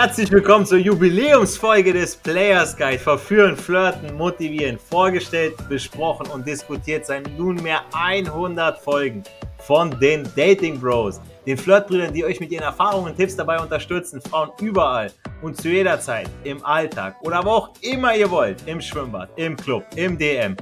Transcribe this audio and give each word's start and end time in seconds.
Herzlich 0.00 0.30
willkommen 0.30 0.64
zur 0.64 0.78
Jubiläumsfolge 0.78 1.92
des 1.92 2.14
Players 2.14 2.76
Guide. 2.76 3.00
Verführen, 3.00 3.56
flirten, 3.56 4.14
motivieren. 4.14 4.78
Vorgestellt, 4.78 5.54
besprochen 5.68 6.28
und 6.28 6.46
diskutiert 6.46 7.04
seit 7.04 7.36
nunmehr 7.36 7.80
100 7.92 8.78
Folgen 8.78 9.24
von 9.58 9.90
den 9.98 10.22
Dating 10.36 10.78
Bros. 10.78 11.20
Den 11.44 11.58
Flirtbrüdern, 11.58 12.14
die 12.14 12.24
euch 12.24 12.38
mit 12.38 12.52
ihren 12.52 12.62
Erfahrungen 12.62 13.10
und 13.10 13.16
Tipps 13.16 13.34
dabei 13.34 13.58
unterstützen, 13.58 14.20
Frauen 14.20 14.52
überall 14.60 15.10
und 15.42 15.60
zu 15.60 15.68
jeder 15.68 15.98
Zeit, 15.98 16.30
im 16.44 16.64
Alltag 16.64 17.16
oder 17.22 17.44
wo 17.44 17.50
auch 17.50 17.70
immer 17.80 18.14
ihr 18.14 18.30
wollt, 18.30 18.62
im 18.68 18.80
Schwimmbad, 18.80 19.30
im 19.34 19.56
Club, 19.56 19.84
im 19.96 20.16
DM, 20.16 20.56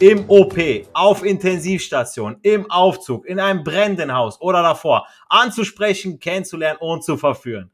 im 0.00 0.28
OP, 0.28 0.58
auf 0.94 1.24
Intensivstation, 1.24 2.38
im 2.42 2.68
Aufzug, 2.68 3.24
in 3.26 3.38
einem 3.38 3.62
brennenden 3.62 4.12
Haus 4.12 4.40
oder 4.40 4.64
davor, 4.64 5.06
anzusprechen, 5.28 6.18
kennenzulernen 6.18 6.78
und 6.80 7.04
zu 7.04 7.16
verführen. 7.16 7.70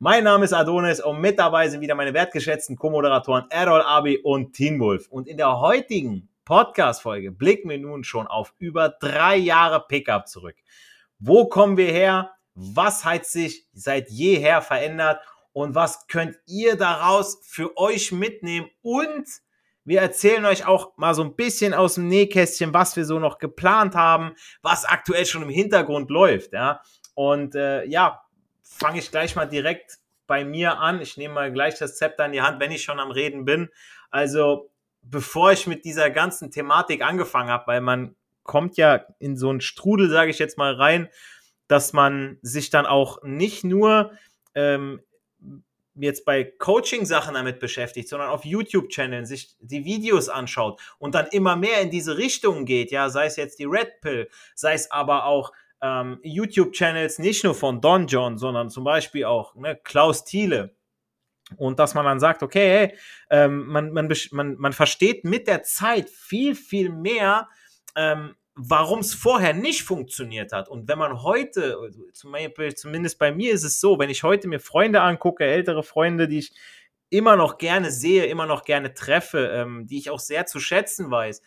Mein 0.00 0.22
Name 0.22 0.44
ist 0.44 0.52
Adonis 0.52 1.00
und 1.00 1.20
mit 1.20 1.40
dabei 1.40 1.68
sind 1.68 1.80
wieder 1.80 1.96
meine 1.96 2.14
wertgeschätzten 2.14 2.76
Co-Moderatoren 2.76 3.46
Errol 3.50 3.82
Abi 3.82 4.18
und 4.22 4.52
Teen 4.52 4.78
Wolf. 4.78 5.08
Und 5.08 5.26
in 5.26 5.36
der 5.36 5.58
heutigen 5.58 6.28
Podcast-Folge 6.44 7.32
blicken 7.32 7.68
wir 7.68 7.78
nun 7.78 8.04
schon 8.04 8.28
auf 8.28 8.54
über 8.58 8.90
drei 8.90 9.34
Jahre 9.34 9.84
Pickup 9.88 10.28
zurück. 10.28 10.54
Wo 11.18 11.48
kommen 11.48 11.76
wir 11.76 11.90
her? 11.90 12.30
Was 12.54 13.04
hat 13.04 13.26
sich 13.26 13.66
seit 13.72 14.08
jeher 14.08 14.62
verändert? 14.62 15.20
Und 15.52 15.74
was 15.74 16.06
könnt 16.06 16.36
ihr 16.46 16.76
daraus 16.76 17.40
für 17.42 17.76
euch 17.76 18.12
mitnehmen? 18.12 18.70
Und 18.82 19.26
wir 19.82 20.00
erzählen 20.00 20.44
euch 20.44 20.64
auch 20.64 20.96
mal 20.96 21.14
so 21.14 21.24
ein 21.24 21.34
bisschen 21.34 21.74
aus 21.74 21.96
dem 21.96 22.06
Nähkästchen, 22.06 22.72
was 22.72 22.94
wir 22.94 23.04
so 23.04 23.18
noch 23.18 23.38
geplant 23.38 23.96
haben, 23.96 24.36
was 24.62 24.84
aktuell 24.84 25.26
schon 25.26 25.42
im 25.42 25.48
Hintergrund 25.48 26.08
läuft. 26.08 26.52
Ja? 26.52 26.82
Und 27.14 27.56
äh, 27.56 27.84
ja, 27.86 28.22
fange 28.68 28.98
ich 28.98 29.10
gleich 29.10 29.34
mal 29.34 29.46
direkt 29.46 29.98
bei 30.26 30.44
mir 30.44 30.78
an. 30.78 31.00
Ich 31.00 31.16
nehme 31.16 31.34
mal 31.34 31.52
gleich 31.52 31.78
das 31.78 31.96
Zepter 31.96 32.26
in 32.26 32.32
die 32.32 32.42
Hand, 32.42 32.60
wenn 32.60 32.70
ich 32.70 32.82
schon 32.82 33.00
am 33.00 33.10
Reden 33.10 33.44
bin. 33.44 33.70
Also, 34.10 34.70
bevor 35.02 35.52
ich 35.52 35.66
mit 35.66 35.84
dieser 35.84 36.10
ganzen 36.10 36.50
Thematik 36.50 37.02
angefangen 37.02 37.50
habe, 37.50 37.66
weil 37.66 37.80
man 37.80 38.14
kommt 38.42 38.76
ja 38.76 39.04
in 39.18 39.36
so 39.36 39.50
einen 39.50 39.60
Strudel, 39.60 40.10
sage 40.10 40.30
ich 40.30 40.38
jetzt 40.38 40.58
mal 40.58 40.74
rein, 40.74 41.08
dass 41.66 41.92
man 41.92 42.38
sich 42.42 42.70
dann 42.70 42.86
auch 42.86 43.22
nicht 43.22 43.64
nur 43.64 44.12
ähm, 44.54 45.02
jetzt 45.94 46.24
bei 46.24 46.44
Coaching-Sachen 46.44 47.34
damit 47.34 47.60
beschäftigt, 47.60 48.08
sondern 48.08 48.28
auf 48.28 48.44
YouTube-Channeln 48.44 49.26
sich 49.26 49.56
die 49.60 49.84
Videos 49.84 50.28
anschaut 50.28 50.80
und 50.98 51.14
dann 51.14 51.26
immer 51.26 51.56
mehr 51.56 51.80
in 51.80 51.90
diese 51.90 52.16
Richtung 52.16 52.64
geht, 52.64 52.90
ja, 52.90 53.10
sei 53.10 53.26
es 53.26 53.36
jetzt 53.36 53.58
die 53.58 53.64
Red 53.64 54.00
Pill, 54.00 54.30
sei 54.54 54.74
es 54.74 54.90
aber 54.90 55.24
auch 55.24 55.52
ähm, 55.82 56.18
YouTube-Channels 56.22 57.18
nicht 57.18 57.44
nur 57.44 57.54
von 57.54 57.80
Don 57.80 58.06
John, 58.06 58.38
sondern 58.38 58.70
zum 58.70 58.84
Beispiel 58.84 59.24
auch 59.24 59.54
ne, 59.54 59.78
Klaus 59.82 60.24
Thiele. 60.24 60.74
Und 61.56 61.78
dass 61.78 61.94
man 61.94 62.04
dann 62.04 62.20
sagt, 62.20 62.42
okay, 62.42 62.68
hey, 62.68 62.98
ähm, 63.30 63.66
man, 63.66 63.92
man, 63.92 64.12
man, 64.32 64.56
man 64.58 64.72
versteht 64.72 65.24
mit 65.24 65.46
der 65.48 65.62
Zeit 65.62 66.10
viel, 66.10 66.54
viel 66.54 66.90
mehr, 66.90 67.48
ähm, 67.96 68.34
warum 68.54 68.98
es 68.98 69.14
vorher 69.14 69.54
nicht 69.54 69.84
funktioniert 69.84 70.52
hat. 70.52 70.68
Und 70.68 70.88
wenn 70.88 70.98
man 70.98 71.22
heute, 71.22 71.90
zumindest 72.12 73.18
bei 73.18 73.32
mir 73.32 73.52
ist 73.52 73.64
es 73.64 73.80
so, 73.80 73.98
wenn 73.98 74.10
ich 74.10 74.24
heute 74.24 74.48
mir 74.48 74.60
Freunde 74.60 75.00
angucke, 75.00 75.44
ältere 75.44 75.82
Freunde, 75.82 76.28
die 76.28 76.40
ich 76.40 76.52
immer 77.08 77.36
noch 77.36 77.56
gerne 77.56 77.90
sehe, 77.90 78.26
immer 78.26 78.46
noch 78.46 78.64
gerne 78.64 78.92
treffe, 78.92 79.48
ähm, 79.54 79.86
die 79.86 79.98
ich 79.98 80.10
auch 80.10 80.18
sehr 80.18 80.44
zu 80.44 80.60
schätzen 80.60 81.10
weiß, 81.10 81.40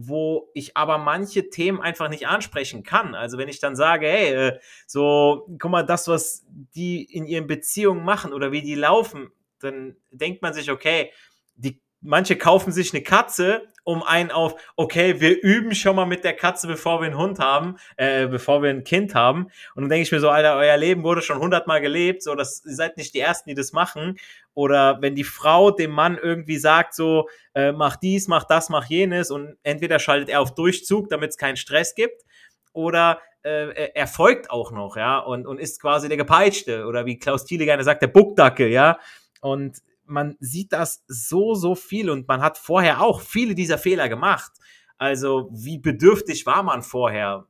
wo 0.00 0.48
ich 0.54 0.76
aber 0.76 0.96
manche 0.96 1.50
Themen 1.50 1.80
einfach 1.80 2.08
nicht 2.08 2.28
ansprechen 2.28 2.84
kann. 2.84 3.16
Also 3.16 3.36
wenn 3.36 3.48
ich 3.48 3.58
dann 3.58 3.74
sage, 3.74 4.06
hey, 4.06 4.32
äh, 4.32 4.58
so, 4.86 5.48
guck 5.58 5.72
mal, 5.72 5.82
das, 5.82 6.06
was 6.06 6.46
die 6.46 7.02
in 7.02 7.26
ihren 7.26 7.48
Beziehungen 7.48 8.04
machen 8.04 8.32
oder 8.32 8.52
wie 8.52 8.62
die 8.62 8.76
laufen, 8.76 9.32
dann 9.58 9.96
denkt 10.12 10.40
man 10.40 10.54
sich, 10.54 10.70
okay, 10.70 11.10
die 11.56 11.82
manche 12.00 12.36
kaufen 12.36 12.70
sich 12.70 12.94
eine 12.94 13.02
Katze, 13.02 13.72
um 13.82 14.04
einen 14.04 14.30
auf, 14.30 14.54
okay, 14.76 15.20
wir 15.20 15.42
üben 15.42 15.74
schon 15.74 15.96
mal 15.96 16.06
mit 16.06 16.22
der 16.22 16.34
Katze, 16.34 16.68
bevor 16.68 17.00
wir 17.00 17.06
einen 17.06 17.18
Hund 17.18 17.40
haben, 17.40 17.76
äh, 17.96 18.28
bevor 18.28 18.62
wir 18.62 18.70
ein 18.70 18.84
Kind 18.84 19.16
haben. 19.16 19.46
Und 19.74 19.82
dann 19.82 19.88
denke 19.88 20.02
ich 20.02 20.12
mir 20.12 20.20
so, 20.20 20.28
Alter, 20.28 20.56
euer 20.56 20.76
Leben 20.76 21.02
wurde 21.02 21.22
schon 21.22 21.38
hundertmal 21.38 21.80
gelebt, 21.80 22.22
so, 22.22 22.36
das, 22.36 22.62
ihr 22.64 22.76
seid 22.76 22.98
nicht 22.98 23.14
die 23.14 23.20
Ersten, 23.20 23.48
die 23.48 23.56
das 23.56 23.72
machen. 23.72 24.16
Oder 24.58 25.00
wenn 25.00 25.14
die 25.14 25.22
Frau 25.22 25.70
dem 25.70 25.92
Mann 25.92 26.18
irgendwie 26.20 26.58
sagt, 26.58 26.92
so, 26.92 27.28
äh, 27.54 27.70
mach 27.70 27.94
dies, 27.94 28.26
mach 28.26 28.42
das, 28.42 28.70
mach 28.70 28.86
jenes, 28.86 29.30
und 29.30 29.56
entweder 29.62 30.00
schaltet 30.00 30.30
er 30.30 30.40
auf 30.40 30.52
Durchzug, 30.52 31.08
damit 31.10 31.30
es 31.30 31.36
keinen 31.38 31.56
Stress 31.56 31.94
gibt, 31.94 32.24
oder 32.72 33.20
äh, 33.44 33.92
er 33.94 34.08
folgt 34.08 34.50
auch 34.50 34.72
noch, 34.72 34.96
ja, 34.96 35.20
und, 35.20 35.46
und 35.46 35.60
ist 35.60 35.80
quasi 35.80 36.08
der 36.08 36.16
Gepeitschte, 36.16 36.86
oder 36.86 37.06
wie 37.06 37.20
Klaus 37.20 37.44
Thiele 37.44 37.66
gerne 37.66 37.84
sagt, 37.84 38.02
der 38.02 38.08
Buckdackel, 38.08 38.66
ja. 38.66 38.98
Und 39.40 39.78
man 40.04 40.34
sieht 40.40 40.72
das 40.72 41.04
so, 41.06 41.54
so 41.54 41.76
viel 41.76 42.10
und 42.10 42.26
man 42.26 42.42
hat 42.42 42.58
vorher 42.58 43.00
auch 43.00 43.20
viele 43.20 43.54
dieser 43.54 43.78
Fehler 43.78 44.08
gemacht. 44.08 44.50
Also 44.96 45.50
wie 45.52 45.78
bedürftig 45.78 46.46
war 46.46 46.64
man 46.64 46.82
vorher? 46.82 47.46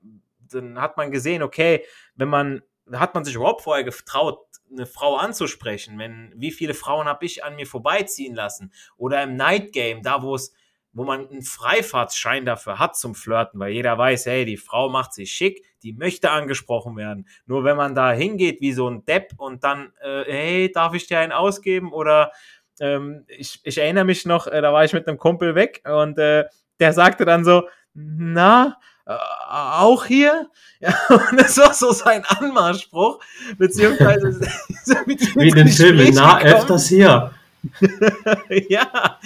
Dann 0.52 0.78
hat 0.78 0.98
man 0.98 1.10
gesehen, 1.10 1.42
okay, 1.42 1.86
wenn 2.16 2.28
man, 2.28 2.60
hat 2.92 3.14
man 3.14 3.25
sich 3.25 3.34
überhaupt 3.34 3.62
vorher 3.62 3.84
getraut, 3.84 4.47
eine 4.70 4.86
Frau 4.86 5.16
anzusprechen? 5.16 5.98
Wenn, 5.98 6.32
wie 6.36 6.50
viele 6.50 6.74
Frauen 6.74 7.06
habe 7.06 7.24
ich 7.24 7.44
an 7.44 7.56
mir 7.56 7.66
vorbeiziehen 7.66 8.34
lassen? 8.34 8.72
Oder 8.96 9.22
im 9.22 9.36
Night 9.36 9.72
Game, 9.72 10.02
da 10.02 10.22
wo 10.22 10.34
es, 10.34 10.52
wo 10.92 11.04
man 11.04 11.28
einen 11.28 11.42
Freifahrtsschein 11.42 12.44
dafür 12.44 12.78
hat 12.78 12.96
zum 12.96 13.14
Flirten, 13.14 13.60
weil 13.60 13.72
jeder 13.72 13.96
weiß, 13.96 14.26
hey, 14.26 14.44
die 14.44 14.56
Frau 14.56 14.88
macht 14.88 15.12
sich 15.12 15.32
schick, 15.32 15.64
die 15.82 15.92
möchte 15.92 16.30
angesprochen 16.30 16.96
werden. 16.96 17.28
Nur 17.46 17.64
wenn 17.64 17.76
man 17.76 17.94
da 17.94 18.12
hingeht 18.12 18.60
wie 18.60 18.72
so 18.72 18.88
ein 18.88 19.04
Depp 19.04 19.32
und 19.36 19.64
dann, 19.64 19.92
äh, 20.00 20.24
hey, 20.26 20.72
darf 20.72 20.94
ich 20.94 21.06
dir 21.06 21.18
einen 21.20 21.32
ausgeben? 21.32 21.92
Oder 21.92 22.32
ähm, 22.80 23.24
ich, 23.28 23.60
ich 23.64 23.78
erinnere 23.78 24.04
mich 24.04 24.24
noch, 24.26 24.46
äh, 24.46 24.60
da 24.60 24.72
war 24.72 24.84
ich 24.84 24.92
mit 24.92 25.06
einem 25.06 25.18
Kumpel 25.18 25.54
weg 25.54 25.82
und 25.84 26.18
äh, 26.18 26.46
der 26.80 26.92
sagte 26.92 27.24
dann 27.24 27.44
so, 27.44 27.68
na, 27.94 28.78
äh, 29.08 29.14
auch 29.14 30.04
hier? 30.04 30.50
Ja, 30.80 30.94
und 31.08 31.41
das 31.41 31.58
war 31.58 31.74
so 31.74 31.91
sein 31.91 32.24
Anmachspruch, 32.24 33.19
beziehungsweise 33.56 34.41
wie 35.34 35.48
in 35.48 35.54
den 35.56 35.66
Filmen, 35.66 36.12
na, 36.14 36.41
öfters 36.41 36.86
hier. 36.86 37.32
ja, 38.69 39.19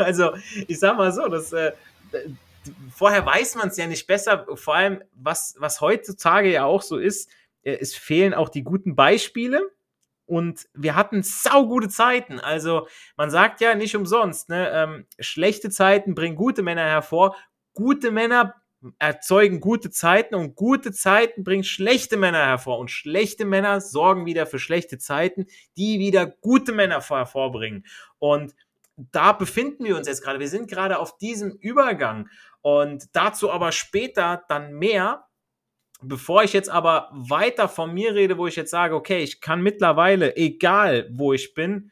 also 0.00 0.32
ich 0.66 0.80
sag 0.80 0.96
mal 0.96 1.12
so, 1.12 1.28
das, 1.28 1.52
äh, 1.52 1.70
vorher 2.92 3.24
weiß 3.24 3.54
man 3.54 3.68
es 3.68 3.76
ja 3.76 3.86
nicht 3.86 4.08
besser, 4.08 4.46
vor 4.54 4.74
allem 4.74 5.00
was, 5.14 5.54
was 5.60 5.80
heutzutage 5.80 6.50
ja 6.50 6.64
auch 6.64 6.82
so 6.82 6.96
ist, 6.96 7.30
äh, 7.62 7.78
es 7.80 7.94
fehlen 7.94 8.34
auch 8.34 8.48
die 8.48 8.64
guten 8.64 8.96
Beispiele 8.96 9.70
und 10.24 10.66
wir 10.74 10.96
hatten 10.96 11.22
saugute 11.22 11.88
Zeiten. 11.88 12.40
Also 12.40 12.88
man 13.16 13.30
sagt 13.30 13.60
ja 13.60 13.76
nicht 13.76 13.94
umsonst, 13.94 14.48
ne, 14.48 14.70
ähm, 14.72 15.06
schlechte 15.20 15.70
Zeiten 15.70 16.16
bringen 16.16 16.34
gute 16.34 16.64
Männer 16.64 16.82
hervor, 16.82 17.36
gute 17.74 18.10
Männer 18.10 18.56
erzeugen 18.98 19.60
gute 19.60 19.90
Zeiten 19.90 20.34
und 20.34 20.54
gute 20.54 20.92
Zeiten 20.92 21.44
bringen 21.44 21.64
schlechte 21.64 22.16
Männer 22.16 22.44
hervor 22.44 22.78
und 22.78 22.90
schlechte 22.90 23.44
Männer 23.44 23.80
sorgen 23.80 24.26
wieder 24.26 24.46
für 24.46 24.58
schlechte 24.58 24.98
Zeiten, 24.98 25.46
die 25.76 25.98
wieder 25.98 26.26
gute 26.26 26.72
Männer 26.72 27.00
hervorbringen. 27.00 27.86
Und 28.18 28.54
da 28.96 29.32
befinden 29.32 29.84
wir 29.84 29.96
uns 29.96 30.06
jetzt 30.06 30.22
gerade. 30.22 30.40
Wir 30.40 30.48
sind 30.48 30.70
gerade 30.70 30.98
auf 30.98 31.18
diesem 31.18 31.52
Übergang 31.52 32.28
und 32.62 33.14
dazu 33.14 33.50
aber 33.50 33.72
später 33.72 34.44
dann 34.48 34.74
mehr. 34.74 35.24
Bevor 36.02 36.44
ich 36.44 36.52
jetzt 36.52 36.68
aber 36.68 37.08
weiter 37.12 37.70
von 37.70 37.92
mir 37.94 38.14
rede, 38.14 38.36
wo 38.36 38.46
ich 38.46 38.56
jetzt 38.56 38.70
sage, 38.70 38.94
okay, 38.94 39.22
ich 39.22 39.40
kann 39.40 39.62
mittlerweile, 39.62 40.36
egal 40.36 41.08
wo 41.10 41.32
ich 41.32 41.54
bin, 41.54 41.90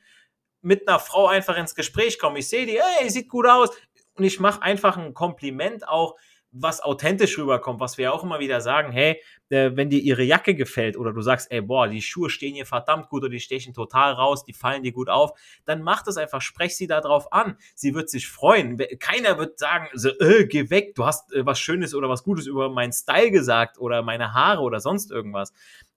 mit 0.61 0.87
einer 0.87 0.99
Frau 0.99 1.27
einfach 1.27 1.57
ins 1.57 1.75
Gespräch 1.75 2.19
kommen. 2.19 2.37
Ich 2.37 2.49
sehe 2.49 2.67
die, 2.67 2.79
hey, 2.79 3.09
sieht 3.09 3.31
gut 3.31 3.47
aus. 3.47 3.71
Und 4.15 4.25
ich 4.25 4.41
mache 4.41 4.61
einfach 4.63 4.99
ein 4.99 5.15
Kompliment 5.15 5.89
auch, 5.89 6.17
was 6.57 6.81
authentisch 6.81 7.37
rüberkommt, 7.37 7.81
was 7.81 7.99
wir 7.99 8.15
auch 8.15 8.23
immer 8.23 8.39
wieder 8.39 8.61
sagen, 8.61 8.93
hey, 8.93 9.21
äh, 9.49 9.73
wenn 9.75 9.91
dir 9.91 10.01
ihre 10.01 10.23
Jacke 10.23 10.55
gefällt 10.55 10.97
oder 10.97 11.13
du 11.13 11.21
sagst, 11.21 11.51
ey, 11.51 11.61
boah, 11.61 11.89
die 11.89 12.01
Schuhe 12.01 12.31
stehen 12.31 12.55
hier 12.55 12.65
verdammt 12.65 13.09
gut 13.09 13.23
oder 13.23 13.31
die 13.31 13.41
stechen 13.41 13.75
total 13.75 14.13
raus, 14.13 14.45
die 14.45 14.53
fallen 14.53 14.85
dir 14.85 14.93
gut 14.93 15.09
auf, 15.09 15.33
dann 15.65 15.83
mach 15.83 16.03
das 16.03 16.17
einfach, 16.17 16.41
sprech 16.41 16.77
sie 16.77 16.87
darauf 16.87 17.33
an. 17.33 17.57
Sie 17.75 17.95
wird 17.95 18.09
sich 18.09 18.29
freuen. 18.29 18.79
Keiner 19.01 19.37
wird 19.37 19.59
sagen, 19.59 19.89
so, 19.95 20.11
äh, 20.21 20.47
geh 20.47 20.71
weg, 20.71 20.95
du 20.95 21.05
hast 21.05 21.33
äh, 21.33 21.45
was 21.45 21.59
Schönes 21.59 21.95
oder 21.95 22.09
was 22.09 22.23
Gutes 22.23 22.47
über 22.47 22.71
meinen 22.71 22.93
Style 22.93 23.33
gesagt 23.33 23.79
oder 23.79 24.03
meine 24.03 24.33
Haare 24.33 24.63
oder 24.63 24.79
sonst 24.79 25.11
irgendwas. 25.11 25.53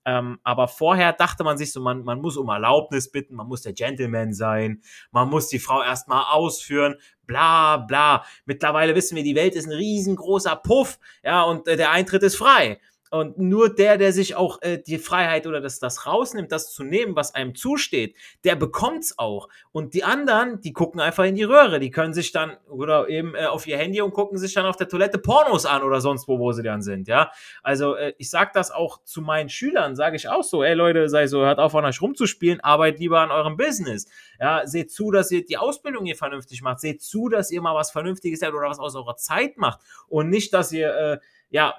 Ähm, 0.08 0.38
aber 0.42 0.68
vorher 0.68 1.12
dachte 1.12 1.44
man 1.44 1.58
sich 1.58 1.70
so, 1.70 1.82
man, 1.82 2.02
man 2.02 2.22
muss 2.22 2.38
um 2.38 2.48
Erlaubnis 2.48 3.10
bitten, 3.10 3.34
man 3.34 3.46
muss 3.46 3.60
der 3.60 3.74
Gentleman 3.74 4.32
sein, 4.32 4.80
man 5.10 5.28
muss 5.28 5.48
die 5.48 5.58
Frau 5.58 5.82
erstmal 5.82 6.24
ausführen, 6.30 6.94
bla 7.26 7.76
bla. 7.76 8.24
Mittlerweile 8.46 8.94
wissen 8.94 9.16
wir, 9.16 9.22
die 9.22 9.34
Welt 9.34 9.54
ist 9.54 9.66
ein 9.66 9.72
riesengroßer 9.72 10.56
Puff, 10.56 10.98
ja, 11.22 11.42
und 11.42 11.68
äh, 11.68 11.76
der 11.76 11.90
Eintritt 11.90 12.22
ist 12.22 12.36
frei. 12.36 12.80
Und 13.10 13.38
nur 13.38 13.74
der, 13.74 13.98
der 13.98 14.12
sich 14.12 14.34
auch 14.34 14.60
äh, 14.62 14.78
die 14.78 14.98
Freiheit 14.98 15.46
oder 15.46 15.60
das, 15.60 15.78
das 15.78 16.06
rausnimmt, 16.06 16.52
das 16.52 16.72
zu 16.72 16.84
nehmen, 16.84 17.16
was 17.16 17.34
einem 17.34 17.54
zusteht, 17.54 18.16
der 18.44 18.56
bekommt's 18.56 19.18
auch. 19.18 19.48
Und 19.72 19.94
die 19.94 20.04
anderen, 20.04 20.60
die 20.60 20.72
gucken 20.72 21.00
einfach 21.00 21.24
in 21.24 21.34
die 21.34 21.44
Röhre. 21.44 21.80
Die 21.80 21.90
können 21.90 22.12
sich 22.12 22.32
dann 22.32 22.56
oder 22.68 23.08
eben 23.08 23.34
äh, 23.34 23.46
auf 23.46 23.66
ihr 23.66 23.78
Handy 23.78 24.00
und 24.00 24.12
gucken 24.12 24.38
sich 24.38 24.54
dann 24.54 24.66
auf 24.66 24.76
der 24.76 24.88
Toilette 24.88 25.18
Pornos 25.18 25.66
an 25.66 25.82
oder 25.82 26.00
sonst 26.00 26.28
wo, 26.28 26.38
wo 26.38 26.52
sie 26.52 26.62
dann 26.62 26.82
sind. 26.82 27.08
Ja, 27.08 27.30
also 27.62 27.94
äh, 27.94 28.14
ich 28.18 28.30
sag 28.30 28.52
das 28.52 28.70
auch 28.70 29.02
zu 29.04 29.22
meinen 29.22 29.48
Schülern, 29.48 29.96
sage 29.96 30.16
ich 30.16 30.28
auch 30.28 30.44
so, 30.44 30.62
ey 30.62 30.74
Leute, 30.74 31.08
sei 31.08 31.26
so, 31.26 31.40
hört 31.40 31.58
auf 31.58 31.74
an 31.74 31.84
euch 31.84 32.00
rumzuspielen, 32.00 32.60
arbeitet 32.60 33.00
lieber 33.00 33.20
an 33.20 33.30
eurem 33.30 33.56
Business. 33.56 34.06
Ja, 34.40 34.66
seht 34.66 34.90
zu, 34.90 35.10
dass 35.10 35.30
ihr 35.30 35.44
die 35.44 35.56
Ausbildung 35.56 36.04
hier 36.04 36.16
vernünftig 36.16 36.62
macht. 36.62 36.80
Seht 36.80 37.02
zu, 37.02 37.28
dass 37.28 37.50
ihr 37.50 37.62
mal 37.62 37.74
was 37.74 37.90
Vernünftiges 37.90 38.42
habt 38.42 38.54
oder 38.54 38.68
was 38.68 38.78
aus 38.78 38.94
eurer 38.94 39.16
Zeit 39.16 39.56
macht 39.56 39.80
und 40.08 40.28
nicht, 40.28 40.52
dass 40.52 40.72
ihr 40.72 40.94
äh, 40.94 41.18
ja 41.50 41.74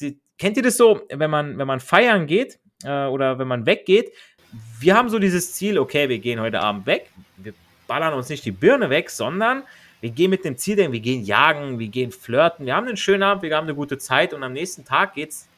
die, 0.00 0.18
kennt 0.38 0.56
ihr 0.56 0.62
das 0.62 0.76
so, 0.76 1.02
wenn 1.10 1.30
man, 1.30 1.58
wenn 1.58 1.66
man 1.66 1.80
feiern 1.80 2.26
geht 2.26 2.58
äh, 2.84 3.06
oder 3.06 3.38
wenn 3.38 3.48
man 3.48 3.66
weggeht? 3.66 4.12
Wir 4.80 4.96
haben 4.96 5.08
so 5.08 5.18
dieses 5.18 5.52
Ziel, 5.52 5.78
okay, 5.78 6.08
wir 6.08 6.18
gehen 6.18 6.40
heute 6.40 6.60
Abend 6.60 6.86
weg, 6.86 7.10
wir 7.36 7.54
ballern 7.86 8.14
uns 8.14 8.28
nicht 8.28 8.44
die 8.44 8.52
Birne 8.52 8.88
weg, 8.88 9.10
sondern 9.10 9.64
wir 10.00 10.10
gehen 10.10 10.30
mit 10.30 10.44
dem 10.44 10.56
Ziel, 10.56 10.76
wir 10.76 11.00
gehen 11.00 11.24
jagen, 11.24 11.78
wir 11.78 11.88
gehen 11.88 12.12
flirten, 12.12 12.66
wir 12.66 12.76
haben 12.76 12.86
einen 12.86 12.96
schönen 12.96 13.22
Abend, 13.22 13.42
wir 13.42 13.56
haben 13.56 13.64
eine 13.64 13.74
gute 13.74 13.98
Zeit 13.98 14.34
und 14.34 14.42
am 14.42 14.52
nächsten 14.52 14.84
Tag 14.84 15.14
geht's 15.14 15.48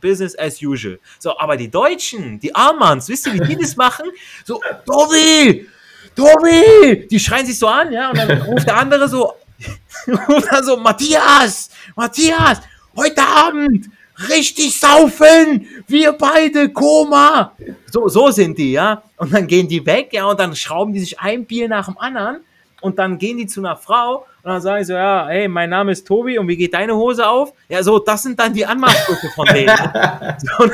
Business 0.00 0.38
as 0.38 0.62
usual. 0.62 0.98
So, 1.18 1.36
aber 1.38 1.56
die 1.56 1.68
Deutschen, 1.68 2.38
die 2.38 2.54
Armans, 2.54 3.08
wisst 3.08 3.26
ihr, 3.26 3.34
wie 3.34 3.40
die 3.40 3.56
das 3.56 3.76
machen? 3.76 4.06
So, 4.44 4.60
Tobi, 4.86 5.66
Tobi, 6.14 7.08
die 7.10 7.18
schreien 7.18 7.46
sich 7.46 7.58
so 7.58 7.66
an, 7.66 7.92
ja, 7.92 8.10
und 8.10 8.16
dann 8.16 8.42
ruft 8.42 8.66
der 8.66 8.76
andere 8.76 9.08
so, 9.08 9.32
ruft 10.28 10.52
dann 10.52 10.64
so, 10.64 10.76
Matthias, 10.76 11.70
Matthias, 11.96 12.60
heute 12.96 13.22
Abend 13.22 13.86
richtig 14.28 14.78
saufen, 14.78 15.66
wir 15.86 16.12
beide, 16.12 16.70
Koma. 16.70 17.52
So, 17.90 18.08
so 18.08 18.30
sind 18.30 18.58
die, 18.58 18.72
ja. 18.72 19.02
Und 19.16 19.32
dann 19.32 19.46
gehen 19.46 19.68
die 19.68 19.84
weg, 19.84 20.08
ja, 20.12 20.26
und 20.26 20.40
dann 20.40 20.56
schrauben 20.56 20.92
die 20.92 21.00
sich 21.00 21.20
ein 21.20 21.44
Bier 21.44 21.68
nach 21.68 21.86
dem 21.86 21.98
anderen 21.98 22.40
und 22.80 22.98
dann 22.98 23.18
gehen 23.18 23.36
die 23.38 23.46
zu 23.46 23.60
einer 23.60 23.76
Frau 23.76 24.26
und 24.42 24.52
dann 24.52 24.60
sagen 24.60 24.84
sie 24.84 24.92
so, 24.92 24.94
ja, 24.94 25.26
hey, 25.28 25.48
mein 25.48 25.70
Name 25.70 25.92
ist 25.92 26.06
Tobi 26.06 26.38
und 26.38 26.46
wie 26.48 26.56
geht 26.56 26.74
deine 26.74 26.94
Hose 26.94 27.26
auf? 27.26 27.52
Ja, 27.68 27.82
so, 27.82 27.98
das 27.98 28.22
sind 28.22 28.38
dann 28.38 28.52
die 28.52 28.64
Anmachsprüche 28.64 29.28
von 29.34 29.46
denen. 29.46 29.76
so, 30.38 30.66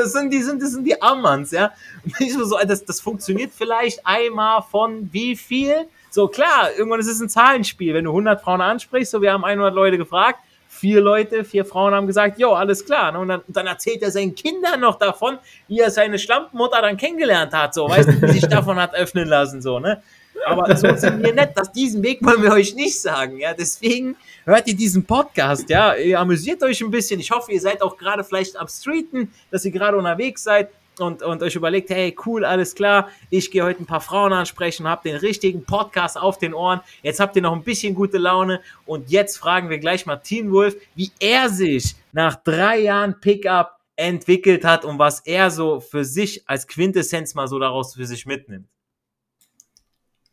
das 0.00 0.12
sind 0.12 0.32
die, 0.32 0.42
sind, 0.42 0.62
das 0.62 0.72
sind 0.72 0.84
die 0.84 1.00
Armmanns, 1.00 1.50
ja. 1.50 1.72
Und 2.04 2.46
so, 2.48 2.56
das, 2.66 2.84
das 2.84 3.00
funktioniert 3.00 3.52
vielleicht 3.56 4.04
einmal 4.06 4.62
von 4.62 5.08
wie 5.12 5.36
viel? 5.36 5.74
So, 6.10 6.28
klar, 6.28 6.70
irgendwann 6.76 7.00
ist 7.00 7.08
es 7.08 7.20
ein 7.20 7.28
Zahlenspiel. 7.28 7.94
Wenn 7.94 8.04
du 8.04 8.10
100 8.10 8.40
Frauen 8.40 8.60
ansprichst, 8.60 9.10
so, 9.10 9.20
wir 9.20 9.32
haben 9.32 9.44
100 9.44 9.74
Leute 9.74 9.98
gefragt, 9.98 10.38
vier 10.82 11.00
Leute, 11.00 11.44
vier 11.44 11.64
Frauen 11.64 11.94
haben 11.94 12.08
gesagt, 12.08 12.40
jo, 12.40 12.54
alles 12.54 12.84
klar. 12.84 13.12
Ne? 13.12 13.20
Und, 13.20 13.28
dann, 13.28 13.42
dann, 13.46 13.68
erzählt 13.68 14.02
er 14.02 14.10
seinen 14.10 14.34
Kindern 14.34 14.80
noch 14.80 14.98
davon, 14.98 15.38
wie 15.68 15.78
er 15.78 15.92
seine 15.92 16.18
Schlampenmutter 16.18 16.82
dann 16.82 16.96
kennengelernt 16.96 17.52
hat, 17.52 17.72
so, 17.72 17.88
weißt 17.88 18.08
du, 18.08 18.22
wie 18.22 18.32
sich 18.32 18.48
davon 18.48 18.80
hat 18.80 18.92
öffnen 18.92 19.28
lassen, 19.28 19.62
so, 19.62 19.78
ne? 19.78 20.02
Aber 20.44 20.74
so 20.74 20.92
sind 20.96 21.22
wir 21.22 21.32
nett, 21.32 21.56
dass 21.56 21.70
diesen 21.70 22.02
Weg 22.02 22.18
wollen 22.24 22.42
wir 22.42 22.50
euch 22.50 22.74
nicht 22.74 23.00
sagen, 23.00 23.38
ja. 23.38 23.54
Deswegen 23.54 24.16
hört 24.44 24.66
ihr 24.66 24.74
diesen 24.74 25.04
Podcast, 25.04 25.70
ja. 25.70 25.94
Ihr 25.94 26.18
amüsiert 26.18 26.60
euch 26.64 26.80
ein 26.80 26.90
bisschen. 26.90 27.20
Ich 27.20 27.30
hoffe, 27.30 27.52
ihr 27.52 27.60
seid 27.60 27.80
auch 27.80 27.96
gerade 27.96 28.24
vielleicht 28.24 28.56
am 28.56 28.66
Streeten, 28.66 29.32
dass 29.52 29.64
ihr 29.64 29.70
gerade 29.70 29.96
unterwegs 29.96 30.42
seid 30.42 30.68
und, 30.98 31.22
und 31.22 31.42
euch 31.42 31.54
überlegt, 31.54 31.90
hey, 31.90 32.16
cool, 32.26 32.44
alles 32.44 32.74
klar, 32.74 33.08
ich 33.30 33.50
gehe 33.50 33.64
heute 33.64 33.82
ein 33.82 33.86
paar 33.86 34.00
Frauen 34.00 34.32
ansprechen, 34.32 34.86
habe 34.86 35.08
den 35.08 35.16
richtigen 35.16 35.64
Podcast 35.64 36.18
auf 36.18 36.38
den 36.38 36.54
Ohren. 36.54 36.80
Jetzt 37.02 37.20
habt 37.20 37.36
ihr 37.36 37.42
noch 37.42 37.52
ein 37.52 37.62
bisschen 37.62 37.94
gute 37.94 38.18
Laune 38.18 38.60
und 38.86 39.10
jetzt 39.10 39.38
fragen 39.38 39.70
wir 39.70 39.78
gleich 39.78 40.06
mal 40.06 40.16
Teen 40.16 40.52
Wolf, 40.52 40.76
wie 40.94 41.10
er 41.18 41.48
sich 41.48 41.94
nach 42.12 42.36
drei 42.36 42.80
Jahren 42.80 43.20
Pickup 43.20 43.78
entwickelt 43.96 44.64
hat 44.64 44.84
und 44.84 44.98
was 44.98 45.20
er 45.20 45.50
so 45.50 45.80
für 45.80 46.04
sich 46.04 46.48
als 46.48 46.66
Quintessenz 46.66 47.34
mal 47.34 47.48
so 47.48 47.58
daraus 47.58 47.94
für 47.94 48.06
sich 48.06 48.26
mitnimmt. 48.26 48.66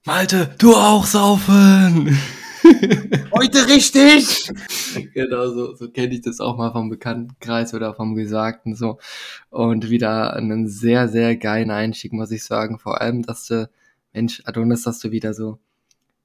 Malte, 0.05 0.55
du 0.57 0.75
auch 0.75 1.05
saufen! 1.05 2.17
Heute 3.33 3.67
richtig! 3.67 4.51
genau, 5.13 5.49
so, 5.49 5.75
so 5.75 5.89
kenne 5.89 6.13
ich 6.13 6.21
das 6.21 6.39
auch 6.39 6.57
mal 6.57 6.71
vom 6.71 6.89
Bekanntenkreis 6.89 7.73
oder 7.73 7.93
vom 7.93 8.15
Gesagten 8.15 8.75
so. 8.75 8.99
Und 9.49 9.89
wieder 9.89 10.33
einen 10.33 10.67
sehr, 10.67 11.07
sehr 11.07 11.35
geilen 11.35 11.71
Einstieg, 11.71 12.13
muss 12.13 12.31
ich 12.31 12.43
sagen. 12.43 12.79
Vor 12.79 13.01
allem, 13.01 13.23
dass 13.23 13.45
du, 13.45 13.69
Mensch, 14.13 14.41
Adonis, 14.45 14.83
dass 14.83 14.99
du 14.99 15.11
wieder 15.11 15.33
so, 15.33 15.59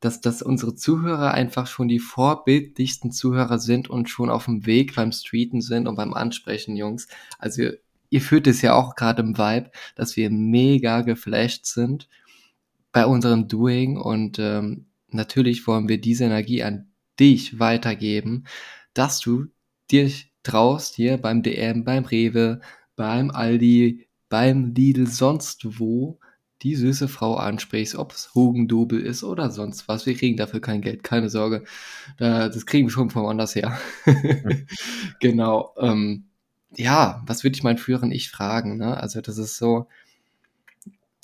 dass, 0.01 0.21
dass 0.21 0.43
unsere 0.43 0.75
Zuhörer 0.75 1.33
einfach 1.33 1.67
schon 1.67 1.89
die 1.89 1.99
vorbildlichsten 1.99 3.11
Zuhörer 3.11 3.59
sind 3.59 3.89
und 3.89 4.11
schon 4.11 4.31
auf 4.31 4.45
dem 4.45 4.67
Weg 4.67 4.95
beim 4.95 5.13
Streeten 5.13 5.61
sind 5.61 5.89
und 5.89 5.97
beim 5.97 6.13
Ansprechen, 6.13 6.77
Jungs. 6.77 7.09
Also 7.39 7.63
ihr, 7.63 7.79
ihr 8.11 8.21
fühlt 8.21 8.47
es 8.47 8.61
ja 8.61 8.75
auch 8.75 8.97
gerade 8.97 9.23
im 9.23 9.39
Vibe, 9.39 9.71
dass 9.95 10.17
wir 10.17 10.31
mega 10.31 11.01
geflasht 11.01 11.67
sind 11.67 12.09
bei 12.93 13.07
unserem 13.07 13.49
Doing 13.49 13.97
und 13.97 14.39
ähm, 14.39 14.87
natürlich 15.15 15.67
wollen 15.67 15.89
wir 15.89 16.01
diese 16.01 16.25
Energie 16.25 16.63
an 16.63 16.93
dich 17.19 17.59
weitergeben, 17.59 18.45
dass 18.93 19.21
du 19.21 19.47
dich 19.91 20.33
traust, 20.43 20.95
hier 20.97 21.19
beim 21.19 21.43
DM, 21.43 21.85
beim 21.85 22.05
Rewe, 22.05 22.61
beim 22.97 23.31
Aldi, 23.31 24.07
beim 24.29 24.75
Lidl, 24.75 25.07
sonst 25.07 25.79
wo, 25.79 26.19
die 26.63 26.77
süße 26.77 27.09
Frau 27.09 27.37
ansprichst, 27.37 27.95
ob 27.95 28.13
es 28.13 28.35
Hugendubel 28.35 29.01
ist 29.01 29.23
oder 29.23 29.51
sonst 29.51 29.87
was. 29.87 30.07
Wir 30.07 30.15
kriegen 30.15 30.37
dafür 30.37 30.61
kein 30.61 30.81
Geld, 30.81 31.03
keine 31.03 31.29
Sorge. 31.29 31.65
Das 32.17 32.65
kriegen 32.65 32.87
wir 32.87 32.93
schon 32.93 33.11
von 33.11 33.25
woanders 33.25 33.55
her. 33.55 33.79
genau. 35.21 35.75
Ähm, 35.79 36.25
ja, 36.75 37.23
was 37.27 37.45
würde 37.45 37.57
ich 37.57 37.63
meinen 37.63 37.79
früheren 37.79 38.11
Ich 38.11 38.31
fragen? 38.31 38.79
Ne? 38.79 38.97
Also 38.97 39.21
das 39.21 39.37
ist 39.37 39.59
so, 39.59 39.89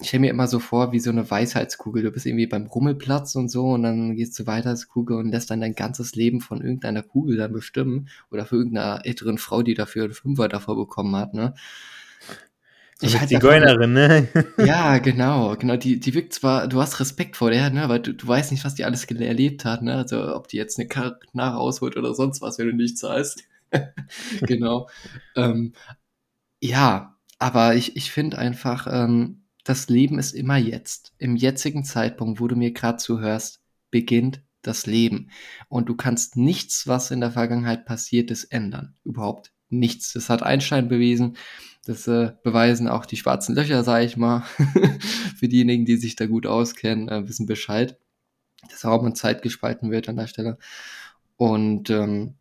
ich 0.01 0.09
stelle 0.09 0.23
mir 0.23 0.31
immer 0.31 0.47
so 0.47 0.59
vor, 0.59 0.93
wie 0.93 1.01
so 1.01 1.11
eine 1.11 1.31
Weisheitskugel. 1.31 2.03
Du 2.03 2.11
bist 2.11 2.27
irgendwie 2.27 2.47
beim 2.47 2.67
Rummelplatz 2.67 3.35
und 3.35 3.49
so 3.49 3.73
und 3.73 3.83
dann 3.83 4.17
gehst 4.17 4.39
du 4.39 4.47
weiter 4.47 4.71
als 4.71 4.89
Kugel 4.89 5.19
und 5.19 5.31
lässt 5.31 5.51
dann 5.51 5.61
dein 5.61 5.75
ganzes 5.75 6.15
Leben 6.15 6.41
von 6.41 6.63
irgendeiner 6.63 7.03
Kugel 7.03 7.37
dann 7.37 7.53
bestimmen 7.53 8.09
oder 8.31 8.47
für 8.47 8.57
irgendeiner 8.57 9.05
älteren 9.05 9.39
Frau, 9.39 9.63
die 9.63 9.75
dafür 9.75 10.05
einen 10.05 10.15
Fünfer 10.15 10.49
davor 10.49 10.77
bekommen 10.77 11.15
hat, 11.17 11.35
ne? 11.35 11.55
Ich 13.03 13.19
halt 13.19 13.31
die 13.31 13.37
Zigeunerin, 13.37 13.93
ne? 13.95 14.29
Ja, 14.59 14.99
genau, 14.99 15.57
genau. 15.57 15.77
Die, 15.77 15.99
die 15.99 16.15
wirkt 16.15 16.35
zwar, 16.35 16.69
du 16.69 16.81
hast 16.81 17.01
Respekt 17.01 17.37
vor 17.37 17.51
der, 17.51 17.71
ne, 17.71 17.89
weil 17.89 18.01
du, 18.01 18.13
du 18.13 18.29
weißt 18.29 18.53
nicht, 18.53 18.65
was 18.65 18.75
die 18.75 18.85
alles 18.85 19.05
erlebt 19.05 19.65
hat, 19.65 19.83
ne? 19.83 19.97
Also 19.97 20.35
ob 20.35 20.49
die 20.49 20.59
jetzt 20.59 20.79
eine 20.79 20.89
Knarre 20.89 21.57
ausholt 21.57 21.97
oder 21.97 22.15
sonst 22.15 22.43
was, 22.43 22.59
wenn 22.59 22.67
du 22.67 22.75
nicht 22.75 22.99
zahlst. 22.99 23.45
genau. 24.43 24.89
ähm, 25.37 25.73
ja, 26.61 27.17
aber 27.39 27.75
ich, 27.75 27.97
ich 27.97 28.11
finde 28.11 28.37
einfach, 28.37 28.87
ähm, 28.91 29.40
das 29.65 29.89
Leben 29.89 30.19
ist 30.19 30.33
immer 30.33 30.57
jetzt. 30.57 31.13
Im 31.19 31.37
jetzigen 31.37 31.85
Zeitpunkt, 31.85 32.41
wo 32.41 32.49
du 32.49 32.57
mir 32.57 32.73
gerade 32.73 32.99
zuhörst, 32.99 33.61
beginnt 33.91 34.43
das 34.63 34.87
Leben. 34.87 35.31
Und 35.69 35.89
du 35.89 35.97
kannst 35.97 36.37
nichts, 36.37 36.87
was 36.87 37.11
in 37.11 37.21
der 37.21 37.33
Vergangenheit 37.33 37.87
passiert 37.87 38.31
ist, 38.31 38.45
ändern. 38.45 38.95
Überhaupt 39.05 39.53
nichts. 39.69 40.13
Das 40.13 40.29
hat 40.29 40.43
Einstein 40.43 40.89
bewiesen. 40.89 41.37
Das 41.85 42.07
äh, 42.07 42.33
beweisen 42.43 42.89
auch 42.89 43.07
die 43.07 43.17
schwarzen 43.17 43.55
Löcher, 43.55 43.85
sage 43.85 44.05
ich 44.05 44.17
mal. 44.17 44.41
Für 45.37 45.49
diejenigen, 45.49 45.87
die 45.87 45.97
sich 45.97 46.17
da 46.17 46.27
gut 46.27 46.47
auskennen, 46.47 47.09
äh, 47.09 47.27
wissen 47.27 47.47
Bescheid, 47.47 47.99
dass 48.69 48.85
Raum 48.85 49.07
und 49.07 49.17
Zeit 49.17 49.43
gespalten 49.43 49.91
wird 49.91 50.09
an 50.09 50.17
der 50.17 50.27
Stelle. 50.27 50.59
Und 51.37 51.89
ähm, 51.89 52.35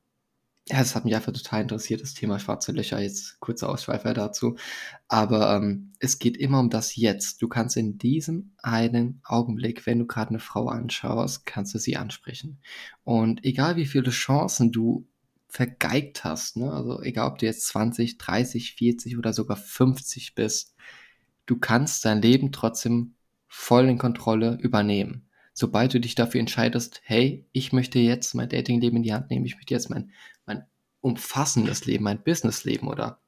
ja, 0.69 0.77
das 0.77 0.95
hat 0.95 1.03
mich 1.03 1.15
einfach 1.15 1.33
total 1.33 1.63
interessiert, 1.63 2.01
das 2.01 2.13
Thema 2.13 2.38
schwarze 2.38 2.71
Löcher. 2.71 3.01
Jetzt 3.01 3.39
kurzer 3.39 3.69
Ausschweifer 3.69 4.13
dazu. 4.13 4.55
Aber 5.07 5.55
ähm, 5.55 5.93
es 5.99 6.19
geht 6.19 6.38
immer 6.38 6.59
um 6.59 6.69
das 6.69 6.95
Jetzt. 6.95 7.41
Du 7.41 7.47
kannst 7.47 7.75
in 7.75 7.97
diesem 7.97 8.51
einen 8.59 9.21
Augenblick, 9.23 9.88
wenn 9.88 9.97
du 9.97 10.05
gerade 10.05 10.29
eine 10.29 10.39
Frau 10.39 10.67
anschaust, 10.67 11.47
kannst 11.47 11.73
du 11.73 11.79
sie 11.79 11.97
ansprechen. 11.97 12.59
Und 13.03 13.43
egal 13.43 13.77
wie 13.77 13.88
viele 13.88 14.11
Chancen 14.11 14.71
du 14.71 15.07
vergeigt 15.47 16.23
hast, 16.23 16.57
ne? 16.57 16.71
also 16.71 17.01
egal 17.01 17.31
ob 17.31 17.39
du 17.39 17.47
jetzt 17.47 17.65
20, 17.67 18.19
30, 18.19 18.75
40 18.75 19.17
oder 19.17 19.33
sogar 19.33 19.57
50 19.57 20.35
bist, 20.35 20.75
du 21.47 21.57
kannst 21.57 22.05
dein 22.05 22.21
Leben 22.21 22.51
trotzdem 22.51 23.15
voll 23.47 23.89
in 23.89 23.97
Kontrolle 23.97 24.59
übernehmen 24.61 25.28
sobald 25.59 25.93
du 25.93 25.99
dich 25.99 26.15
dafür 26.15 26.39
entscheidest, 26.39 27.01
hey, 27.03 27.45
ich 27.51 27.73
möchte 27.73 27.99
jetzt 27.99 28.33
mein 28.33 28.47
Datingleben 28.47 28.97
in 28.97 29.03
die 29.03 29.13
Hand 29.13 29.29
nehmen, 29.29 29.45
ich 29.45 29.55
möchte 29.55 29.73
jetzt 29.73 29.89
mein, 29.89 30.11
mein 30.45 30.63
umfassendes 31.01 31.85
Leben, 31.85 32.05
mein 32.05 32.23
Businessleben 32.23 32.87
oder 32.87 33.19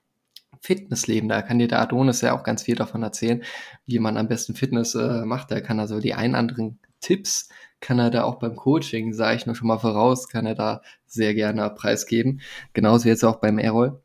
Fitnessleben, 0.61 1.27
da 1.27 1.41
kann 1.41 1.59
dir 1.59 1.67
der 1.67 1.81
Adonis 1.81 2.21
ja 2.21 2.33
auch 2.33 2.43
ganz 2.43 2.63
viel 2.63 2.75
davon 2.75 3.03
erzählen, 3.03 3.43
wie 3.85 3.99
man 3.99 4.15
am 4.15 4.29
besten 4.29 4.55
Fitness 4.55 4.95
äh, 4.95 5.25
macht. 5.25 5.51
Er 5.51 5.61
kann 5.61 5.79
also 5.79 5.99
die 5.99 6.13
einen 6.13 6.35
anderen 6.35 6.79
Tipps, 7.01 7.49
kann 7.81 7.99
er 7.99 8.11
da 8.11 8.23
auch 8.23 8.39
beim 8.39 8.55
Coaching, 8.55 9.13
sage 9.13 9.35
ich 9.35 9.45
nur 9.45 9.55
schon 9.55 9.67
mal 9.67 9.79
voraus, 9.79 10.29
kann 10.29 10.45
er 10.45 10.55
da 10.55 10.81
sehr 11.07 11.33
gerne 11.33 11.69
preisgeben. 11.71 12.39
Genauso 12.71 13.09
jetzt 13.09 13.25
auch 13.25 13.41
beim 13.41 13.57
Errol, 13.57 14.01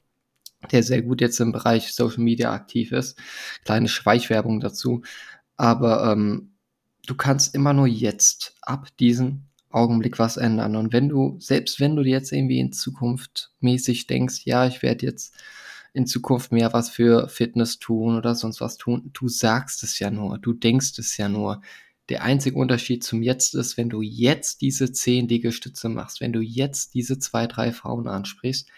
der 0.72 0.82
sehr 0.82 1.02
gut 1.02 1.20
jetzt 1.20 1.38
im 1.38 1.52
Bereich 1.52 1.92
Social 1.94 2.24
Media 2.24 2.52
aktiv 2.52 2.90
ist. 2.90 3.20
Kleine 3.64 3.88
Schweichwerbung 3.88 4.58
dazu. 4.58 5.02
Aber 5.56 6.10
ähm, 6.10 6.55
du 7.06 7.14
kannst 7.14 7.54
immer 7.54 7.72
nur 7.72 7.86
jetzt 7.86 8.54
ab 8.62 8.88
diesem 8.98 9.42
Augenblick 9.70 10.18
was 10.18 10.36
ändern. 10.36 10.76
Und 10.76 10.92
wenn 10.92 11.08
du, 11.08 11.36
selbst 11.38 11.80
wenn 11.80 11.96
du 11.96 12.02
jetzt 12.02 12.32
irgendwie 12.32 12.60
in 12.60 12.72
Zukunft 12.72 13.52
mäßig 13.60 14.06
denkst, 14.06 14.42
ja, 14.44 14.66
ich 14.66 14.82
werde 14.82 15.06
jetzt 15.06 15.34
in 15.92 16.06
Zukunft 16.06 16.52
mehr 16.52 16.72
was 16.72 16.90
für 16.90 17.28
Fitness 17.28 17.78
tun 17.78 18.16
oder 18.16 18.34
sonst 18.34 18.60
was 18.60 18.76
tun. 18.76 19.10
Du 19.14 19.28
sagst 19.28 19.82
es 19.82 19.98
ja 19.98 20.10
nur, 20.10 20.38
du 20.38 20.52
denkst 20.52 20.98
es 20.98 21.16
ja 21.16 21.28
nur. 21.28 21.62
Der 22.08 22.22
einzige 22.22 22.58
Unterschied 22.58 23.02
zum 23.02 23.22
Jetzt 23.22 23.54
ist, 23.54 23.76
wenn 23.76 23.88
du 23.88 24.02
jetzt 24.02 24.60
diese 24.60 24.92
zehn 24.92 25.26
Liegestütze 25.26 25.88
machst, 25.88 26.20
wenn 26.20 26.32
du 26.32 26.40
jetzt 26.40 26.94
diese 26.94 27.18
zwei, 27.18 27.46
drei 27.46 27.72
Frauen 27.72 28.06
ansprichst, 28.08 28.68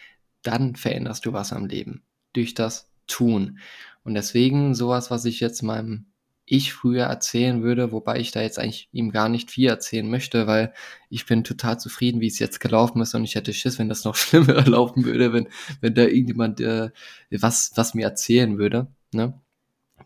dann 0.43 0.77
veränderst 0.77 1.27
du 1.27 1.33
was 1.33 1.53
am 1.53 1.67
Leben. 1.67 2.03
Durch 2.33 2.55
das 2.55 2.91
Tun. 3.07 3.59
Und 4.05 4.15
deswegen 4.15 4.75
sowas, 4.75 5.11
was 5.11 5.25
ich 5.25 5.41
jetzt 5.41 5.63
meinem 5.63 6.07
ich 6.50 6.73
früher 6.73 7.05
erzählen 7.05 7.62
würde, 7.62 7.93
wobei 7.93 8.19
ich 8.19 8.31
da 8.31 8.40
jetzt 8.43 8.59
eigentlich 8.59 8.88
ihm 8.93 9.11
gar 9.11 9.28
nicht 9.28 9.50
viel 9.50 9.69
erzählen 9.69 10.09
möchte, 10.09 10.47
weil 10.47 10.73
ich 11.11 11.26
bin 11.26 11.45
total 11.45 11.78
zufrieden, 11.78 12.21
wie 12.21 12.26
es 12.26 12.38
jetzt 12.38 12.61
gelaufen 12.61 13.00
ist 13.00 13.14
und 13.14 13.25
ich 13.25 13.35
hätte 13.35 13.52
Schiss, 13.52 13.78
wenn 13.78 13.88
das 13.88 14.05
noch 14.05 14.14
schlimmer 14.17 14.64
laufen 14.64 15.05
würde, 15.05 15.33
wenn, 15.33 15.49
wenn 15.81 15.95
da 15.95 16.02
irgendjemand 16.02 16.61
äh, 16.61 16.90
was, 17.31 17.73
was 17.75 17.95
mir 17.95 18.05
erzählen 18.05 18.59
würde. 18.59 18.88
Ne? 19.12 19.40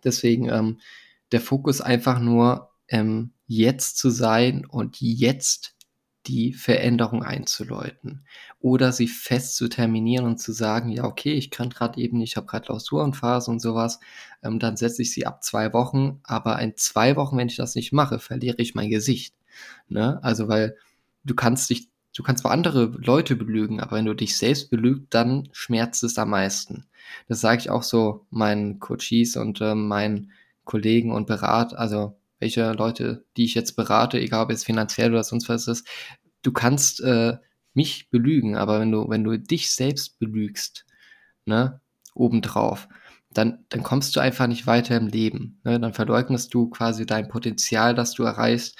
Deswegen 0.04 0.48
ähm, 0.48 0.80
der 1.32 1.40
Fokus 1.40 1.80
einfach 1.80 2.20
nur 2.20 2.70
ähm, 2.88 3.32
jetzt 3.46 3.98
zu 3.98 4.10
sein 4.10 4.66
und 4.66 5.00
jetzt 5.00 5.74
die 6.26 6.52
Veränderung 6.52 7.22
einzuläuten 7.22 8.24
oder 8.60 8.92
sie 8.92 9.08
fest 9.08 9.56
zu 9.56 9.68
terminieren 9.68 10.24
und 10.26 10.38
zu 10.38 10.52
sagen, 10.52 10.90
ja, 10.90 11.04
okay, 11.04 11.32
ich 11.32 11.50
kann 11.50 11.70
gerade 11.70 12.00
eben 12.00 12.18
nicht, 12.18 12.32
ich 12.32 12.36
habe 12.36 12.46
gerade 12.46 12.66
Klausurenphase 12.66 13.50
und 13.50 13.60
sowas, 13.60 13.98
ähm, 14.42 14.58
dann 14.58 14.76
setze 14.76 15.02
ich 15.02 15.12
sie 15.12 15.26
ab 15.26 15.42
zwei 15.42 15.72
Wochen, 15.72 16.20
aber 16.22 16.60
in 16.60 16.76
zwei 16.76 17.16
Wochen, 17.16 17.36
wenn 17.36 17.48
ich 17.48 17.56
das 17.56 17.74
nicht 17.74 17.92
mache, 17.92 18.18
verliere 18.18 18.58
ich 18.58 18.74
mein 18.74 18.90
Gesicht. 18.90 19.34
Ne? 19.88 20.22
Also, 20.22 20.48
weil 20.48 20.76
du 21.24 21.34
kannst 21.34 21.70
dich, 21.70 21.88
du 22.14 22.22
kannst 22.22 22.42
zwar 22.42 22.52
andere 22.52 22.84
Leute 22.84 23.36
belügen, 23.36 23.80
aber 23.80 23.96
wenn 23.96 24.04
du 24.04 24.14
dich 24.14 24.36
selbst 24.36 24.70
belügst, 24.70 25.06
dann 25.10 25.48
schmerzt 25.52 26.04
es 26.04 26.18
am 26.18 26.30
meisten. 26.30 26.86
Das 27.28 27.40
sage 27.40 27.60
ich 27.60 27.70
auch 27.70 27.82
so 27.82 28.26
meinen 28.30 28.78
Coaches 28.78 29.36
und 29.36 29.60
äh, 29.60 29.74
meinen 29.74 30.32
Kollegen 30.64 31.12
und 31.12 31.26
Berat, 31.26 31.74
also 31.74 32.16
welche 32.42 32.72
Leute, 32.72 33.24
die 33.36 33.44
ich 33.44 33.54
jetzt 33.54 33.76
berate, 33.76 34.20
egal 34.20 34.44
ob 34.44 34.50
es 34.50 34.64
finanziell 34.64 35.12
oder 35.12 35.24
sonst 35.24 35.48
was 35.48 35.68
ist, 35.68 35.86
du 36.42 36.52
kannst 36.52 37.00
äh, 37.00 37.38
mich 37.72 38.10
belügen, 38.10 38.56
aber 38.56 38.80
wenn 38.80 38.92
du, 38.92 39.08
wenn 39.08 39.24
du 39.24 39.38
dich 39.38 39.70
selbst 39.70 40.18
belügst, 40.18 40.84
ne, 41.46 41.80
obendrauf, 42.14 42.88
dann, 43.30 43.64
dann 43.70 43.82
kommst 43.82 44.14
du 44.14 44.20
einfach 44.20 44.46
nicht 44.46 44.66
weiter 44.66 44.96
im 44.96 45.06
Leben. 45.06 45.60
Ne? 45.64 45.80
Dann 45.80 45.94
verleugnest 45.94 46.52
du 46.52 46.68
quasi 46.68 47.06
dein 47.06 47.28
Potenzial, 47.28 47.94
das 47.94 48.12
du 48.12 48.24
erreichst. 48.24 48.76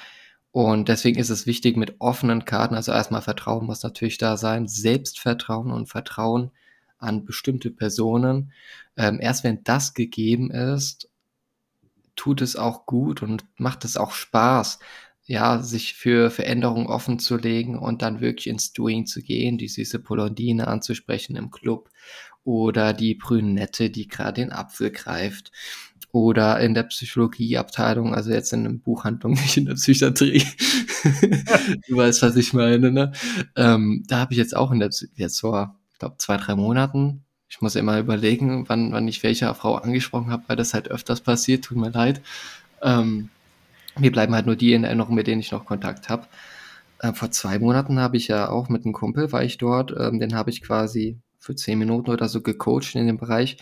Und 0.51 0.89
deswegen 0.89 1.19
ist 1.19 1.31
es 1.31 1.47
wichtig 1.47 1.77
mit 1.79 1.97
offenen 2.01 2.45
Karten, 2.45 2.75
also 2.75 2.93
erstmal 2.93 3.23
Vertrauen 3.23 3.65
muss 3.65 3.83
natürlich 3.83 4.19
da 4.19 4.37
sein, 4.37 4.69
Selbstvertrauen 4.69 5.71
und 5.71 5.89
Vertrauen 5.89 6.51
an 6.99 7.25
bestimmte 7.25 7.71
Personen. 7.71 8.53
Ähm, 8.97 9.19
erst 9.21 9.45
wenn 9.45 9.65
das 9.65 9.95
gegeben 9.95 10.51
ist, 10.51 11.09
tut 12.17 12.43
es 12.43 12.57
auch 12.57 12.87
gut 12.87 13.23
und 13.23 13.45
macht 13.57 13.85
es 13.85 13.97
auch 13.97 14.13
Spaß, 14.13 14.79
ja, 15.25 15.63
sich 15.63 15.95
für 15.95 16.31
Veränderungen 16.31 16.87
offen 16.87 17.19
zu 17.19 17.37
legen 17.37 17.79
und 17.79 18.03
dann 18.03 18.21
wirklich 18.21 18.49
ins 18.49 18.73
Doing 18.73 19.07
zu 19.07 19.23
gehen, 19.23 19.59
die 19.59 19.69
süße 19.69 20.01
Polondine 20.01 20.67
anzusprechen 20.69 21.37
im 21.37 21.51
Club 21.51 21.91
oder 22.45 22.93
die 22.93 23.15
Brünette, 23.15 23.91
die 23.91 24.09
gerade 24.09 24.41
den 24.41 24.53
Apfel 24.53 24.91
greift 24.91 25.53
oder 26.11 26.61
in 26.61 26.75
der 26.75 26.83
Psychologieabteilung, 26.85 28.15
also 28.15 28.31
jetzt 28.31 28.53
in 28.53 28.67
einer 28.67 28.79
Buchhandlung, 28.79 29.33
nicht 29.43 29.57
in 29.57 29.67
der 29.67 29.75
Psychiatrie. 29.75 30.45
du 31.89 31.97
weißt, 31.97 32.23
was 32.23 32.37
ich 32.37 32.53
meine, 32.53 32.91
ne? 32.91 33.13
Ähm, 33.57 34.05
da 34.07 34.19
habe 34.19 34.33
ich 34.33 34.39
jetzt 34.39 34.57
auch 34.57 34.71
in 34.71 34.81
der, 34.81 34.91
jetzt 35.15 35.41
vor, 35.41 35.79
ich 35.93 35.99
glaube, 35.99 36.17
zwei, 36.19 36.37
drei 36.37 36.57
Monaten 36.57 37.25
ich 37.53 37.61
muss 37.61 37.77
immer 37.77 37.99
überlegen, 37.99 38.67
wann, 38.71 38.93
wann 38.93 39.07
ich 39.07 39.23
welche 39.23 39.53
Frau 39.55 39.75
angesprochen 39.75 40.31
habe, 40.31 40.45
weil 40.47 40.57
das 40.57 40.73
halt 40.73 40.89
öfters 40.91 41.21
passiert, 41.21 41.67
tut 41.67 41.77
mir 41.77 41.91
leid. 41.91 42.23
Ähm, 42.81 43.29
mir 43.99 44.11
bleiben 44.11 44.35
halt 44.35 44.47
nur 44.47 44.57
die 44.57 44.73
in 44.73 44.85
Erinnerung, 44.85 45.15
mit 45.15 45.27
denen 45.27 45.43
ich 45.43 45.53
noch 45.53 45.67
Kontakt 45.67 46.09
habe. 46.09 46.27
Äh, 47.01 47.13
vor 47.13 47.31
zwei 47.31 47.59
Monaten 47.59 48.01
habe 48.01 48.17
ich 48.17 48.29
ja 48.29 48.49
auch 48.49 48.71
mit 48.71 48.87
einem 48.87 48.95
Kumpel, 48.95 49.33
war 49.33 49.45
ich 49.45 49.59
dort, 49.59 49.95
ähm, 49.99 50.19
den 50.19 50.35
habe 50.35 50.49
ich 50.49 50.63
quasi 50.63 51.21
für 51.39 51.55
zehn 51.55 51.79
Minuten 51.79 52.11
oder 52.11 52.27
so 52.27 52.41
gecoacht 52.41 52.95
in 52.95 53.07
dem 53.07 53.19
Bereich. 53.19 53.59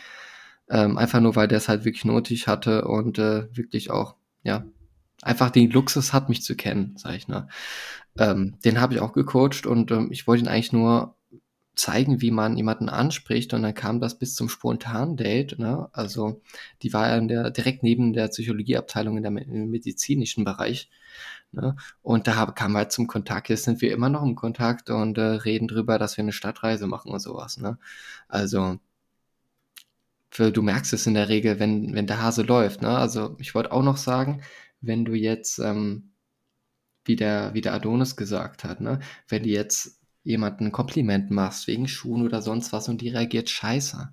Ähm, 0.69 0.97
einfach 0.97 1.19
nur, 1.19 1.35
weil 1.35 1.49
der 1.49 1.59
es 1.59 1.69
halt 1.69 1.85
wirklich 1.85 2.05
nötig 2.05 2.47
hatte 2.47 2.85
und 2.87 3.19
äh, 3.19 3.49
wirklich 3.57 3.91
auch, 3.91 4.15
ja, 4.45 4.65
einfach 5.21 5.51
den 5.51 5.69
Luxus 5.69 6.13
hat, 6.13 6.29
mich 6.29 6.43
zu 6.43 6.55
kennen, 6.55 6.95
sag 6.97 7.17
ich, 7.17 7.27
ne. 7.27 7.49
Ähm, 8.17 8.55
den 8.65 8.81
habe 8.81 8.95
ich 8.95 9.01
auch 9.01 9.13
gecoacht 9.13 9.67
und 9.67 9.91
ähm, 9.91 10.13
ich 10.13 10.29
wollte 10.29 10.45
ihn 10.45 10.49
eigentlich 10.49 10.73
nur 10.73 11.17
zeigen, 11.81 12.21
wie 12.21 12.31
man 12.31 12.57
jemanden 12.57 12.89
anspricht 12.89 13.55
und 13.55 13.63
dann 13.63 13.75
kam 13.75 14.01
das 14.01 14.19
bis 14.19 14.35
zum 14.35 14.49
spontanen 14.49 15.17
Date. 15.17 15.59
Ne? 15.59 15.89
Also 15.93 16.41
die 16.83 16.93
war 16.93 17.09
ja 17.09 17.21
der, 17.21 17.51
direkt 17.51 17.83
neben 17.83 18.13
der 18.13 18.29
Psychologieabteilung 18.29 19.17
in 19.17 19.23
der 19.23 19.33
im 19.33 19.71
medizinischen 19.71 20.45
Bereich. 20.45 20.91
Ne? 21.53 21.77
Und 22.03 22.27
da 22.27 22.47
kam 22.47 22.77
halt 22.77 22.93
zum 22.93 23.07
Kontakt. 23.07 23.49
Jetzt 23.49 23.65
sind 23.65 23.81
wir 23.81 23.93
immer 23.93 24.09
noch 24.09 24.23
im 24.23 24.37
Kontakt 24.37 24.91
und 24.91 25.19
äh, 25.19 25.23
reden 25.23 25.69
drüber, 25.69 25.99
dass 25.99 26.17
wir 26.17 26.23
eine 26.23 26.33
Stadtreise 26.33 26.87
machen 26.87 27.11
und 27.13 27.21
sowas. 27.21 27.59
Ne? 27.59 27.79
Also 28.29 28.79
für, 30.31 30.53
du 30.53 30.63
merkst 30.63 30.93
es 30.93 31.07
in 31.07 31.15
der 31.15 31.29
Regel, 31.29 31.59
wenn, 31.59 31.95
wenn 31.95 32.07
der 32.07 32.23
Hase 32.23 32.43
läuft. 32.43 32.83
Ne? 32.83 32.91
Also 32.97 33.37
ich 33.41 33.55
wollte 33.55 33.73
auch 33.73 33.83
noch 33.83 33.97
sagen, 33.97 34.43
wenn 34.81 35.05
du 35.05 35.15
jetzt, 35.15 35.59
ähm, 35.59 36.11
wie, 37.05 37.17
der, 37.17 37.55
wie 37.55 37.61
der 37.61 37.75
Adonis 37.75 38.17
gesagt 38.17 38.65
hat, 38.65 38.81
ne? 38.81 39.01
wenn 39.29 39.43
du 39.43 39.49
jetzt 39.49 40.00
jemanden 40.23 40.67
ein 40.67 40.73
Kompliment 40.73 41.31
machst 41.31 41.67
wegen 41.67 41.89
Schuhen 41.89 42.23
oder 42.23 42.43
sonst 42.43 42.73
was 42.73 42.89
und 42.89 43.01
die 43.01 43.09
reagiert 43.09 43.49
scheiße. 43.51 44.13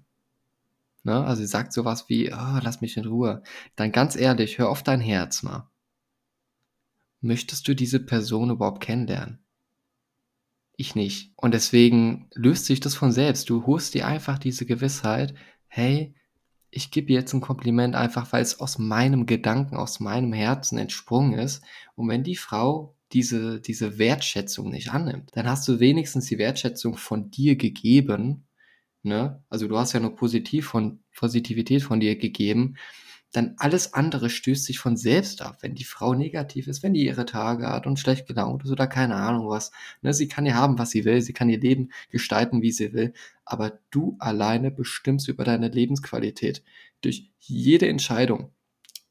Ne? 1.04 1.26
Also 1.26 1.42
sie 1.42 1.48
sagt 1.48 1.74
sowas 1.74 2.10
wie, 2.10 2.34
oh, 2.34 2.60
lass 2.62 2.82
mich 2.82 2.98
in 2.98 3.06
Ruhe. 3.06 3.44
Dann 3.76 3.92
ganz 3.92 4.16
ehrlich, 4.16 4.58
hör 4.58 4.70
auf 4.70 4.84
dein 4.84 5.02
Herz 5.02 5.44
mal. 5.44 5.70
Möchtest 7.22 7.68
du 7.68 7.76
diese 7.76 8.00
Person 8.00 8.50
überhaupt 8.50 8.84
kennenlernen? 8.84 9.40
Ich 10.76 10.96
nicht. 10.96 11.32
Und 11.36 11.54
deswegen 11.54 12.30
löst 12.34 12.66
sich 12.66 12.80
das 12.80 12.94
von 12.94 13.12
selbst. 13.12 13.50
Du 13.50 13.66
holst 13.66 13.94
dir 13.94 14.06
einfach 14.06 14.38
diese 14.38 14.66
Gewissheit, 14.66 15.34
hey, 15.68 16.14
ich 16.70 16.92
gebe 16.92 17.14
jetzt 17.14 17.34
ein 17.34 17.42
Kompliment 17.42 17.96
einfach, 17.96 18.32
weil 18.34 18.44
es 18.44 18.60
aus 18.60 18.78
meinem 18.78 19.26
Gedanken, 19.26 19.78
aus 19.78 20.00
meinem 20.00 20.34
Herzen 20.34 20.78
entsprungen 20.78 21.40
ist. 21.40 21.64
Und 21.96 22.10
wenn 22.10 22.24
die 22.24 22.36
Frau 22.36 22.97
diese, 23.14 23.62
diese 23.62 23.98
Wertschätzung 23.98 24.70
nicht 24.70 24.92
annimmt, 24.92 25.32
dann 25.34 25.48
hast 25.48 25.68
du 25.68 25.80
wenigstens 25.80 26.26
die 26.26 26.38
Wertschätzung 26.38 26.98
von 26.98 27.32
dir 27.32 27.56
gegeben, 27.56 28.48
ne? 29.04 29.44
Also 29.50 29.68
du 29.68 29.78
hast 29.78 29.94
ja 29.94 30.00
nur 30.00 30.16
positiv 30.16 30.68
von, 30.68 31.04
Positivität 31.16 31.84
von 31.84 32.00
dir 32.00 32.18
gegeben, 32.18 32.76
dann 33.34 33.56
alles 33.58 33.94
andere 33.94 34.30
stößt 34.30 34.66
sich 34.66 34.80
von 34.80 34.96
selbst 34.96 35.42
ab, 35.42 35.58
wenn 35.62 35.76
die 35.76 35.84
Frau 35.84 36.14
negativ 36.14 36.68
ist, 36.68 36.82
wenn 36.82 36.94
die 36.94 37.06
ihre 37.06 37.26
Tage 37.26 37.68
hat 37.68 37.86
und 37.86 38.00
schlecht 38.00 38.26
gelaunt 38.28 38.64
ist 38.64 38.72
oder 38.72 38.88
keine 38.88 39.16
Ahnung 39.16 39.50
was. 39.50 39.72
Ne, 40.02 40.14
sie 40.14 40.28
kann 40.28 40.46
ja 40.46 40.56
haben, 40.56 40.80
was 40.80 40.92
sie 40.92 41.04
will, 41.06 41.22
sie 41.22 41.34
kann 41.34 41.50
ihr 41.50 41.60
Leben 41.60 41.90
gestalten, 42.10 42.62
wie 42.62 42.72
sie 42.72 42.94
will, 42.94 43.14
aber 43.44 43.80
du 43.92 44.16
alleine 44.20 44.72
bestimmst 44.72 45.28
über 45.28 45.44
deine 45.44 45.68
Lebensqualität 45.68 46.64
durch 47.02 47.30
jede 47.40 47.88
Entscheidung, 47.88 48.52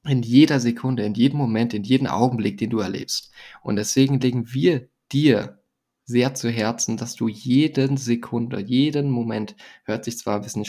in 0.07 0.23
jeder 0.23 0.61
Sekunde, 0.61 1.05
in 1.05 1.15
jedem 1.15 1.39
Moment, 1.39 1.75
in 1.75 1.85
jedem 1.85 2.07
Augenblick, 2.07 2.59
den 2.59 2.71
du 2.71 2.79
erlebst. 2.79 3.33
Und 3.63 3.77
deswegen 3.77 4.21
legen 4.21 4.53
wir 4.53 4.89
dir 5.13 5.59
sehr 6.05 6.35
zu 6.35 6.49
Herzen, 6.51 6.97
dass 6.97 7.17
du 7.17 7.29
jeden 7.29 7.97
Sekunde, 7.97 8.61
jeden 8.61 9.11
Moment, 9.11 9.57
hört 9.85 10.05
sich 10.05 10.19
zwar 10.19 10.37
ein 10.37 10.43
bisschen 10.43 10.65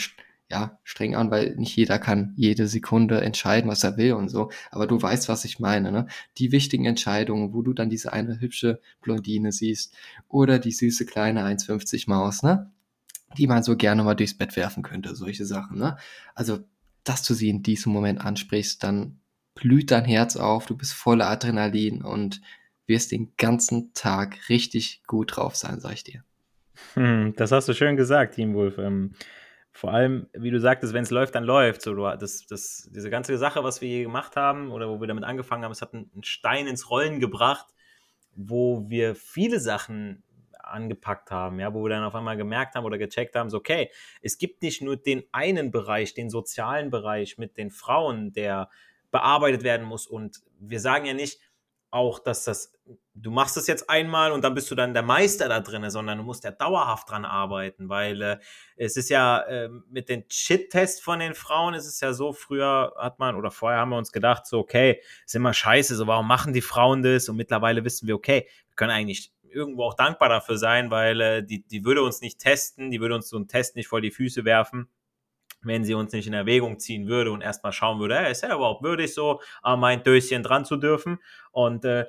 ja, 0.50 0.78
streng 0.82 1.14
an, 1.14 1.30
weil 1.30 1.54
nicht 1.56 1.76
jeder 1.76 1.98
kann 1.98 2.32
jede 2.36 2.68
Sekunde 2.68 3.20
entscheiden, 3.20 3.70
was 3.70 3.84
er 3.84 3.98
will 3.98 4.14
und 4.14 4.30
so, 4.30 4.50
aber 4.70 4.86
du 4.86 5.00
weißt, 5.00 5.28
was 5.28 5.44
ich 5.44 5.60
meine, 5.60 5.92
ne? 5.92 6.06
Die 6.38 6.52
wichtigen 6.52 6.86
Entscheidungen, 6.86 7.52
wo 7.52 7.60
du 7.60 7.74
dann 7.74 7.90
diese 7.90 8.14
eine 8.14 8.40
hübsche 8.40 8.80
Blondine 9.02 9.52
siehst 9.52 9.94
oder 10.26 10.58
die 10.58 10.72
süße 10.72 11.04
kleine 11.04 11.44
1,50 11.44 12.08
Maus, 12.08 12.42
ne? 12.42 12.72
Die 13.36 13.46
man 13.46 13.62
so 13.62 13.76
gerne 13.76 14.02
mal 14.02 14.14
durchs 14.14 14.38
Bett 14.38 14.56
werfen 14.56 14.82
könnte, 14.82 15.14
solche 15.14 15.44
Sachen, 15.44 15.78
ne? 15.78 15.98
Also, 16.34 16.60
dass 17.04 17.22
du 17.22 17.34
sie 17.34 17.50
in 17.50 17.62
diesem 17.62 17.92
Moment 17.92 18.22
ansprichst, 18.22 18.82
dann 18.82 19.20
blüht 19.60 19.90
dein 19.90 20.04
Herz 20.04 20.36
auf, 20.36 20.66
du 20.66 20.76
bist 20.76 20.92
voller 20.92 21.28
Adrenalin 21.28 22.02
und 22.02 22.40
wirst 22.86 23.12
den 23.12 23.32
ganzen 23.36 23.92
Tag 23.92 24.48
richtig 24.48 25.02
gut 25.06 25.36
drauf 25.36 25.56
sein, 25.56 25.80
sag 25.80 25.94
ich 25.94 26.04
dir. 26.04 26.24
Hm, 26.94 27.34
das 27.36 27.52
hast 27.52 27.68
du 27.68 27.74
schön 27.74 27.96
gesagt, 27.96 28.36
Team 28.36 28.54
Wolf. 28.54 28.78
Ähm, 28.78 29.14
vor 29.72 29.92
allem, 29.92 30.28
wie 30.32 30.50
du 30.50 30.60
sagtest, 30.60 30.92
wenn 30.94 31.02
es 31.02 31.10
läuft, 31.10 31.34
dann 31.34 31.44
läuft. 31.44 31.82
So, 31.82 31.94
das, 31.94 32.46
das, 32.46 32.88
diese 32.92 33.10
ganze 33.10 33.36
Sache, 33.36 33.62
was 33.62 33.80
wir 33.80 33.88
hier 33.88 34.02
gemacht 34.02 34.36
haben 34.36 34.70
oder 34.70 34.88
wo 34.88 35.00
wir 35.00 35.06
damit 35.06 35.24
angefangen 35.24 35.64
haben, 35.64 35.72
es 35.72 35.82
hat 35.82 35.92
einen 35.92 36.10
Stein 36.22 36.66
ins 36.66 36.90
Rollen 36.90 37.20
gebracht, 37.20 37.66
wo 38.34 38.88
wir 38.88 39.14
viele 39.14 39.60
Sachen 39.60 40.22
angepackt 40.62 41.30
haben, 41.30 41.60
ja, 41.60 41.72
wo 41.74 41.82
wir 41.82 41.90
dann 41.90 42.04
auf 42.04 42.14
einmal 42.14 42.36
gemerkt 42.36 42.74
haben 42.74 42.84
oder 42.84 42.98
gecheckt 42.98 43.34
haben, 43.34 43.50
so, 43.50 43.56
okay, 43.56 43.90
es 44.20 44.38
gibt 44.38 44.62
nicht 44.62 44.82
nur 44.82 44.96
den 44.96 45.24
einen 45.32 45.70
Bereich, 45.70 46.14
den 46.14 46.30
sozialen 46.30 46.90
Bereich 46.90 47.38
mit 47.38 47.56
den 47.56 47.70
Frauen, 47.70 48.32
der 48.32 48.68
bearbeitet 49.10 49.62
werden 49.62 49.86
muss. 49.86 50.06
Und 50.06 50.40
wir 50.58 50.80
sagen 50.80 51.06
ja 51.06 51.14
nicht, 51.14 51.38
auch, 51.90 52.18
dass 52.18 52.44
das, 52.44 52.72
du 53.14 53.30
machst 53.30 53.56
es 53.56 53.66
jetzt 53.66 53.88
einmal 53.88 54.32
und 54.32 54.44
dann 54.44 54.54
bist 54.54 54.70
du 54.70 54.74
dann 54.74 54.92
der 54.92 55.02
Meister 55.02 55.48
da 55.48 55.60
drin, 55.60 55.88
sondern 55.90 56.18
du 56.18 56.24
musst 56.24 56.44
ja 56.44 56.50
dauerhaft 56.50 57.10
dran 57.10 57.24
arbeiten, 57.24 57.88
weil 57.88 58.20
äh, 58.20 58.38
es 58.76 58.96
ist 58.96 59.08
ja 59.08 59.40
äh, 59.40 59.70
mit 59.88 60.08
den 60.08 60.24
Shit-Tests 60.28 61.00
von 61.00 61.18
den 61.20 61.34
Frauen 61.34 61.74
ist 61.74 61.86
es 61.86 62.00
ja 62.00 62.12
so, 62.12 62.32
früher 62.32 62.94
hat 62.98 63.18
man 63.18 63.36
oder 63.36 63.50
vorher 63.50 63.80
haben 63.80 63.90
wir 63.90 63.96
uns 63.96 64.12
gedacht, 64.12 64.46
so, 64.46 64.58
okay, 64.58 65.00
ist 65.24 65.34
immer 65.34 65.54
scheiße, 65.54 65.96
so, 65.96 66.06
warum 66.06 66.28
machen 66.28 66.52
die 66.52 66.60
Frauen 66.60 67.02
das? 67.02 67.28
Und 67.28 67.36
mittlerweile 67.36 67.84
wissen 67.84 68.06
wir, 68.06 68.16
okay, 68.16 68.46
wir 68.68 68.76
können 68.76 68.90
eigentlich 68.90 69.32
irgendwo 69.50 69.84
auch 69.84 69.94
dankbar 69.94 70.28
dafür 70.28 70.58
sein, 70.58 70.90
weil 70.90 71.20
äh, 71.22 71.42
die, 71.42 71.66
die 71.66 71.84
würde 71.86 72.02
uns 72.02 72.20
nicht 72.20 72.38
testen, 72.38 72.90
die 72.90 73.00
würde 73.00 73.14
uns 73.14 73.30
so 73.30 73.36
einen 73.36 73.48
Test 73.48 73.76
nicht 73.76 73.88
vor 73.88 74.02
die 74.02 74.10
Füße 74.10 74.44
werfen 74.44 74.90
wenn 75.62 75.84
sie 75.84 75.94
uns 75.94 76.12
nicht 76.12 76.26
in 76.26 76.34
Erwägung 76.34 76.78
ziehen 76.78 77.08
würde 77.08 77.32
und 77.32 77.40
erstmal 77.40 77.72
schauen 77.72 77.98
würde, 77.98 78.16
hey, 78.16 78.30
ist 78.30 78.42
er 78.42 78.54
überhaupt 78.54 78.82
würdig 78.82 79.12
so, 79.12 79.40
an 79.62 79.80
mein 79.80 80.02
Döschen 80.02 80.42
dran 80.42 80.64
zu 80.64 80.76
dürfen? 80.76 81.18
Und 81.50 81.84
äh, 81.84 82.06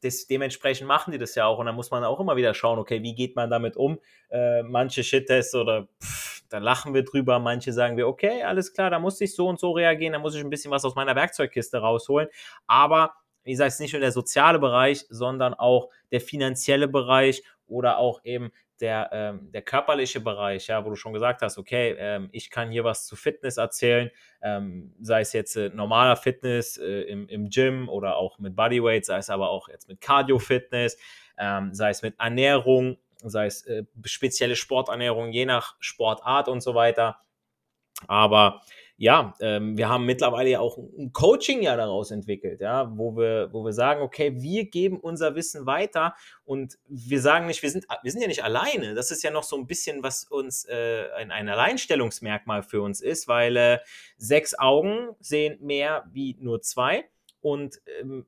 das, 0.00 0.26
dementsprechend 0.26 0.88
machen 0.88 1.12
die 1.12 1.18
das 1.18 1.34
ja 1.34 1.46
auch. 1.46 1.58
Und 1.58 1.66
dann 1.66 1.74
muss 1.74 1.90
man 1.90 2.04
auch 2.04 2.20
immer 2.20 2.36
wieder 2.36 2.54
schauen, 2.54 2.78
okay, 2.78 3.02
wie 3.02 3.14
geht 3.14 3.36
man 3.36 3.50
damit 3.50 3.76
um? 3.76 3.98
Äh, 4.30 4.62
manche 4.62 5.04
Shit-Tests 5.04 5.54
oder 5.54 5.88
pff, 6.02 6.42
da 6.48 6.58
lachen 6.58 6.94
wir 6.94 7.04
drüber, 7.04 7.38
manche 7.38 7.72
sagen 7.72 7.96
wir, 7.96 8.08
okay, 8.08 8.42
alles 8.42 8.72
klar, 8.72 8.90
da 8.90 8.98
muss 8.98 9.20
ich 9.20 9.34
so 9.34 9.48
und 9.48 9.58
so 9.58 9.72
reagieren, 9.72 10.12
da 10.12 10.18
muss 10.18 10.34
ich 10.34 10.42
ein 10.42 10.50
bisschen 10.50 10.70
was 10.70 10.84
aus 10.84 10.94
meiner 10.94 11.14
Werkzeugkiste 11.14 11.78
rausholen. 11.78 12.28
Aber 12.66 13.14
wie 13.44 13.52
gesagt, 13.52 13.72
es 13.72 13.78
nicht 13.78 13.92
nur 13.92 14.00
der 14.00 14.12
soziale 14.12 14.58
Bereich, 14.58 15.06
sondern 15.08 15.54
auch 15.54 15.90
der 16.10 16.20
finanzielle 16.20 16.88
Bereich 16.88 17.42
oder 17.68 17.98
auch 17.98 18.20
eben 18.24 18.50
der, 18.80 19.10
ähm, 19.12 19.50
der 19.52 19.62
körperliche 19.62 20.20
Bereich, 20.20 20.66
ja, 20.66 20.84
wo 20.84 20.90
du 20.90 20.96
schon 20.96 21.12
gesagt 21.12 21.42
hast, 21.42 21.58
okay, 21.58 21.94
ähm, 21.98 22.28
ich 22.32 22.50
kann 22.50 22.70
hier 22.70 22.84
was 22.84 23.06
zu 23.06 23.16
Fitness 23.16 23.56
erzählen, 23.56 24.10
ähm, 24.42 24.94
sei 25.00 25.20
es 25.20 25.32
jetzt 25.32 25.56
äh, 25.56 25.70
normaler 25.70 26.16
Fitness 26.16 26.76
äh, 26.76 27.02
im, 27.02 27.28
im 27.28 27.48
Gym 27.48 27.88
oder 27.88 28.16
auch 28.16 28.38
mit 28.38 28.54
Bodyweight, 28.54 29.04
sei 29.04 29.18
es 29.18 29.30
aber 29.30 29.50
auch 29.50 29.68
jetzt 29.68 29.88
mit 29.88 30.00
Cardio-Fitness, 30.00 30.98
ähm, 31.38 31.74
sei 31.74 31.90
es 31.90 32.02
mit 32.02 32.18
Ernährung, 32.18 32.98
sei 33.22 33.46
es 33.46 33.66
äh, 33.66 33.84
spezielle 34.04 34.56
Sporternährung, 34.56 35.30
je 35.30 35.46
nach 35.46 35.76
Sportart 35.80 36.48
und 36.48 36.60
so 36.60 36.74
weiter. 36.74 37.20
Aber 38.08 38.62
ja, 38.98 39.34
ähm, 39.40 39.76
wir 39.76 39.90
haben 39.90 40.06
mittlerweile 40.06 40.50
ja 40.50 40.60
auch 40.60 40.78
ein 40.78 41.12
Coaching 41.12 41.60
ja 41.60 41.76
daraus 41.76 42.10
entwickelt, 42.10 42.60
ja, 42.62 42.90
wo 42.96 43.16
wir, 43.16 43.52
wo 43.52 43.62
wir 43.62 43.72
sagen, 43.72 44.00
okay, 44.00 44.40
wir 44.40 44.70
geben 44.70 44.98
unser 44.98 45.34
Wissen 45.34 45.66
weiter 45.66 46.14
und 46.44 46.78
wir 46.88 47.20
sagen 47.20 47.46
nicht, 47.46 47.62
wir 47.62 47.70
sind, 47.70 47.86
wir 48.02 48.10
sind 48.10 48.22
ja 48.22 48.28
nicht 48.28 48.42
alleine. 48.42 48.94
Das 48.94 49.10
ist 49.10 49.22
ja 49.22 49.30
noch 49.30 49.42
so 49.42 49.56
ein 49.56 49.66
bisschen, 49.66 50.02
was 50.02 50.24
uns 50.24 50.64
äh, 50.64 51.08
ein, 51.14 51.30
ein 51.30 51.48
Alleinstellungsmerkmal 51.48 52.62
für 52.62 52.80
uns 52.80 53.02
ist, 53.02 53.28
weil 53.28 53.56
äh, 53.56 53.78
sechs 54.16 54.58
Augen 54.58 55.14
sehen 55.20 55.58
mehr 55.60 56.04
wie 56.12 56.36
nur 56.40 56.62
zwei 56.62 57.04
und 57.42 57.80
ähm, 58.00 58.26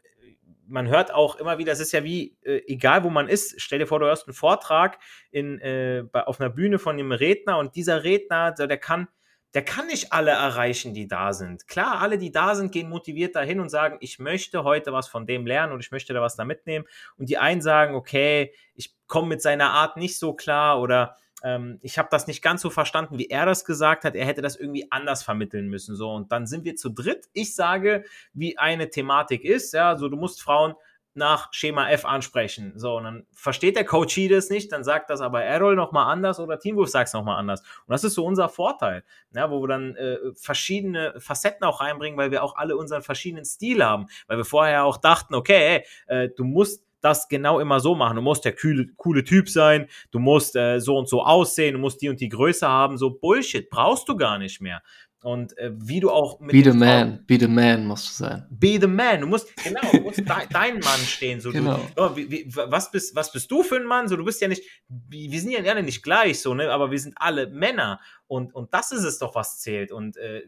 man 0.70 0.88
hört 0.88 1.14
auch 1.14 1.36
immer 1.36 1.56
wieder, 1.56 1.72
es 1.72 1.80
ist 1.80 1.92
ja 1.92 2.04
wie, 2.04 2.36
äh, 2.42 2.60
egal 2.66 3.04
wo 3.04 3.08
man 3.10 3.26
ist, 3.26 3.58
stell 3.58 3.78
dir 3.78 3.86
vor, 3.86 4.00
du 4.00 4.06
hörst 4.06 4.26
einen 4.26 4.34
Vortrag 4.34 4.98
in, 5.30 5.58
äh, 5.60 6.04
bei, 6.12 6.26
auf 6.26 6.40
einer 6.40 6.50
Bühne 6.50 6.78
von 6.78 6.94
einem 6.94 7.12
Redner 7.12 7.56
und 7.56 7.74
dieser 7.74 8.04
Redner, 8.04 8.52
der 8.52 8.76
kann 8.76 9.08
der 9.54 9.64
kann 9.64 9.86
nicht 9.86 10.12
alle 10.12 10.32
erreichen, 10.32 10.92
die 10.92 11.08
da 11.08 11.32
sind. 11.32 11.66
Klar, 11.68 12.00
alle, 12.00 12.18
die 12.18 12.30
da 12.30 12.54
sind, 12.54 12.70
gehen 12.70 12.88
motiviert 12.90 13.34
dahin 13.34 13.60
und 13.60 13.70
sagen, 13.70 13.96
ich 14.00 14.18
möchte 14.18 14.62
heute 14.64 14.92
was 14.92 15.08
von 15.08 15.26
dem 15.26 15.46
lernen 15.46 15.72
und 15.72 15.80
ich 15.80 15.90
möchte 15.90 16.12
da 16.12 16.20
was 16.20 16.36
da 16.36 16.44
mitnehmen. 16.44 16.84
Und 17.16 17.30
die 17.30 17.38
einen 17.38 17.62
sagen, 17.62 17.94
okay, 17.94 18.52
ich 18.74 18.94
komme 19.06 19.28
mit 19.28 19.42
seiner 19.42 19.70
Art 19.70 19.96
nicht 19.96 20.18
so 20.18 20.34
klar 20.34 20.80
oder 20.80 21.16
ähm, 21.42 21.78
ich 21.82 21.98
habe 21.98 22.08
das 22.10 22.26
nicht 22.26 22.42
ganz 22.42 22.62
so 22.62 22.70
verstanden, 22.70 23.18
wie 23.18 23.28
er 23.28 23.46
das 23.46 23.64
gesagt 23.64 24.04
hat. 24.04 24.14
Er 24.16 24.26
hätte 24.26 24.42
das 24.42 24.56
irgendwie 24.56 24.90
anders 24.90 25.22
vermitteln 25.22 25.68
müssen. 25.68 25.96
So, 25.96 26.10
und 26.10 26.30
dann 26.32 26.46
sind 26.46 26.64
wir 26.64 26.76
zu 26.76 26.90
dritt. 26.90 27.26
Ich 27.32 27.54
sage, 27.54 28.04
wie 28.32 28.58
eine 28.58 28.90
Thematik 28.90 29.44
ist. 29.44 29.72
Ja, 29.72 29.96
so 29.96 30.08
du 30.08 30.16
musst 30.16 30.42
Frauen 30.42 30.74
nach 31.14 31.52
Schema 31.52 31.90
F 31.90 32.04
ansprechen. 32.04 32.72
So, 32.76 32.96
und 32.96 33.04
dann 33.04 33.26
versteht 33.32 33.76
der 33.76 33.84
Coachie 33.84 34.28
das 34.28 34.50
nicht, 34.50 34.72
dann 34.72 34.84
sagt 34.84 35.10
das 35.10 35.20
aber 35.20 35.42
Errol 35.42 35.76
nochmal 35.76 36.12
anders 36.12 36.38
oder 36.40 36.58
Teamwolf 36.58 36.88
sagt 36.88 37.08
es 37.08 37.14
nochmal 37.14 37.38
anders. 37.38 37.60
Und 37.60 37.92
das 37.92 38.04
ist 38.04 38.14
so 38.14 38.24
unser 38.24 38.48
Vorteil, 38.48 39.04
ja, 39.34 39.50
wo 39.50 39.60
wir 39.62 39.68
dann 39.68 39.96
äh, 39.96 40.18
verschiedene 40.34 41.14
Facetten 41.18 41.66
auch 41.66 41.80
reinbringen, 41.80 42.18
weil 42.18 42.30
wir 42.30 42.42
auch 42.42 42.56
alle 42.56 42.76
unseren 42.76 43.02
verschiedenen 43.02 43.44
Stil 43.44 43.84
haben. 43.84 44.06
Weil 44.26 44.38
wir 44.38 44.44
vorher 44.44 44.84
auch 44.84 44.96
dachten, 44.96 45.34
okay, 45.34 45.84
ey, 46.08 46.24
äh, 46.24 46.28
du 46.36 46.44
musst 46.44 46.84
das 47.00 47.28
genau 47.28 47.60
immer 47.60 47.80
so 47.80 47.94
machen. 47.94 48.16
Du 48.16 48.22
musst 48.22 48.44
der 48.44 48.54
coole, 48.54 48.86
coole 48.96 49.24
Typ 49.24 49.48
sein, 49.48 49.86
du 50.10 50.18
musst 50.18 50.56
äh, 50.56 50.80
so 50.80 50.96
und 50.96 51.08
so 51.08 51.22
aussehen, 51.22 51.74
du 51.74 51.80
musst 51.80 52.02
die 52.02 52.08
und 52.08 52.20
die 52.20 52.28
Größe 52.28 52.66
haben. 52.66 52.98
So 52.98 53.10
Bullshit 53.10 53.70
brauchst 53.70 54.08
du 54.08 54.16
gar 54.16 54.38
nicht 54.38 54.60
mehr. 54.60 54.82
Und 55.22 55.58
äh, 55.58 55.72
wie 55.74 55.98
du 55.98 56.10
auch 56.10 56.38
mit 56.38 56.52
Be 56.52 56.62
the 56.62 56.76
man, 56.76 57.24
be 57.26 57.38
the 57.40 57.48
man 57.48 57.86
musst 57.86 58.08
du 58.08 58.24
sein. 58.24 58.46
Be 58.50 58.78
the 58.80 58.86
man. 58.86 59.22
Du 59.22 59.26
musst, 59.26 59.48
genau, 59.56 59.80
du 59.92 60.00
musst 60.02 60.18
de 60.18 60.26
dein 60.52 60.78
Mann 60.78 61.00
stehen. 61.00 61.40
So, 61.40 61.50
genau. 61.50 61.80
Du, 61.96 62.02
oh, 62.02 62.16
wie, 62.16 62.30
wie, 62.30 62.54
was, 62.54 62.90
bist, 62.92 63.16
was 63.16 63.32
bist 63.32 63.50
du 63.50 63.64
für 63.64 63.76
ein 63.76 63.84
Mann? 63.84 64.06
So, 64.06 64.16
du 64.16 64.24
bist 64.24 64.40
ja 64.40 64.46
nicht, 64.46 64.62
wir 64.88 65.40
sind 65.40 65.50
ja 65.50 65.60
alle 65.60 65.82
nicht 65.82 66.04
gleich, 66.04 66.40
so, 66.40 66.54
ne? 66.54 66.70
Aber 66.70 66.92
wir 66.92 67.00
sind 67.00 67.14
alle 67.16 67.48
Männer. 67.48 68.00
Und, 68.28 68.54
und 68.54 68.72
das 68.72 68.92
ist 68.92 69.02
es 69.02 69.18
doch, 69.18 69.34
was 69.34 69.58
zählt. 69.58 69.90
Und 69.90 70.16
äh, 70.18 70.42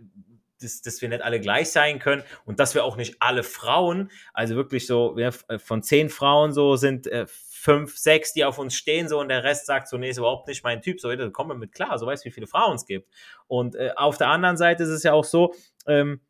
dass, 0.63 0.83
dass 0.83 1.01
wir 1.03 1.09
nicht 1.09 1.23
alle 1.23 1.41
gleich 1.41 1.71
sein 1.71 1.99
können 1.99 2.23
und 2.45 2.61
dass 2.61 2.75
wir 2.75 2.85
auch 2.85 2.97
nicht 2.97 3.17
alle 3.21 3.43
Frauen, 3.43 4.11
also 4.33 4.55
wirklich 4.55 4.87
so, 4.87 5.19
ja, 5.19 5.31
von 5.59 5.83
zehn 5.83 6.09
Frauen 6.09 6.53
so 6.53 6.77
sind 6.77 7.07
äh, 7.07 7.27
fünf, 7.29 7.99
sechs, 7.99 8.33
die 8.33 8.45
auf 8.45 8.59
uns 8.59 8.75
stehen, 8.75 9.09
so 9.09 9.21
und 9.21 9.29
der 9.29 9.45
Rest 9.45 9.67
sagt 9.67 9.89
so, 9.89 9.99
nee, 9.99 10.11
ist 10.11 10.19
überhaupt 10.19 10.49
nicht 10.49 10.65
mein 10.65 10.81
Typ, 10.81 11.01
so, 11.01 11.15
da 11.15 11.29
kommen 11.29 11.51
wir 11.51 11.57
mit 11.57 11.73
klar, 11.73 11.99
so 11.99 12.07
weißt 12.07 12.25
wie 12.25 12.31
viele 12.31 12.47
Frauen 12.47 12.77
es 12.77 12.87
gibt. 12.87 13.09
Und 13.49 13.75
äh, 13.75 13.91
auf 13.97 14.17
der 14.17 14.29
anderen 14.29 14.57
Seite 14.57 14.85
ist 14.85 14.89
es 14.89 15.03
ja 15.03 15.13
auch 15.13 15.25
so, 15.25 15.55
ähm, 15.87 16.21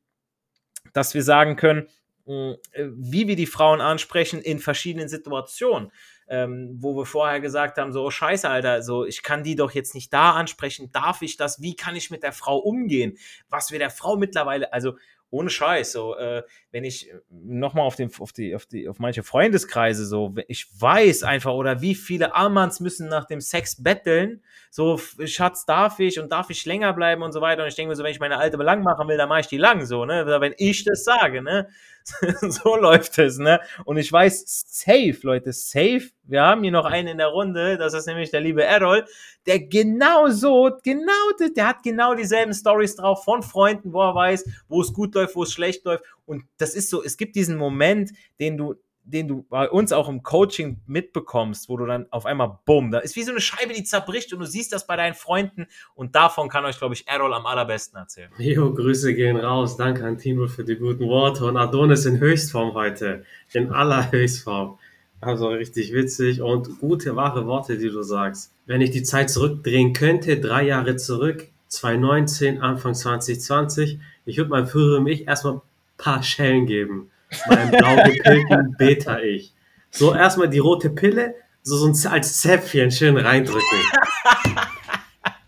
dass 0.92 1.14
wir 1.14 1.22
sagen 1.22 1.56
können, 1.56 1.88
mh, 2.26 2.56
äh, 2.72 2.88
wie 2.92 3.28
wir 3.28 3.36
die 3.36 3.46
Frauen 3.46 3.80
ansprechen 3.80 4.40
in 4.40 4.58
verschiedenen 4.58 5.08
Situationen. 5.08 5.92
Ähm, 6.32 6.76
wo 6.78 6.96
wir 6.96 7.06
vorher 7.06 7.40
gesagt 7.40 7.76
haben, 7.76 7.92
so, 7.92 8.04
oh 8.04 8.10
scheiße, 8.10 8.48
Alter, 8.48 8.82
so, 8.82 9.04
ich 9.04 9.24
kann 9.24 9.42
die 9.42 9.56
doch 9.56 9.72
jetzt 9.72 9.96
nicht 9.96 10.12
da 10.12 10.30
ansprechen, 10.30 10.92
darf 10.92 11.22
ich 11.22 11.36
das, 11.36 11.60
wie 11.60 11.74
kann 11.74 11.96
ich 11.96 12.12
mit 12.12 12.22
der 12.22 12.30
Frau 12.30 12.56
umgehen? 12.56 13.18
Was 13.48 13.72
wir 13.72 13.80
der 13.80 13.90
Frau 13.90 14.14
mittlerweile, 14.14 14.72
also 14.72 14.92
ohne 15.30 15.48
Scheiß, 15.48 15.92
so, 15.92 16.16
äh, 16.16 16.42
wenn 16.72 16.84
ich 16.84 17.10
äh, 17.10 17.14
nochmal 17.30 17.84
auf, 17.84 17.96
auf, 18.18 18.32
die, 18.32 18.54
auf, 18.54 18.66
die, 18.66 18.88
auf 18.88 18.98
manche 18.98 19.22
Freundeskreise 19.22 20.04
so, 20.04 20.34
ich 20.48 20.66
weiß 20.80 21.22
einfach, 21.22 21.52
oder 21.52 21.80
wie 21.80 21.94
viele 21.94 22.34
Armands 22.34 22.80
müssen 22.80 23.08
nach 23.08 23.26
dem 23.26 23.40
Sex 23.40 23.82
betteln, 23.82 24.42
so, 24.70 24.98
Schatz, 25.24 25.66
darf 25.66 26.00
ich 26.00 26.18
und 26.18 26.32
darf 26.32 26.50
ich 26.50 26.64
länger 26.64 26.92
bleiben 26.92 27.22
und 27.22 27.32
so 27.32 27.40
weiter. 27.40 27.62
Und 27.62 27.68
ich 27.68 27.74
denke 27.74 27.90
mir 27.90 27.96
so, 27.96 28.04
wenn 28.04 28.12
ich 28.12 28.20
meine 28.20 28.38
alte 28.38 28.56
lang 28.56 28.82
machen 28.82 29.08
will, 29.08 29.16
dann 29.16 29.28
mache 29.28 29.40
ich 29.40 29.46
die 29.46 29.56
lang, 29.56 29.84
so, 29.84 30.04
ne, 30.04 30.26
wenn 30.40 30.54
ich 30.58 30.84
das 30.84 31.04
sage, 31.04 31.42
ne, 31.42 31.68
so 32.40 32.76
läuft 32.76 33.18
es, 33.18 33.38
ne, 33.38 33.60
und 33.84 33.96
ich 33.96 34.12
weiß, 34.12 34.44
safe, 34.66 35.18
Leute, 35.22 35.52
safe, 35.52 36.10
wir 36.24 36.42
haben 36.42 36.62
hier 36.62 36.72
noch 36.72 36.84
einen 36.84 37.08
in 37.08 37.18
der 37.18 37.28
Runde, 37.28 37.76
das 37.76 37.94
ist 37.94 38.06
nämlich 38.06 38.30
der 38.30 38.40
liebe 38.40 38.64
Errol, 38.64 39.04
der 39.46 39.60
genau 39.60 40.28
so, 40.28 40.70
genau, 40.82 41.12
der 41.56 41.66
hat 41.66 41.82
genau 41.82 42.14
dieselben 42.14 42.54
Stories 42.54 42.96
drauf 42.96 43.24
von 43.24 43.42
Freunden, 43.42 43.92
wo 43.92 44.02
er 44.02 44.14
weiß, 44.14 44.48
wo 44.68 44.80
es 44.80 44.92
gut 44.92 45.14
läuft, 45.14 45.36
wo 45.36 45.42
es 45.42 45.52
schlecht 45.52 45.84
läuft. 45.84 46.04
Und 46.26 46.44
das 46.58 46.74
ist 46.74 46.90
so, 46.90 47.02
es 47.02 47.16
gibt 47.16 47.36
diesen 47.36 47.56
Moment, 47.56 48.12
den 48.38 48.56
du, 48.56 48.74
den 49.04 49.28
du 49.28 49.42
bei 49.48 49.68
uns 49.68 49.92
auch 49.92 50.08
im 50.08 50.22
Coaching 50.22 50.80
mitbekommst, 50.86 51.68
wo 51.68 51.76
du 51.76 51.86
dann 51.86 52.06
auf 52.10 52.26
einmal 52.26 52.58
bumm, 52.64 52.90
da 52.90 52.98
ist 52.98 53.16
wie 53.16 53.22
so 53.22 53.30
eine 53.30 53.40
Scheibe, 53.40 53.72
die 53.72 53.84
zerbricht 53.84 54.32
und 54.32 54.40
du 54.40 54.46
siehst 54.46 54.72
das 54.72 54.86
bei 54.86 54.96
deinen 54.96 55.14
Freunden 55.14 55.66
und 55.94 56.14
davon 56.14 56.48
kann 56.48 56.64
euch, 56.64 56.78
glaube 56.78 56.94
ich, 56.94 57.08
Errol 57.08 57.34
am 57.34 57.46
allerbesten 57.46 57.98
erzählen. 57.98 58.30
Jo, 58.38 58.72
Grüße 58.72 59.14
gehen 59.14 59.36
raus. 59.36 59.76
Danke 59.76 60.04
an 60.04 60.18
Timo 60.18 60.46
für 60.46 60.64
die 60.64 60.76
guten 60.76 61.06
Worte 61.06 61.44
und 61.44 61.56
Adonis 61.56 62.06
in 62.06 62.20
Höchstform 62.20 62.74
heute. 62.74 63.24
In 63.52 63.70
aller 63.70 64.10
Höchstform. 64.12 64.78
Also 65.20 65.48
richtig 65.48 65.92
witzig 65.92 66.40
und 66.40 66.78
gute, 66.78 67.14
wahre 67.14 67.46
Worte, 67.46 67.76
die 67.76 67.90
du 67.90 68.02
sagst. 68.02 68.54
Wenn 68.64 68.80
ich 68.80 68.90
die 68.90 69.02
Zeit 69.02 69.28
zurückdrehen 69.28 69.92
könnte, 69.92 70.40
drei 70.40 70.64
Jahre 70.64 70.96
zurück, 70.96 71.48
2019, 71.68 72.60
Anfang 72.60 72.94
2020, 72.94 73.98
ich 74.24 74.36
würde 74.38 74.50
meinem 74.50 74.66
früheren 74.66 75.06
Ich 75.06 75.28
erstmal 75.28 75.54
ein 75.54 75.60
paar 75.98 76.22
Schellen 76.22 76.66
geben. 76.66 77.10
Meinem 77.48 77.70
blau 77.70 77.96
gepillten 78.04 78.74
Beta-Ich. 78.76 79.54
So 79.90 80.14
erstmal 80.14 80.48
die 80.48 80.58
rote 80.58 80.90
Pille, 80.90 81.34
so, 81.62 81.92
so 81.92 82.08
als 82.08 82.40
Zäpfchen 82.40 82.90
schön 82.90 83.16
reindrücken. 83.16 83.78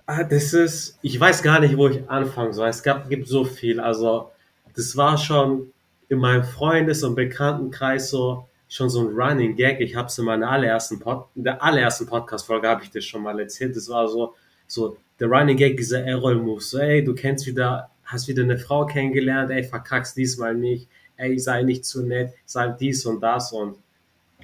Ah, 0.07 0.25
das 0.25 0.53
ist, 0.53 0.99
ich 1.01 1.19
weiß 1.19 1.43
gar 1.43 1.61
nicht, 1.61 1.77
wo 1.77 1.89
ich 1.89 2.09
anfangen 2.11 2.53
soll. 2.53 2.69
Es 2.69 2.83
gab, 2.83 3.09
gibt 3.09 3.29
so 3.29 3.45
viel. 3.45 3.81
Also, 3.81 4.31
das 4.75 4.97
war 4.97 5.17
schon 5.17 5.73
in 6.09 6.19
meinem 6.19 6.45
Freundes- 6.45 7.03
und 7.03 7.15
Bekanntenkreis 7.15 8.11
so, 8.11 8.49
schon 8.69 8.91
so 8.91 9.01
ein 9.01 9.15
Running 9.15 9.57
Gag. 9.57 9.81
Ich 9.81 9.95
habe 9.95 10.09
es 10.09 10.19
in 10.19 10.25
meiner 10.25 10.51
allerersten 10.51 10.99
Pod 10.99 11.29
in 11.35 11.45
der 11.45 11.63
allerersten 11.63 12.07
Podcast-Folge 12.07 12.69
habe 12.69 12.83
ich 12.85 12.91
das 12.91 13.05
schon 13.05 13.23
mal 13.23 13.39
erzählt. 13.39 13.77
Das 13.77 13.89
war 13.89 14.09
so, 14.09 14.35
so 14.67 14.97
der 15.21 15.29
Running 15.29 15.57
Gag, 15.57 15.77
dieser 15.77 16.05
Errol-Move. 16.05 16.61
So, 16.61 16.79
ey, 16.79 17.05
du 17.05 17.15
kennst 17.15 17.47
wieder, 17.47 17.91
hast 18.05 18.29
wieder 18.29 18.43
eine 18.43 18.59
Frau 18.59 18.85
kennengelernt, 18.87 19.51
ey, 19.51 19.63
verkackst 19.63 20.17
diesmal 20.17 20.55
nicht, 20.55 20.89
ey, 21.23 21.39
sei 21.39 21.63
nicht 21.63 21.85
zu 21.85 22.03
nett, 22.03 22.33
sag 22.45 22.79
dies 22.79 23.07
und 23.07 23.21
das 23.21 23.53
und 23.53 23.77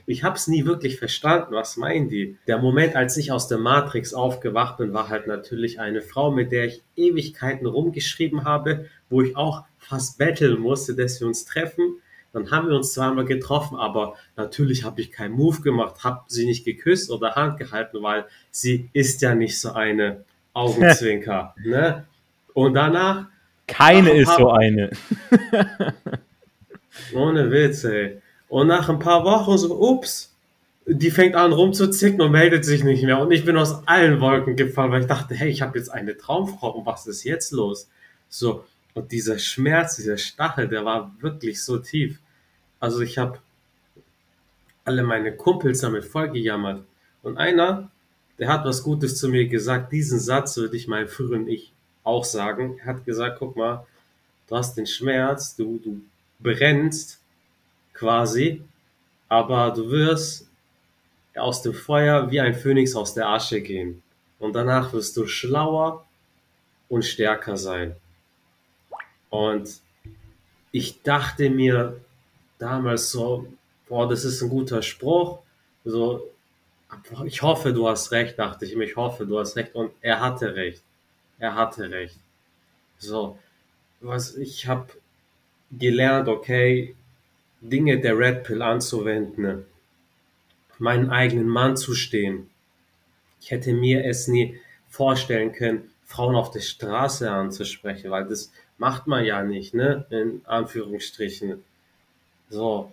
ich 0.08 0.24
habe 0.24 0.36
es 0.36 0.48
nie 0.48 0.64
wirklich 0.64 0.98
verstanden, 0.98 1.52
was 1.52 1.76
meinen 1.76 2.08
die? 2.08 2.38
Der 2.46 2.56
Moment, 2.56 2.96
als 2.96 3.18
ich 3.18 3.30
aus 3.30 3.46
der 3.46 3.58
Matrix 3.58 4.14
aufgewacht 4.14 4.78
bin, 4.78 4.94
war 4.94 5.10
halt 5.10 5.26
natürlich 5.26 5.80
eine 5.80 6.00
Frau, 6.00 6.30
mit 6.30 6.50
der 6.50 6.64
ich 6.64 6.82
Ewigkeiten 6.96 7.66
rumgeschrieben 7.66 8.44
habe, 8.44 8.86
wo 9.10 9.20
ich 9.20 9.36
auch 9.36 9.64
fast 9.76 10.16
betteln 10.16 10.60
musste, 10.60 10.94
dass 10.94 11.20
wir 11.20 11.26
uns 11.26 11.44
treffen 11.44 12.00
Dann 12.32 12.50
haben 12.50 12.68
wir 12.68 12.76
uns 12.76 12.94
zweimal 12.94 13.26
getroffen, 13.26 13.76
aber 13.76 14.14
natürlich 14.34 14.84
habe 14.84 15.02
ich 15.02 15.12
keinen 15.12 15.32
Move 15.32 15.60
gemacht, 15.60 16.02
habe 16.04 16.22
sie 16.28 16.46
nicht 16.46 16.64
geküsst 16.64 17.10
oder 17.10 17.34
Hand 17.34 17.58
gehalten, 17.58 18.02
weil 18.02 18.24
sie 18.50 18.88
ist 18.94 19.20
ja 19.20 19.34
nicht 19.34 19.60
so 19.60 19.72
eine 19.72 20.24
Augenzwinker. 20.54 21.54
ne? 21.62 22.06
Und 22.54 22.72
danach. 22.72 23.26
Keine 23.66 24.12
ist 24.12 24.34
so 24.38 24.50
eine. 24.50 24.90
ohne 27.14 27.50
Witz, 27.50 27.84
ey. 27.84 28.20
Und 28.48 28.68
nach 28.68 28.88
ein 28.88 28.98
paar 28.98 29.24
Wochen 29.24 29.58
so, 29.58 29.78
ups, 29.78 30.34
die 30.86 31.10
fängt 31.10 31.34
an 31.34 31.52
rumzuzicken 31.52 32.20
und 32.20 32.32
meldet 32.32 32.64
sich 32.64 32.82
nicht 32.82 33.02
mehr. 33.02 33.18
Und 33.18 33.30
ich 33.30 33.44
bin 33.44 33.56
aus 33.56 33.86
allen 33.86 34.20
Wolken 34.20 34.56
gefallen, 34.56 34.90
weil 34.90 35.02
ich 35.02 35.06
dachte, 35.06 35.34
hey, 35.34 35.50
ich 35.50 35.60
habe 35.60 35.78
jetzt 35.78 35.90
eine 35.90 36.16
Traumfrau 36.16 36.70
und 36.70 36.86
was 36.86 37.06
ist 37.06 37.24
jetzt 37.24 37.52
los? 37.52 37.88
So, 38.30 38.64
und 38.94 39.12
dieser 39.12 39.38
Schmerz, 39.38 39.96
dieser 39.96 40.16
Stachel, 40.16 40.68
der 40.68 40.84
war 40.84 41.14
wirklich 41.20 41.62
so 41.62 41.78
tief. 41.78 42.18
Also 42.80 43.00
ich 43.00 43.18
habe 43.18 43.38
alle 44.84 45.02
meine 45.02 45.36
Kumpels 45.36 45.80
damit 45.80 46.04
vollgejammert. 46.04 46.82
Und 47.22 47.36
einer, 47.36 47.90
der 48.38 48.48
hat 48.48 48.64
was 48.64 48.82
Gutes 48.82 49.18
zu 49.18 49.28
mir 49.28 49.46
gesagt. 49.46 49.92
Diesen 49.92 50.18
Satz 50.18 50.56
würde 50.56 50.76
ich 50.76 50.88
meinem 50.88 51.08
früheren 51.08 51.48
Ich 51.48 51.72
auch 52.02 52.24
sagen. 52.24 52.78
Er 52.80 52.86
hat 52.86 53.04
gesagt, 53.04 53.36
guck 53.38 53.56
mal, 53.56 53.86
du 54.48 54.56
hast 54.56 54.76
den 54.76 54.86
Schmerz, 54.86 55.54
du, 55.54 55.78
du 55.78 56.00
brennst 56.38 57.20
quasi, 57.92 58.62
aber 59.28 59.70
du 59.70 59.90
wirst 59.90 60.48
aus 61.36 61.62
dem 61.62 61.74
Feuer 61.74 62.30
wie 62.30 62.40
ein 62.40 62.54
Phönix 62.54 62.94
aus 62.94 63.14
der 63.14 63.28
Asche 63.28 63.60
gehen. 63.60 64.02
Und 64.38 64.54
danach 64.54 64.92
wirst 64.92 65.16
du 65.16 65.26
schlauer 65.26 66.06
und 66.88 67.04
stärker 67.04 67.56
sein. 67.56 67.96
Und 69.30 69.80
ich 70.72 71.02
dachte 71.02 71.50
mir 71.50 72.00
damals 72.58 73.10
so, 73.10 73.46
boah, 73.88 74.08
das 74.08 74.24
ist 74.24 74.42
ein 74.42 74.48
guter 74.48 74.82
Spruch. 74.82 75.40
So, 75.84 76.30
ich 77.24 77.42
hoffe, 77.42 77.72
du 77.72 77.88
hast 77.88 78.10
recht, 78.12 78.38
dachte 78.38 78.64
ich 78.64 78.76
mir, 78.76 78.84
ich 78.84 78.96
hoffe, 78.96 79.26
du 79.26 79.38
hast 79.38 79.56
recht. 79.56 79.74
Und 79.74 79.92
er 80.00 80.20
hatte 80.20 80.54
recht. 80.54 80.82
Er 81.38 81.54
hatte 81.54 81.90
recht. 81.90 82.18
So, 82.98 83.38
was 84.00 84.36
ich 84.36 84.66
habe 84.66 84.88
gelernt, 85.70 86.28
okay, 86.28 86.94
Dinge 87.60 88.00
der 88.00 88.18
Red 88.18 88.44
Pill 88.44 88.62
anzuwenden, 88.62 89.64
meinen 90.78 91.10
eigenen 91.10 91.48
Mann 91.48 91.76
zu 91.76 91.94
stehen. 91.94 92.48
Ich 93.40 93.50
hätte 93.50 93.72
mir 93.72 94.04
es 94.04 94.28
nie 94.28 94.58
vorstellen 94.88 95.52
können, 95.52 95.90
Frauen 96.04 96.36
auf 96.36 96.50
der 96.50 96.60
Straße 96.60 97.30
anzusprechen, 97.30 98.10
weil 98.10 98.26
das 98.26 98.52
macht 98.78 99.06
man 99.06 99.24
ja 99.24 99.42
nicht, 99.42 99.74
ne? 99.74 100.06
In 100.10 100.40
Anführungsstrichen. 100.44 101.62
So. 102.48 102.92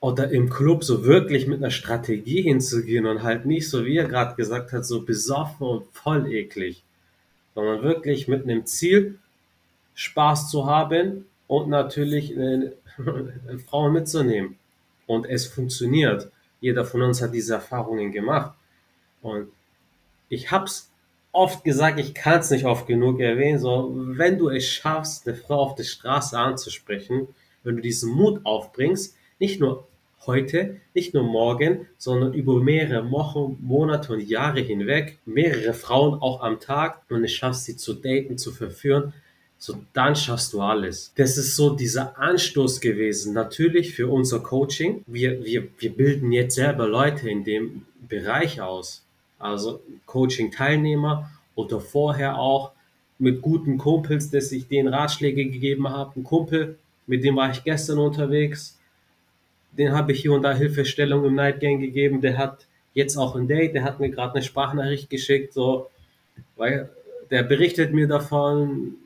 Oder 0.00 0.30
im 0.30 0.50
Club 0.50 0.84
so 0.84 1.04
wirklich 1.04 1.46
mit 1.46 1.58
einer 1.58 1.70
Strategie 1.70 2.42
hinzugehen 2.42 3.06
und 3.06 3.22
halt 3.22 3.46
nicht 3.46 3.68
so, 3.68 3.86
wie 3.86 3.96
er 3.96 4.06
gerade 4.06 4.36
gesagt 4.36 4.72
hat, 4.72 4.84
so 4.84 5.02
besoffen 5.02 5.66
und 5.66 5.86
voll 5.92 6.30
eklig. 6.30 6.84
Sondern 7.54 7.82
wirklich 7.82 8.28
mit 8.28 8.44
einem 8.44 8.66
Ziel, 8.66 9.18
Spaß 9.94 10.50
zu 10.50 10.66
haben 10.66 11.24
und 11.56 11.68
natürlich 11.68 12.36
äh, 12.36 12.72
Frauen 13.66 13.92
mitzunehmen. 13.92 14.58
Und 15.06 15.26
es 15.26 15.46
funktioniert. 15.46 16.30
Jeder 16.60 16.84
von 16.84 17.02
uns 17.02 17.20
hat 17.20 17.34
diese 17.34 17.54
Erfahrungen 17.54 18.10
gemacht. 18.12 18.54
Und 19.20 19.48
ich 20.28 20.50
hab's 20.50 20.90
oft 21.32 21.64
gesagt, 21.64 21.98
ich 21.98 22.14
kann 22.14 22.40
es 22.40 22.50
nicht 22.50 22.64
oft 22.64 22.86
genug 22.86 23.20
erwähnen, 23.20 23.58
so, 23.58 23.92
wenn 23.94 24.38
du 24.38 24.48
es 24.48 24.66
schaffst, 24.66 25.26
eine 25.26 25.36
Frau 25.36 25.60
auf 25.60 25.74
der 25.74 25.84
Straße 25.84 26.38
anzusprechen, 26.38 27.28
wenn 27.64 27.76
du 27.76 27.82
diesen 27.82 28.12
Mut 28.12 28.40
aufbringst, 28.44 29.16
nicht 29.38 29.60
nur 29.60 29.86
heute, 30.26 30.80
nicht 30.94 31.12
nur 31.12 31.24
morgen, 31.24 31.86
sondern 31.98 32.32
über 32.32 32.60
mehrere 32.60 33.10
Wochen, 33.10 33.58
Monate 33.60 34.12
und 34.12 34.20
Jahre 34.20 34.60
hinweg, 34.60 35.18
mehrere 35.26 35.74
Frauen 35.74 36.14
auch 36.20 36.40
am 36.40 36.60
Tag 36.60 37.02
und 37.10 37.24
es 37.24 37.32
schaffst, 37.32 37.64
sie 37.64 37.76
zu 37.76 37.94
daten, 37.94 38.38
zu 38.38 38.52
verführen, 38.52 39.12
so 39.58 39.76
dann 39.92 40.14
schaffst 40.14 40.52
du 40.52 40.60
alles. 40.60 41.12
Das 41.16 41.38
ist 41.38 41.56
so 41.56 41.74
dieser 41.74 42.18
Anstoß 42.18 42.80
gewesen. 42.80 43.32
Natürlich 43.32 43.94
für 43.94 44.08
unser 44.08 44.40
Coaching. 44.40 45.02
Wir, 45.06 45.42
wir, 45.44 45.68
wir 45.78 45.92
bilden 45.92 46.32
jetzt 46.32 46.54
selber 46.54 46.86
Leute 46.86 47.30
in 47.30 47.44
dem 47.44 47.86
Bereich 48.08 48.60
aus. 48.60 49.04
Also 49.38 49.80
Coaching-Teilnehmer 50.06 51.30
oder 51.54 51.80
vorher 51.80 52.38
auch 52.38 52.72
mit 53.18 53.42
guten 53.42 53.78
Kumpels, 53.78 54.30
dass 54.30 54.52
ich 54.52 54.68
denen 54.68 54.92
Ratschläge 54.92 55.46
gegeben 55.46 55.88
habe. 55.88 56.20
Ein 56.20 56.24
Kumpel, 56.24 56.78
mit 57.06 57.24
dem 57.24 57.36
war 57.36 57.50
ich 57.50 57.64
gestern 57.64 57.98
unterwegs. 57.98 58.78
Den 59.72 59.92
habe 59.92 60.12
ich 60.12 60.20
hier 60.22 60.32
und 60.32 60.42
da 60.42 60.52
Hilfestellung 60.52 61.24
im 61.24 61.34
Night 61.34 61.60
Gang 61.60 61.80
gegeben. 61.80 62.20
Der 62.20 62.36
hat 62.36 62.66
jetzt 62.92 63.16
auch 63.16 63.34
ein 63.34 63.48
Date. 63.48 63.74
Der 63.74 63.84
hat 63.84 64.00
mir 64.00 64.10
gerade 64.10 64.34
eine 64.34 64.42
Sprachnachricht 64.42 65.10
geschickt, 65.10 65.52
so, 65.52 65.90
weil 66.56 66.90
der 67.30 67.42
berichtet 67.42 67.92
mir 67.92 68.06
davon, 68.06 68.96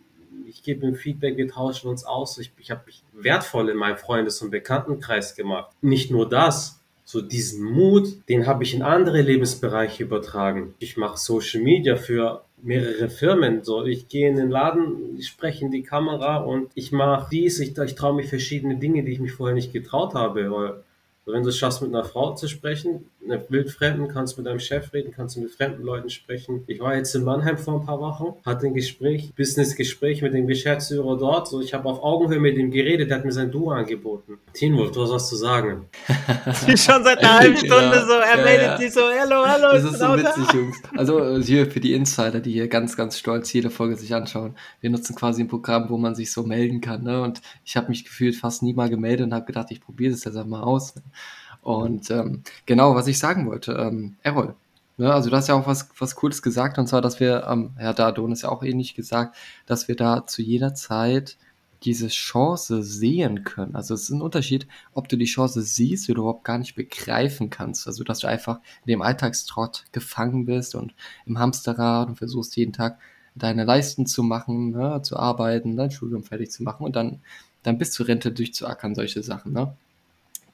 ich 0.47 0.63
gebe 0.63 0.87
ihm 0.87 0.95
Feedback, 0.95 1.37
wir 1.37 1.49
tauschen 1.49 1.89
uns 1.89 2.05
aus. 2.05 2.39
Ich, 2.39 2.53
ich 2.59 2.71
habe 2.71 2.83
mich 2.87 3.03
wertvoll 3.13 3.69
in 3.69 3.77
meinem 3.77 3.97
Freundes- 3.97 4.43
und 4.43 4.51
Bekanntenkreis 4.51 5.35
gemacht. 5.35 5.71
Nicht 5.81 6.11
nur 6.11 6.29
das, 6.29 6.81
so 7.05 7.23
diesen 7.23 7.65
Mut, 7.65 8.09
den 8.29 8.47
habe 8.47 8.65
ich 8.65 8.75
in 8.75 8.83
andere 8.83 9.23
Lebensbereiche 9.23 10.03
übertragen. 10.03 10.75
Ich 10.79 10.99
mache 10.99 11.17
Social 11.17 11.63
Media 11.63 11.97
für 11.97 12.45
mehrere 12.63 13.09
Firmen. 13.09 13.65
So, 13.65 13.85
ich 13.85 14.09
gehe 14.09 14.29
in 14.29 14.37
den 14.37 14.51
Laden, 14.51 15.17
ich 15.19 15.29
spreche 15.29 15.65
in 15.65 15.71
die 15.71 15.83
Kamera 15.83 16.37
und 16.39 16.71
ich 16.75 16.93
mache 16.93 17.29
dies, 17.31 17.61
ich, 17.61 17.79
ich 17.79 17.95
traue 17.95 18.15
mich 18.15 18.29
verschiedene 18.29 18.77
Dinge, 18.77 19.05
die 19.05 19.13
ich 19.13 19.21
mich 19.21 19.33
vorher 19.33 19.55
nicht 19.55 19.73
getraut 19.73 20.15
habe. 20.15 20.51
Weil 20.51 20.83
wenn 21.25 21.43
du 21.43 21.49
es 21.49 21.57
schaffst, 21.57 21.83
mit 21.83 21.95
einer 21.95 22.05
Frau 22.05 22.35
zu 22.35 22.49
sprechen, 22.49 23.07
Wildfremden, 23.49 24.09
kannst 24.09 24.37
mit 24.39 24.47
deinem 24.47 24.61
Chef 24.61 24.93
reden, 24.93 25.13
kannst 25.13 25.37
du 25.37 25.41
mit 25.41 25.51
fremden 25.51 25.83
Leuten 25.83 26.11
sprechen. 26.11 26.65
Ich 26.67 26.81
war 26.81 26.97
jetzt 26.97 27.15
in 27.15 27.25
Mannheim 27.25 27.59
vor 27.59 27.81
ein 27.81 27.87
paar 27.87 28.01
Wochen, 28.01 28.35
hatte 28.45 28.67
ein 28.67 28.75
Gespräch, 28.75 29.33
Business-Gespräch 29.37 30.23
mit 30.23 30.35
dem 30.35 30.47
Geschäftsführer 30.47 31.19
dort. 31.19 31.49
So, 31.49 31.61
ich 31.61 31.75
habe 31.75 31.89
auf 31.89 32.03
Augenhöhe 32.03 32.41
mit 32.41 32.57
ihm 32.57 32.71
geredet, 32.71 33.11
der 33.11 33.19
hat 33.19 33.25
mir 33.25 33.33
sein 33.33 33.51
Duo 33.51 33.71
angeboten. 33.71 34.39
Wolf, 34.61 34.93
du 34.93 35.03
hast 35.03 35.11
was 35.11 35.29
zu 35.29 35.37
sagen. 35.37 35.87
Schon 36.69 37.05
seit 37.05 37.19
einer 37.19 37.39
halben 37.39 37.57
Stunde 37.57 37.75
ja, 37.75 38.07
so, 38.07 38.13
er 38.13 38.39
ja, 38.39 38.45
meldet 38.45 38.67
ja. 38.67 38.77
sich 38.79 38.93
so, 38.93 39.01
hallo, 39.01 39.45
hallo. 39.47 39.73
Das 39.73 39.85
ist 39.85 39.99
so 39.99 40.17
witzig, 40.17 40.47
da. 40.47 40.57
Jungs. 40.57 40.77
Also 40.97 41.39
hier 41.39 41.71
für 41.71 41.81
die 41.81 41.95
Insider, 41.95 42.41
die 42.41 42.53
hier 42.53 42.69
ganz, 42.69 42.97
ganz 42.97 43.19
stolz 43.19 43.53
jede 43.53 43.71
Folge 43.71 43.97
sich 43.97 44.15
anschauen. 44.15 44.55
Wir 44.81 44.91
nutzen 44.91 45.15
quasi 45.15 45.43
ein 45.43 45.49
Programm, 45.49 45.91
wo 45.91 45.97
man 45.97 46.15
sich 46.15 46.33
so 46.33 46.43
melden 46.43 46.81
kann. 46.81 47.05
Ne? 47.05 47.23
Und 47.23 47.41
ich 47.65 47.77
habe 47.77 47.89
mich 47.89 48.05
gefühlt 48.05 48.37
fast 48.37 48.63
nie 48.63 48.75
mal 48.75 48.89
gemeldet 48.89 49.27
und 49.27 49.35
habe 49.35 49.47
gedacht, 49.47 49.71
ich 49.71 49.81
probiere 49.81 50.13
das 50.13 50.25
jetzt 50.25 50.47
mal 50.47 50.63
aus. 50.63 50.97
Ne? 50.97 51.03
Und 51.63 52.11
ähm, 52.11 52.43
genau, 52.67 52.95
was 52.95 53.07
ich 53.07 53.19
sagen 53.19 53.47
wollte, 53.47 53.73
ähm, 53.73 54.17
Errol, 54.23 54.55
ne, 54.97 55.13
also 55.13 55.31
du 55.31 55.37
hast 55.37 55.49
ja 55.49 55.55
auch 55.55 55.67
was, 55.67 55.89
was 55.99 56.17
Cooles 56.17 56.43
gesagt, 56.43 56.79
und 56.79 56.87
zwar, 56.87 57.03
dass 57.03 57.21
wir, 57.21 57.47
ähm, 57.49 57.73
ja, 57.81 57.93
da 57.93 58.09
Adonis 58.09 58.43
ja 58.43 58.49
auch 58.49 58.63
ähnlich 58.63 58.95
gesagt, 58.95 59.37
dass 59.67 59.89
wir 59.89 59.97
da 59.97 60.27
zu 60.27 60.43
jeder 60.43 60.75
Zeit 60.75 61.37
diese 61.85 62.09
Chance 62.09 62.83
sehen 62.83 63.45
können. 63.45 63.77
Also 63.77 63.95
es 63.95 64.03
ist 64.05 64.11
ein 64.11 64.23
Unterschied, 64.23 64.67
ob 64.95 65.09
du 65.09 65.17
die 65.17 65.27
Chance 65.27 65.63
siehst 65.63 66.11
oder 66.11 66.21
überhaupt 66.21 66.45
gar 66.45 66.59
nicht 66.59 66.75
begreifen 66.75 67.51
kannst. 67.51 67.87
Also 67.87 68.05
dass 68.05 68.21
du 68.21 68.27
einfach 68.27 68.59
in 68.85 68.91
dem 68.91 69.03
Alltagstrott 69.03 69.85
gefangen 69.93 70.45
bist 70.45 70.75
und 70.75 70.95
im 71.27 71.39
Hamsterrad 71.39 72.09
und 72.09 72.17
versuchst 72.17 72.57
jeden 72.57 72.73
Tag 72.73 72.99
deine 73.35 73.65
Leisten 73.65 74.07
zu 74.07 74.23
machen, 74.23 74.71
ne, 74.71 75.01
zu 75.03 75.17
arbeiten, 75.17 75.77
dein 75.77 75.91
Studium 75.91 76.25
fertig 76.25 76.51
zu 76.51 76.63
machen 76.63 76.85
und 76.85 76.97
dann, 76.97 77.21
dann 77.63 77.79
bis 77.79 77.93
zur 77.93 78.09
Rente 78.09 78.33
durchzuackern, 78.33 78.95
solche 78.95 79.23
Sachen. 79.23 79.53
Ne? 79.53 79.77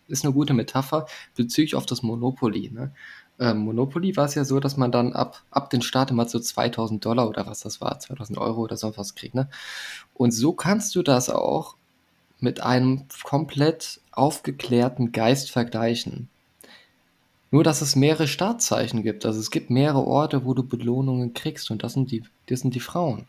Ist 0.08 0.24
eine 0.24 0.34
gute 0.34 0.54
Metapher 0.54 1.06
bezüglich 1.34 1.74
auf 1.74 1.86
das 1.86 2.02
Monopoly. 2.02 2.70
Ne? 2.70 2.92
Ähm, 3.38 3.58
Monopoly 3.58 4.16
war 4.16 4.26
es 4.26 4.34
ja 4.34 4.44
so, 4.44 4.60
dass 4.60 4.76
man 4.76 4.92
dann 4.92 5.12
ab, 5.12 5.42
ab 5.50 5.70
den 5.70 5.82
Start 5.82 6.10
immer 6.10 6.28
so 6.28 6.38
2000 6.38 7.04
Dollar 7.04 7.28
oder 7.28 7.46
was 7.46 7.60
das 7.60 7.80
war, 7.80 7.98
2000 7.98 8.38
Euro 8.38 8.62
oder 8.62 8.76
sonst 8.76 8.98
was 8.98 9.14
kriegt. 9.14 9.34
Ne? 9.34 9.48
Und 10.14 10.30
so 10.30 10.52
kannst 10.52 10.94
du 10.94 11.02
das 11.02 11.30
auch 11.30 11.76
mit 12.40 12.60
einem 12.60 13.06
komplett 13.22 14.00
aufgeklärten 14.12 15.12
Geist 15.12 15.50
vergleichen. 15.50 16.28
Nur, 17.50 17.64
dass 17.64 17.82
es 17.82 17.96
mehrere 17.96 18.26
Startzeichen 18.26 19.02
gibt. 19.02 19.24
Also 19.26 19.38
es 19.38 19.50
gibt 19.50 19.70
mehrere 19.70 20.04
Orte, 20.04 20.44
wo 20.44 20.54
du 20.54 20.64
Belohnungen 20.64 21.34
kriegst 21.34 21.70
und 21.70 21.82
das 21.82 21.94
sind 21.94 22.10
die, 22.10 22.24
das 22.46 22.60
sind 22.60 22.74
die 22.74 22.80
Frauen. 22.80 23.26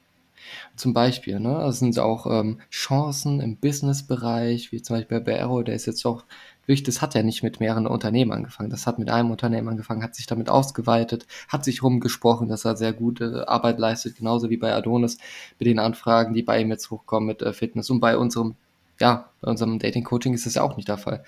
Zum 0.75 0.93
Beispiel, 0.93 1.39
ne? 1.39 1.53
Das 1.59 1.79
sind 1.79 1.97
auch 1.99 2.25
ähm, 2.27 2.59
Chancen 2.69 3.39
im 3.39 3.57
Businessbereich, 3.57 4.71
wie 4.71 4.81
zum 4.81 4.97
Beispiel 4.97 5.21
bei 5.21 5.41
Arrow, 5.41 5.63
der 5.63 5.75
ist 5.75 5.85
jetzt 5.85 6.05
auch 6.05 6.23
wirklich, 6.65 6.84
das 6.84 7.01
hat 7.01 7.13
ja 7.13 7.23
nicht 7.23 7.43
mit 7.43 7.60
mehreren 7.60 7.88
Unternehmen 7.88 8.32
angefangen. 8.32 8.69
Das 8.69 8.88
hat 8.88 8.99
mit 8.99 9.10
einem 9.10 9.32
Unternehmen 9.32 9.69
angefangen, 9.69 10.04
hat 10.04 10.15
sich 10.15 10.25
damit 10.25 10.49
ausgeweitet, 10.49 11.25
hat 11.47 11.63
sich 11.63 11.84
rumgesprochen, 11.84 12.47
dass 12.47 12.65
er 12.65 12.75
sehr 12.75 12.93
gute 12.93 13.47
Arbeit 13.47 13.80
leistet, 13.80 14.17
genauso 14.17 14.49
wie 14.49 14.58
bei 14.58 14.73
Adonis 14.73 15.17
mit 15.60 15.67
den 15.67 15.80
Anfragen, 15.80 16.34
die 16.34 16.43
bei 16.43 16.60
ihm 16.62 16.69
jetzt 16.69 16.89
hochkommen 16.91 17.28
mit 17.28 17.41
äh, 17.41 17.54
Fitness. 17.54 17.89
Und 17.89 17.99
bei 17.99 18.17
unserem, 18.17 18.56
ja, 18.99 19.30
bei 19.41 19.49
unserem 19.49 19.80
Dating-Coaching 19.80 20.34
ist 20.34 20.45
das 20.45 20.56
ja 20.56 20.63
auch 20.63 20.75
nicht 20.78 20.88
der 20.88 20.97
Fall, 20.97 21.23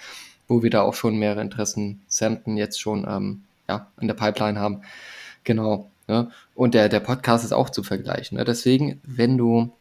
wo 0.48 0.64
wir 0.64 0.70
da 0.70 0.82
auch 0.82 0.94
schon 0.94 1.18
mehrere 1.18 1.42
Interessen 1.42 2.02
Interessenten 2.08 2.58
jetzt 2.58 2.80
schon 2.80 3.06
ähm, 3.08 3.44
ja, 3.68 3.88
in 4.00 4.08
der 4.08 4.16
Pipeline 4.16 4.60
haben. 4.60 4.82
Genau. 5.44 5.90
Ne? 6.08 6.32
Und 6.56 6.74
der, 6.74 6.90
der 6.90 7.00
Podcast 7.00 7.44
ist 7.44 7.52
auch 7.52 7.70
zu 7.70 7.84
vergleichen. 7.84 8.38
Ne? 8.38 8.46
Deswegen, 8.46 9.02
wenn 9.04 9.38
du 9.38 9.72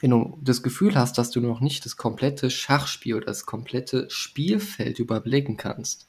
wenn 0.00 0.10
du 0.10 0.38
das 0.42 0.62
Gefühl 0.62 0.94
hast, 0.94 1.18
dass 1.18 1.30
du 1.30 1.40
noch 1.40 1.60
nicht 1.60 1.84
das 1.84 1.96
komplette 1.96 2.50
Schachspiel 2.50 3.16
oder 3.16 3.26
das 3.26 3.46
komplette 3.46 4.08
Spielfeld 4.10 4.98
überblicken 4.98 5.56
kannst, 5.56 6.08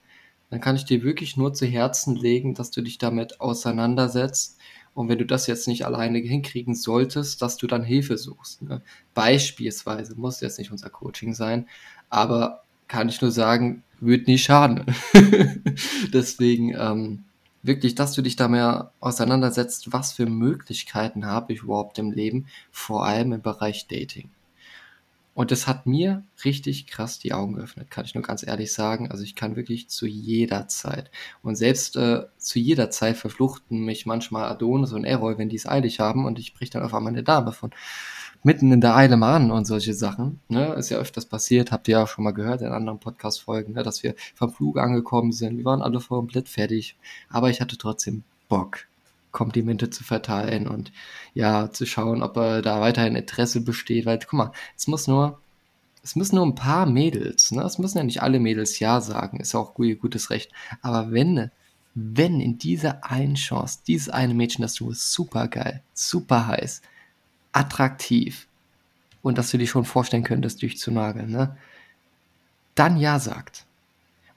dann 0.49 0.61
kann 0.61 0.75
ich 0.75 0.85
dir 0.85 1.03
wirklich 1.03 1.37
nur 1.37 1.53
zu 1.53 1.65
Herzen 1.65 2.15
legen, 2.15 2.55
dass 2.55 2.71
du 2.71 2.81
dich 2.81 2.97
damit 2.97 3.39
auseinandersetzt. 3.39 4.57
Und 4.93 5.07
wenn 5.07 5.17
du 5.17 5.25
das 5.25 5.47
jetzt 5.47 5.67
nicht 5.67 5.85
alleine 5.85 6.19
hinkriegen 6.19 6.75
solltest, 6.75 7.41
dass 7.41 7.57
du 7.57 7.67
dann 7.67 7.83
Hilfe 7.83 8.17
suchst. 8.17 8.61
Ne? 8.61 8.81
Beispielsweise 9.13 10.15
muss 10.15 10.41
jetzt 10.41 10.59
nicht 10.59 10.71
unser 10.71 10.89
Coaching 10.89 11.33
sein, 11.33 11.67
aber 12.09 12.63
kann 12.89 13.07
ich 13.07 13.21
nur 13.21 13.31
sagen, 13.31 13.83
wird 14.01 14.27
nie 14.27 14.37
schaden. 14.37 14.85
Deswegen 16.13 16.75
ähm, 16.77 17.23
wirklich, 17.63 17.95
dass 17.95 18.13
du 18.13 18.21
dich 18.21 18.35
da 18.35 18.47
mehr 18.47 18.91
auseinandersetzt, 18.99 19.91
was 19.93 20.13
für 20.13 20.25
Möglichkeiten 20.25 21.25
habe 21.25 21.53
ich 21.53 21.61
überhaupt 21.61 21.99
im 21.99 22.11
Leben, 22.11 22.47
vor 22.71 23.05
allem 23.05 23.33
im 23.33 23.41
Bereich 23.41 23.87
Dating. 23.87 24.29
Und 25.33 25.51
das 25.51 25.65
hat 25.65 25.85
mir 25.85 26.23
richtig 26.43 26.87
krass 26.87 27.17
die 27.17 27.31
Augen 27.31 27.55
geöffnet, 27.55 27.89
kann 27.89 28.03
ich 28.03 28.13
nur 28.15 28.23
ganz 28.23 28.45
ehrlich 28.45 28.73
sagen. 28.73 29.09
Also 29.09 29.23
ich 29.23 29.33
kann 29.33 29.55
wirklich 29.55 29.89
zu 29.89 30.05
jeder 30.05 30.67
Zeit 30.67 31.09
und 31.41 31.55
selbst 31.55 31.95
äh, 31.95 32.25
zu 32.37 32.59
jeder 32.59 32.89
Zeit 32.89 33.15
verfluchten 33.15 33.85
mich 33.85 34.05
manchmal 34.05 34.49
Adonis 34.49 34.91
und 34.91 35.05
Errol, 35.05 35.37
wenn 35.37 35.47
die 35.47 35.55
es 35.55 35.65
eilig 35.65 36.01
haben 36.01 36.25
und 36.25 36.37
ich 36.37 36.53
brich 36.53 36.69
dann 36.69 36.83
auf 36.83 36.93
einmal 36.93 37.13
eine 37.13 37.23
Dame 37.23 37.53
von 37.53 37.71
mitten 38.43 38.71
in 38.71 38.81
der 38.81 38.95
Eile 38.95 39.17
mal 39.17 39.51
und 39.51 39.65
solche 39.65 39.93
Sachen. 39.93 40.39
Ne? 40.47 40.73
Ist 40.73 40.89
ja 40.89 40.97
öfters 40.97 41.25
passiert, 41.25 41.71
habt 41.71 41.87
ihr 41.87 41.99
ja 41.99 42.07
schon 42.07 42.23
mal 42.23 42.31
gehört 42.31 42.61
in 42.61 42.67
anderen 42.67 42.99
Podcast-Folgen, 42.99 43.73
ne? 43.73 43.83
dass 43.83 44.03
wir 44.03 44.15
vom 44.35 44.51
Flug 44.51 44.77
angekommen 44.77 45.31
sind. 45.31 45.57
Wir 45.57 45.65
waren 45.65 45.81
alle 45.81 45.99
komplett 45.99 46.49
fertig, 46.49 46.97
aber 47.29 47.49
ich 47.49 47.61
hatte 47.61 47.77
trotzdem 47.77 48.23
Bock, 48.49 48.87
Komplimente 49.31 49.89
zu 49.89 50.03
verteilen 50.03 50.67
und 50.67 50.91
ja, 51.33 51.71
zu 51.71 51.85
schauen, 51.85 52.21
ob 52.21 52.35
äh, 52.37 52.61
da 52.61 52.81
weiterhin 52.81 53.15
Interesse 53.15 53.61
besteht, 53.61 54.05
weil, 54.05 54.19
guck 54.19 54.33
mal, 54.33 54.51
es 54.75 54.87
muss 54.87 55.07
nur, 55.07 55.39
es 56.03 56.15
müssen 56.15 56.35
nur 56.35 56.45
ein 56.45 56.55
paar 56.55 56.85
Mädels, 56.85 57.51
ne? 57.51 57.61
Es 57.61 57.77
müssen 57.77 57.99
ja 57.99 58.03
nicht 58.03 58.21
alle 58.21 58.39
Mädels 58.39 58.79
Ja 58.79 58.99
sagen, 58.99 59.39
ist 59.39 59.53
ja 59.53 59.59
auch 59.59 59.73
gut, 59.73 60.01
gutes 60.01 60.31
Recht. 60.31 60.51
Aber 60.81 61.11
wenn, 61.11 61.51
wenn 61.93 62.41
in 62.41 62.57
dieser 62.57 63.05
einen 63.05 63.35
Chance, 63.35 63.79
dieses 63.87 64.09
eine 64.09 64.33
Mädchen, 64.33 64.63
das 64.63 64.73
du 64.73 64.91
super 64.93 65.47
geil, 65.47 65.81
super 65.93 66.47
heiß, 66.47 66.81
attraktiv 67.51 68.47
und 69.21 69.37
dass 69.37 69.51
du 69.51 69.57
dir 69.57 69.67
schon 69.67 69.85
vorstellen 69.85 70.23
könntest, 70.23 70.61
durchzunageln, 70.61 71.29
ne? 71.29 71.57
Dann 72.75 72.97
ja 72.97 73.19
sagt. 73.19 73.65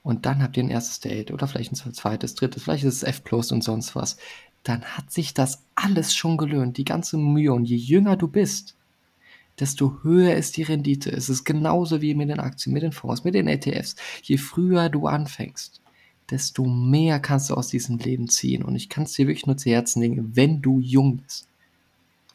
Und 0.03 0.25
dann 0.25 0.43
habt 0.43 0.57
ihr 0.57 0.63
ein 0.63 0.69
erstes 0.69 0.99
Date 0.99 1.31
oder 1.31 1.47
vielleicht 1.47 1.71
ein 1.71 1.93
zweites, 1.93 2.35
drittes, 2.35 2.63
vielleicht 2.63 2.83
ist 2.83 2.95
es 2.95 3.03
F 3.03 3.23
plus 3.23 3.51
und 3.51 3.63
sonst 3.63 3.95
was. 3.95 4.17
Dann 4.63 4.83
hat 4.83 5.11
sich 5.11 5.33
das 5.33 5.63
alles 5.73 6.13
schon 6.15 6.37
gelöhnt, 6.37 6.77
die 6.77 6.85
ganze 6.85 7.17
Mühe. 7.17 7.53
Und 7.53 7.65
je 7.65 7.77
jünger 7.77 8.15
du 8.15 8.27
bist, 8.27 8.75
desto 9.59 10.03
höher 10.03 10.35
ist 10.35 10.57
die 10.57 10.63
Rendite. 10.63 11.11
Es 11.11 11.29
ist 11.29 11.43
genauso 11.43 12.01
wie 12.01 12.13
mit 12.13 12.29
den 12.29 12.39
Aktien, 12.39 12.73
mit 12.73 12.83
den 12.83 12.91
Fonds, 12.91 13.23
mit 13.23 13.35
den 13.35 13.47
ETFs. 13.47 13.95
Je 14.21 14.37
früher 14.37 14.89
du 14.89 15.07
anfängst, 15.07 15.81
desto 16.29 16.65
mehr 16.65 17.19
kannst 17.19 17.49
du 17.49 17.55
aus 17.55 17.69
diesem 17.69 17.97
Leben 17.97 18.27
ziehen. 18.27 18.63
Und 18.63 18.75
ich 18.75 18.89
kann 18.89 19.05
es 19.05 19.13
dir 19.13 19.27
wirklich 19.27 19.47
nur 19.47 19.57
zu 19.57 19.69
Herzen 19.69 20.01
legen, 20.01 20.35
wenn 20.35 20.61
du 20.61 20.79
jung 20.79 21.17
bist 21.17 21.47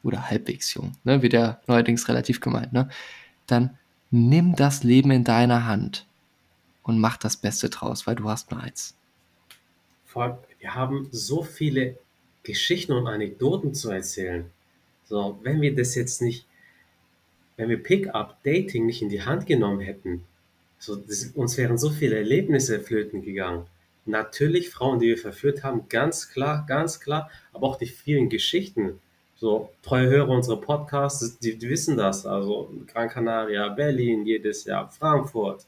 oder 0.03 0.31
halbwegs 0.31 0.75
jung, 0.75 0.93
ne, 1.05 1.23
wird 1.23 1.33
ja 1.33 1.61
neuerdings 1.67 2.09
relativ 2.09 2.41
gemeint, 2.41 2.73
ne, 2.73 2.89
dann 3.47 3.79
nimm 4.11 4.57
das 4.57 4.83
Leben 4.83 5.11
in 5.11 5.25
deiner 5.25 5.67
Hand 5.67 6.07
und 6.83 6.99
mach 6.99 7.17
das 7.17 7.37
Beste 7.37 7.69
draus, 7.71 8.07
weil 8.07 8.17
du 8.17 8.29
hast 8.29 8.51
nur 8.51 8.61
eins. 8.61 8.97
Wir 10.59 10.75
haben 10.75 11.09
so 11.13 11.43
viele 11.43 11.97
Geschichten 12.43 12.93
und 12.93 13.07
Anekdoten 13.07 13.75
zu 13.75 13.91
erzählen. 13.91 14.51
So, 15.05 15.39
wenn 15.43 15.61
wir 15.61 15.75
das 15.75 15.95
jetzt 15.95 16.23
nicht, 16.23 16.47
wenn 17.57 17.69
wir 17.69 17.83
Pickup 17.83 18.43
Dating 18.43 18.87
nicht 18.87 19.03
in 19.03 19.09
die 19.09 19.23
Hand 19.23 19.47
genommen 19.47 19.81
hätten, 19.81 20.25
so, 20.79 20.97
das, 20.97 21.27
uns 21.35 21.57
wären 21.57 21.79
so 21.79 21.91
viele 21.91 22.17
Erlebnisse 22.17 22.81
flöten 22.81 23.23
gegangen. 23.23 23.67
Natürlich 24.07 24.71
Frauen, 24.71 24.99
die 24.99 25.09
wir 25.09 25.19
verführt 25.19 25.63
haben, 25.63 25.89
ganz 25.89 26.31
klar, 26.31 26.65
ganz 26.67 27.01
klar, 27.01 27.31
aber 27.53 27.67
auch 27.69 27.77
die 27.77 27.87
vielen 27.87 28.29
Geschichten, 28.31 28.99
so 29.40 29.70
treue 29.83 30.07
Hörer 30.11 30.29
unserer 30.29 30.61
Podcasts, 30.61 31.38
die, 31.38 31.57
die 31.57 31.68
wissen 31.70 31.96
das. 31.96 32.26
Also 32.26 32.70
Gran 32.87 33.09
Canaria, 33.09 33.68
Berlin 33.70 34.26
jedes 34.26 34.64
Jahr, 34.64 34.90
Frankfurt, 34.90 35.64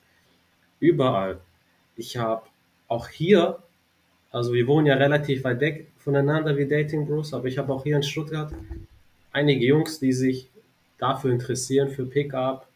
überall. 0.79 1.41
Ich 1.97 2.19
habe 2.19 2.43
auch 2.89 3.09
hier, 3.09 3.59
also 4.31 4.53
wir 4.53 4.67
wohnen 4.67 4.87
ja 4.87 4.97
relativ 4.97 5.45
weit 5.45 5.61
weg 5.61 5.91
voneinander 5.97 6.55
wie 6.59 6.67
Dating 6.67 7.07
Bros, 7.07 7.33
aber 7.33 7.47
ich 7.47 7.57
habe 7.57 7.73
auch 7.73 7.83
hier 7.83 7.97
in 7.97 8.03
Stuttgart 8.03 8.53
einige 9.33 9.65
Jungs, 9.65 9.99
die 9.99 10.13
sich 10.13 10.51
dafür 10.99 11.33
interessieren, 11.33 11.89
für 11.89 12.05
Pickup, 12.05 12.67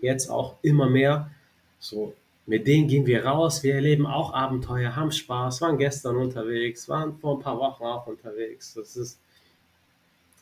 jetzt 0.00 0.30
auch 0.30 0.54
immer 0.62 0.88
mehr. 0.88 1.30
So, 1.78 2.14
mit 2.46 2.66
denen 2.66 2.88
gehen 2.88 3.06
wir 3.06 3.26
raus, 3.26 3.62
wir 3.62 3.74
erleben 3.74 4.06
auch 4.06 4.32
Abenteuer, 4.32 4.96
haben 4.96 5.12
Spaß, 5.12 5.60
waren 5.60 5.76
gestern 5.76 6.16
unterwegs, 6.16 6.88
waren 6.88 7.18
vor 7.18 7.36
ein 7.36 7.42
paar 7.42 7.58
Wochen 7.58 7.84
auch 7.84 8.06
unterwegs. 8.06 8.72
Das 8.72 8.96
ist 8.96 9.20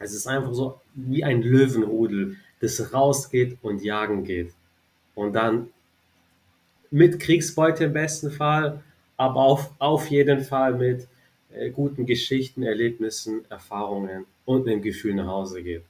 es 0.04 0.14
ist 0.14 0.26
einfach 0.26 0.52
so 0.52 0.80
wie 0.94 1.24
ein 1.24 1.42
Löwenrudel, 1.42 2.36
das 2.60 2.92
rausgeht 2.92 3.58
und 3.62 3.82
jagen 3.82 4.24
geht. 4.24 4.52
Und 5.14 5.32
dann 5.32 5.68
mit 6.90 7.18
Kriegsbeute 7.18 7.84
im 7.84 7.92
besten 7.92 8.30
Fall, 8.30 8.82
aber 9.16 9.40
auf, 9.40 9.70
auf 9.78 10.10
jeden 10.10 10.42
Fall 10.44 10.74
mit 10.74 11.08
äh, 11.52 11.70
guten 11.70 12.06
Geschichten, 12.06 12.62
Erlebnissen, 12.62 13.44
Erfahrungen 13.48 14.26
und 14.44 14.68
einem 14.68 14.82
Gefühl 14.82 15.14
nach 15.14 15.26
Hause 15.26 15.62
geht. 15.62 15.82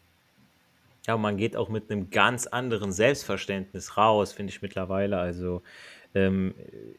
Ja, 1.07 1.17
man 1.19 1.37
geht 1.37 1.57
auch 1.57 1.69
mit 1.69 1.91
einem 1.91 2.09
ganz 2.11 2.47
anderen 2.47 2.93
Selbstverständnis 2.93 3.97
raus, 3.97 4.33
finde 4.33 4.53
ich 4.53 4.63
mittlerweile. 4.63 5.19
Also 5.19 5.63
ähm, 6.15 6.55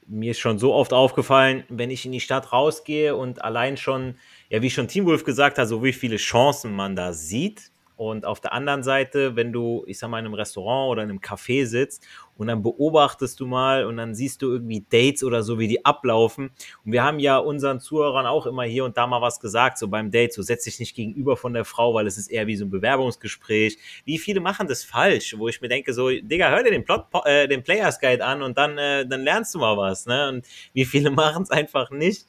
mir 0.08 0.32
ist 0.32 0.40
schon 0.40 0.60
so 0.60 0.74
oft 0.74 0.94
aufgefallen, 0.94 1.64
wenn 1.70 1.90
ich 1.90 2.06
in 2.06 2.12
die 2.12 2.20
Stadt 2.20 2.52
rausgehe 2.52 3.16
und 3.16 3.44
allein 3.44 3.78
schon, 3.78 4.16
ja, 4.50 4.62
wie 4.62 4.70
schon 4.70 4.88
Team 4.88 5.06
Wolf 5.06 5.24
gesagt 5.24 5.58
hat, 5.58 5.68
so 5.68 5.84
wie 5.84 5.94
viele 5.94 6.18
Chancen 6.18 6.76
man 6.76 6.96
da 6.96 7.14
sieht, 7.14 7.72
und 7.98 8.26
auf 8.26 8.42
der 8.42 8.52
anderen 8.52 8.84
Seite, 8.84 9.36
wenn 9.38 9.54
du, 9.54 9.84
ich 9.88 10.00
sag 10.00 10.10
mal, 10.10 10.20
in 10.20 10.26
einem 10.26 10.34
Restaurant 10.34 10.92
oder 10.92 11.04
in 11.04 11.10
einem 11.10 11.20
Café 11.20 11.66
sitzt 11.66 12.06
und 12.36 12.48
dann 12.48 12.62
beobachtest 12.62 13.40
du 13.40 13.48
mal 13.48 13.86
und 13.86 13.96
dann 13.96 14.14
siehst 14.14 14.42
du 14.42 14.52
irgendwie 14.52 14.86
Dates 14.90 15.24
oder 15.24 15.44
so, 15.44 15.60
wie 15.60 15.70
die 15.70 15.86
ablaufen. 15.86 16.52
Und 16.84 16.92
wir 16.92 17.04
haben 17.04 17.20
ja 17.20 17.38
unseren 17.38 17.80
Zuhörern 17.80 18.26
auch 18.26 18.48
immer 18.48 18.64
hier 18.64 18.84
und 18.84 18.98
da 18.98 19.08
mal 19.08 19.22
was 19.22 19.40
gesagt, 19.40 19.78
so 19.78 19.88
beim 19.88 20.12
Date, 20.12 20.34
so 20.34 20.42
setz 20.42 20.66
dich 20.66 20.80
nicht 20.80 20.94
gegenüber 20.94 21.38
von 21.38 21.54
der 21.54 21.64
Frau, 21.64 21.94
weil 21.94 22.06
es 22.06 22.18
ist 22.18 22.28
eher 22.28 22.48
wie 22.48 22.58
so 22.58 22.66
ein 22.66 22.70
Bewerbungsgespräch. 22.70 23.78
Wie 24.04 24.18
viele 24.18 24.42
machen 24.42 24.68
das 24.68 24.84
falsch, 24.84 25.36
wo 25.38 25.48
ich 25.48 25.62
mir 25.62 25.70
denke, 25.70 25.94
so, 25.94 26.10
Digga, 26.10 26.50
hör 26.50 26.64
dir 26.64 26.72
den 26.72 26.84
Plot, 26.84 27.06
äh, 27.24 27.48
den 27.48 27.64
Players 27.64 28.02
Guide 28.02 28.26
an 28.26 28.42
und 28.42 28.58
dann, 28.58 28.78
äh, 28.78 29.08
dann 29.08 29.22
lernst 29.22 29.56
du 29.56 29.60
mal 29.60 29.78
was, 29.78 30.06
ne? 30.06 30.28
Und 30.28 30.46
wie 30.74 30.84
viele 30.84 31.12
machen 31.12 31.44
es 31.44 31.52
einfach 31.52 31.92
nicht 31.92 32.28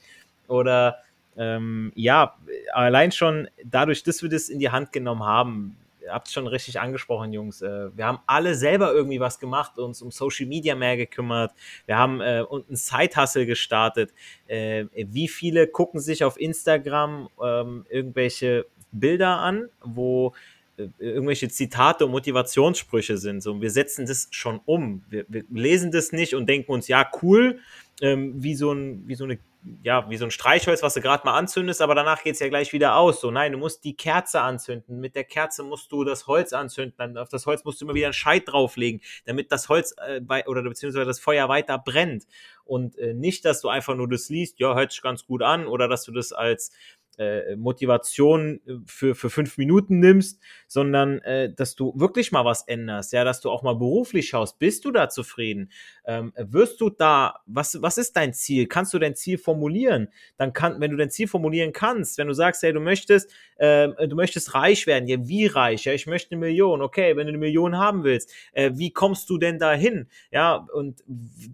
oder 0.48 0.98
ähm, 1.36 1.92
ja, 1.94 2.36
allein 2.72 3.12
schon 3.12 3.48
dadurch, 3.64 4.02
dass 4.02 4.22
wir 4.22 4.30
das 4.30 4.48
in 4.48 4.58
die 4.58 4.70
Hand 4.70 4.92
genommen 4.92 5.24
haben, 5.24 5.76
ihr 6.06 6.12
habt 6.12 6.28
es 6.28 6.32
schon 6.32 6.46
richtig 6.46 6.80
angesprochen, 6.80 7.32
Jungs. 7.32 7.62
Äh, 7.62 7.96
wir 7.96 8.06
haben 8.06 8.20
alle 8.26 8.54
selber 8.54 8.92
irgendwie 8.92 9.20
was 9.20 9.38
gemacht, 9.38 9.78
uns 9.78 10.00
um 10.02 10.10
Social 10.10 10.46
Media 10.46 10.74
mehr 10.74 10.96
gekümmert. 10.96 11.52
Wir 11.86 11.98
haben 11.98 12.20
äh, 12.20 12.44
einen 12.50 12.76
Side-Hustle 12.76 13.46
gestartet. 13.46 14.14
Äh, 14.46 14.86
wie 14.94 15.28
viele 15.28 15.66
gucken 15.66 16.00
sich 16.00 16.24
auf 16.24 16.40
Instagram 16.40 17.28
ähm, 17.42 17.86
irgendwelche 17.90 18.66
Bilder 18.92 19.38
an, 19.38 19.68
wo 19.82 20.32
äh, 20.78 20.88
irgendwelche 20.98 21.48
Zitate 21.48 22.06
und 22.06 22.12
Motivationssprüche 22.12 23.18
sind. 23.18 23.42
So, 23.42 23.60
wir 23.60 23.70
setzen 23.70 24.06
das 24.06 24.28
schon 24.30 24.60
um. 24.64 25.04
Wir, 25.10 25.26
wir 25.28 25.44
lesen 25.50 25.90
das 25.90 26.12
nicht 26.12 26.34
und 26.34 26.48
denken 26.48 26.72
uns, 26.72 26.88
ja, 26.88 27.10
cool, 27.22 27.58
ähm, 28.00 28.34
wie, 28.42 28.54
so 28.54 28.72
ein, 28.72 29.06
wie 29.06 29.14
so 29.14 29.24
eine 29.24 29.38
ja, 29.82 30.08
wie 30.08 30.16
so 30.16 30.24
ein 30.24 30.30
Streichholz, 30.30 30.82
was 30.82 30.94
du 30.94 31.00
gerade 31.00 31.24
mal 31.24 31.36
anzündest, 31.36 31.82
aber 31.82 31.94
danach 31.94 32.22
geht 32.22 32.34
es 32.34 32.40
ja 32.40 32.48
gleich 32.48 32.72
wieder 32.72 32.96
aus. 32.96 33.20
So, 33.20 33.30
nein, 33.30 33.52
du 33.52 33.58
musst 33.58 33.84
die 33.84 33.96
Kerze 33.96 34.40
anzünden. 34.40 35.00
Mit 35.00 35.14
der 35.14 35.24
Kerze 35.24 35.62
musst 35.62 35.90
du 35.92 36.04
das 36.04 36.26
Holz 36.26 36.52
anzünden. 36.52 37.18
Auf 37.18 37.28
das 37.28 37.46
Holz 37.46 37.64
musst 37.64 37.80
du 37.80 37.84
immer 37.84 37.94
wieder 37.94 38.06
einen 38.06 38.12
Scheit 38.12 38.44
drauflegen, 38.46 39.00
damit 39.24 39.50
das 39.52 39.68
Holz 39.68 39.94
äh, 40.06 40.20
bei, 40.20 40.46
oder 40.46 40.62
beziehungsweise 40.62 41.04
das 41.04 41.20
Feuer 41.20 41.48
weiter 41.48 41.78
brennt. 41.78 42.26
Und 42.64 42.96
äh, 42.98 43.14
nicht, 43.14 43.44
dass 43.44 43.60
du 43.60 43.68
einfach 43.68 43.94
nur 43.94 44.08
das 44.08 44.28
liest, 44.28 44.58
ja, 44.58 44.74
hört 44.74 44.92
sich 44.92 45.02
ganz 45.02 45.26
gut 45.26 45.42
an, 45.42 45.66
oder 45.66 45.88
dass 45.88 46.04
du 46.04 46.12
das 46.12 46.32
als 46.32 46.72
äh, 47.18 47.56
Motivation 47.56 48.60
äh, 48.66 48.74
für, 48.86 49.14
für 49.14 49.30
fünf 49.30 49.58
Minuten 49.58 49.98
nimmst, 49.98 50.40
sondern 50.66 51.20
äh, 51.20 51.52
dass 51.52 51.74
du 51.74 51.92
wirklich 51.96 52.32
mal 52.32 52.44
was 52.44 52.66
änderst, 52.68 53.12
ja, 53.12 53.24
dass 53.24 53.40
du 53.40 53.50
auch 53.50 53.62
mal 53.62 53.74
beruflich 53.74 54.28
schaust, 54.28 54.58
bist 54.58 54.84
du 54.84 54.90
da 54.90 55.08
zufrieden? 55.08 55.70
Ähm, 56.04 56.32
wirst 56.36 56.80
du 56.80 56.90
da, 56.90 57.40
was, 57.46 57.80
was 57.82 57.98
ist 57.98 58.16
dein 58.16 58.32
Ziel? 58.32 58.66
Kannst 58.66 58.94
du 58.94 58.98
dein 58.98 59.14
Ziel 59.14 59.38
formulieren? 59.38 60.08
Dann 60.36 60.52
kann, 60.52 60.80
wenn 60.80 60.90
du 60.90 60.96
dein 60.96 61.10
Ziel 61.10 61.28
formulieren 61.28 61.72
kannst, 61.72 62.18
wenn 62.18 62.28
du 62.28 62.34
sagst, 62.34 62.62
hey, 62.62 62.72
du 62.72 62.80
möchtest, 62.80 63.32
äh, 63.56 63.88
du 64.06 64.16
möchtest 64.16 64.54
reich 64.54 64.86
werden, 64.86 65.08
ja, 65.08 65.16
wie 65.26 65.46
reich? 65.46 65.84
Ja, 65.84 65.92
ich 65.92 66.06
möchte 66.06 66.32
eine 66.32 66.40
Million, 66.40 66.82
okay, 66.82 67.16
wenn 67.16 67.26
du 67.26 67.30
eine 67.30 67.38
Million 67.38 67.76
haben 67.76 68.04
willst, 68.04 68.32
äh, 68.52 68.72
wie 68.74 68.92
kommst 68.92 69.30
du 69.30 69.38
denn 69.38 69.58
dahin? 69.58 70.08
Ja, 70.30 70.66
und 70.72 71.02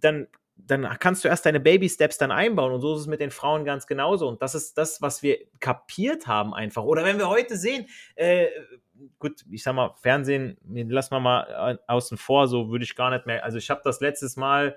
dann 0.01 0.27
dann 0.67 0.89
kannst 0.99 1.25
du 1.25 1.29
erst 1.29 1.47
deine 1.47 1.61
Baby-Steps 1.61 2.19
dann 2.19 2.31
einbauen. 2.31 2.73
Und 2.73 2.81
so 2.81 2.95
ist 2.95 3.01
es 3.01 3.07
mit 3.07 3.21
den 3.21 3.31
Frauen 3.31 3.65
ganz 3.65 3.87
genauso. 3.87 4.29
Und 4.29 4.43
das 4.43 4.55
ist 4.55 4.79
das, 4.79 5.03
was 5.03 5.23
wir 5.23 5.39
kapiert 5.61 6.27
haben 6.27 6.55
einfach. 6.55 6.85
Oder 6.85 7.05
wenn 7.05 7.19
wir 7.19 7.29
heute 7.29 7.57
sehen, 7.57 7.87
äh, 8.15 8.47
gut, 9.19 9.45
ich 9.51 9.63
sag 9.63 9.75
mal, 9.75 9.95
Fernsehen, 10.01 10.57
lassen 10.65 11.15
wir 11.15 11.21
mal 11.21 11.77
äh, 11.77 11.79
außen 11.87 12.19
vor, 12.19 12.49
so 12.49 12.71
würde 12.71 12.85
ich 12.85 12.95
gar 12.95 13.11
nicht 13.11 13.27
mehr, 13.27 13.45
also 13.45 13.59
ich 13.59 13.71
habe 13.71 13.81
das 13.85 14.01
letztes 14.01 14.37
Mal 14.37 14.77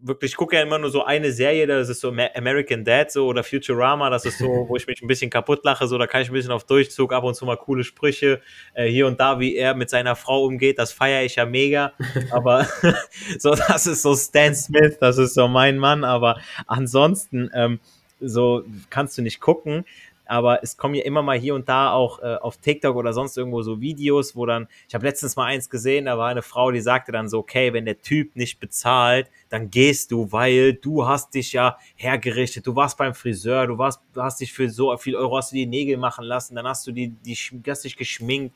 wirklich, 0.00 0.32
ich 0.32 0.36
gucke 0.36 0.56
ja 0.56 0.62
immer 0.62 0.78
nur 0.78 0.90
so 0.90 1.04
eine 1.04 1.32
Serie, 1.32 1.66
das 1.66 1.88
ist 1.88 2.00
so 2.00 2.08
American 2.08 2.84
Dad 2.84 3.10
so 3.10 3.26
oder 3.26 3.42
Futurama, 3.42 4.10
das 4.10 4.24
ist 4.24 4.38
so, 4.38 4.46
wo 4.68 4.76
ich 4.76 4.86
mich 4.86 5.02
ein 5.02 5.06
bisschen 5.06 5.30
kaputt 5.30 5.64
lache, 5.64 5.86
so 5.86 5.98
da 5.98 6.06
kann 6.06 6.22
ich 6.22 6.28
ein 6.28 6.34
bisschen 6.34 6.52
auf 6.52 6.64
Durchzug, 6.64 7.12
ab 7.12 7.24
und 7.24 7.34
zu 7.34 7.44
mal 7.46 7.56
coole 7.56 7.84
Sprüche, 7.84 8.40
äh, 8.74 8.86
hier 8.88 9.06
und 9.06 9.20
da, 9.20 9.40
wie 9.40 9.56
er 9.56 9.74
mit 9.74 9.90
seiner 9.90 10.16
Frau 10.16 10.44
umgeht, 10.44 10.78
das 10.78 10.92
feiere 10.92 11.24
ich 11.24 11.36
ja 11.36 11.46
mega, 11.46 11.92
aber 12.30 12.66
so, 13.38 13.54
das 13.54 13.86
ist 13.86 14.02
so 14.02 14.14
Stan 14.14 14.54
Smith, 14.54 14.98
das 15.00 15.18
ist 15.18 15.34
so 15.34 15.48
mein 15.48 15.78
Mann, 15.78 16.04
aber 16.04 16.40
ansonsten, 16.66 17.50
ähm, 17.54 17.80
so 18.20 18.64
kannst 18.88 19.18
du 19.18 19.22
nicht 19.22 19.40
gucken 19.40 19.84
aber 20.26 20.62
es 20.62 20.76
kommen 20.76 20.94
ja 20.94 21.04
immer 21.04 21.22
mal 21.22 21.38
hier 21.38 21.54
und 21.54 21.68
da 21.68 21.92
auch 21.92 22.20
äh, 22.20 22.36
auf 22.36 22.58
TikTok 22.58 22.96
oder 22.96 23.12
sonst 23.12 23.36
irgendwo 23.36 23.62
so 23.62 23.80
Videos, 23.80 24.36
wo 24.36 24.46
dann, 24.46 24.68
ich 24.88 24.94
habe 24.94 25.06
letztens 25.06 25.36
mal 25.36 25.46
eins 25.46 25.70
gesehen, 25.70 26.06
da 26.06 26.18
war 26.18 26.28
eine 26.28 26.42
Frau, 26.42 26.70
die 26.70 26.80
sagte 26.80 27.12
dann 27.12 27.28
so, 27.28 27.38
okay, 27.38 27.72
wenn 27.72 27.84
der 27.84 28.00
Typ 28.00 28.36
nicht 28.36 28.60
bezahlt, 28.60 29.30
dann 29.48 29.70
gehst 29.70 30.10
du, 30.10 30.32
weil 30.32 30.74
du 30.74 31.06
hast 31.06 31.34
dich 31.34 31.52
ja 31.52 31.78
hergerichtet, 31.94 32.66
du 32.66 32.76
warst 32.76 32.98
beim 32.98 33.14
Friseur, 33.14 33.66
du 33.66 33.78
warst, 33.78 34.00
du 34.12 34.22
hast 34.22 34.40
dich 34.40 34.52
für 34.52 34.68
so 34.68 34.96
viel 34.96 35.16
Euro 35.16 35.36
hast 35.36 35.52
du 35.52 35.56
die 35.56 35.66
Nägel 35.66 35.96
machen 35.96 36.24
lassen, 36.24 36.54
dann 36.54 36.66
hast 36.66 36.86
du 36.86 36.92
die, 36.92 37.08
die 37.08 37.36
hast 37.68 37.84
dich 37.84 37.96
geschminkt, 37.96 38.54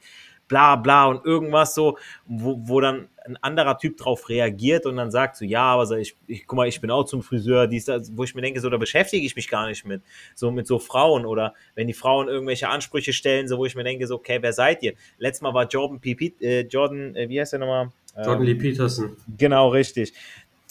bla 0.50 0.76
bla 0.76 1.06
und 1.06 1.24
irgendwas 1.24 1.74
so, 1.74 1.96
wo, 2.26 2.60
wo 2.64 2.80
dann 2.80 3.08
ein 3.24 3.36
anderer 3.38 3.78
Typ 3.78 3.96
drauf 3.96 4.28
reagiert 4.28 4.84
und 4.84 4.96
dann 4.96 5.10
sagt 5.10 5.36
so, 5.36 5.44
ja, 5.44 5.62
aber 5.62 5.86
so, 5.86 5.94
ich, 5.94 6.16
ich 6.26 6.46
guck 6.46 6.56
mal, 6.56 6.66
ich 6.66 6.80
bin 6.80 6.90
auch 6.90 7.04
zum 7.04 7.22
Friseur, 7.22 7.68
dies, 7.68 7.84
das, 7.84 8.14
wo 8.16 8.24
ich 8.24 8.34
mir 8.34 8.42
denke, 8.42 8.60
so, 8.60 8.68
da 8.68 8.76
beschäftige 8.76 9.24
ich 9.24 9.36
mich 9.36 9.48
gar 9.48 9.68
nicht 9.68 9.86
mit, 9.86 10.02
so 10.34 10.50
mit 10.50 10.66
so 10.66 10.80
Frauen 10.80 11.24
oder 11.24 11.54
wenn 11.76 11.86
die 11.86 11.94
Frauen 11.94 12.28
irgendwelche 12.28 12.68
Ansprüche 12.68 13.12
stellen, 13.12 13.46
so, 13.46 13.58
wo 13.58 13.64
ich 13.64 13.76
mir 13.76 13.84
denke, 13.84 14.06
so, 14.06 14.16
okay, 14.16 14.38
wer 14.40 14.52
seid 14.52 14.82
ihr? 14.82 14.94
Letztes 15.18 15.42
Mal 15.42 15.54
war 15.54 15.66
Jordan 15.66 16.00
P. 16.00 16.14
P 16.16 16.34
äh, 16.40 16.62
Jordan, 16.62 17.14
äh, 17.14 17.28
wie 17.28 17.40
heißt 17.40 17.52
der 17.52 17.60
nochmal? 17.60 17.90
Jordan 18.16 18.42
Lee 18.42 18.56
Peterson. 18.56 19.16
Genau, 19.38 19.68
richtig 19.68 20.12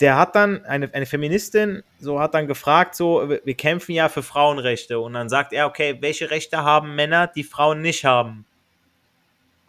der 0.00 0.16
hat 0.16 0.34
dann, 0.34 0.64
eine, 0.64 0.92
eine 0.94 1.04
Feministin, 1.04 1.82
so 1.98 2.20
hat 2.20 2.32
dann 2.32 2.46
gefragt, 2.46 2.94
so, 2.94 3.28
wir 3.28 3.54
kämpfen 3.54 3.92
ja 3.92 4.08
für 4.08 4.22
Frauenrechte. 4.22 4.98
Und 4.98 5.12
dann 5.12 5.28
sagt 5.28 5.52
er, 5.52 5.66
okay, 5.66 5.98
welche 6.00 6.30
Rechte 6.30 6.64
haben 6.64 6.94
Männer, 6.94 7.26
die 7.26 7.44
Frauen 7.44 7.82
nicht 7.82 8.06
haben? 8.06 8.46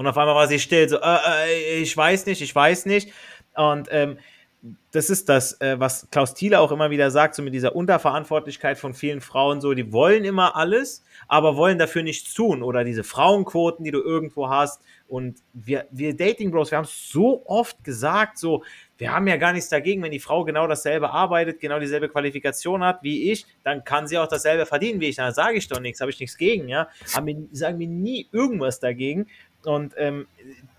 Und 0.02 0.08
auf 0.08 0.18
einmal 0.18 0.34
war 0.34 0.48
sie 0.48 0.58
still, 0.58 0.90
so, 0.90 0.98
äh, 0.98 1.78
äh, 1.78 1.82
ich 1.82 1.96
weiß 1.96 2.26
nicht, 2.26 2.42
ich 2.42 2.56
weiß 2.56 2.88
nicht. 2.88 3.14
Und 3.54 3.88
ähm, 3.92 4.18
das 4.92 5.12
ist 5.12 5.30
das, 5.30 5.62
äh, 5.62 5.80
was 5.80 6.08
Klaus 6.10 6.34
Thiele 6.34 6.60
auch 6.60 6.72
immer 6.72 6.90
wieder 6.90 7.12
sagt, 7.12 7.36
so 7.36 7.44
mit 7.44 7.54
dieser 7.54 7.76
Unterverantwortlichkeit 7.76 8.80
von 8.80 8.96
vielen 8.96 9.22
Frauen, 9.22 9.62
so, 9.62 9.76
die 9.76 9.94
wollen 9.94 10.26
immer 10.26 10.56
alles, 10.56 11.04
aber 11.28 11.56
wollen 11.56 11.78
dafür 11.78 12.02
nichts 12.02 12.34
tun. 12.34 12.64
Oder 12.64 12.84
diese 12.84 13.04
Frauenquoten, 13.04 13.86
die 13.86 13.92
du 13.92 14.02
irgendwo 14.02 14.50
hast. 14.50 14.82
Und 15.08 15.38
wir, 15.54 15.86
wir 15.92 16.16
Dating 16.16 16.50
Bros, 16.50 16.72
wir 16.72 16.80
haben 16.80 16.86
es 16.86 17.10
so 17.10 17.44
oft 17.46 17.84
gesagt, 17.84 18.40
so, 18.40 18.64
wir 18.98 19.12
haben 19.12 19.28
ja 19.28 19.38
gar 19.38 19.54
nichts 19.54 19.70
dagegen, 19.70 20.02
wenn 20.04 20.12
die 20.12 20.20
Frau 20.20 20.46
genau 20.46 20.68
dasselbe 20.68 21.10
arbeitet, 21.10 21.60
genau 21.60 21.80
dieselbe 21.80 22.08
Qualifikation 22.08 22.84
hat 22.84 23.04
wie 23.04 23.32
ich, 23.32 23.46
dann 23.64 23.84
kann 23.84 24.08
sie 24.08 24.18
auch 24.18 24.28
dasselbe 24.28 24.66
verdienen 24.66 25.00
wie 25.00 25.10
ich. 25.10 25.16
Dann 25.16 25.34
sage 25.34 25.58
ich 25.58 25.68
doch 25.68 25.80
nichts, 25.80 26.02
habe 26.02 26.12
ich 26.12 26.20
nichts 26.20 26.38
gegen, 26.38 26.68
ja. 26.68 26.88
Aber 27.14 27.28
wir, 27.28 27.36
sagen 27.52 27.80
wir 27.80 27.88
nie 27.88 28.30
irgendwas 28.32 28.80
dagegen. 28.80 29.28
Und 29.66 29.94
ähm, 29.98 30.28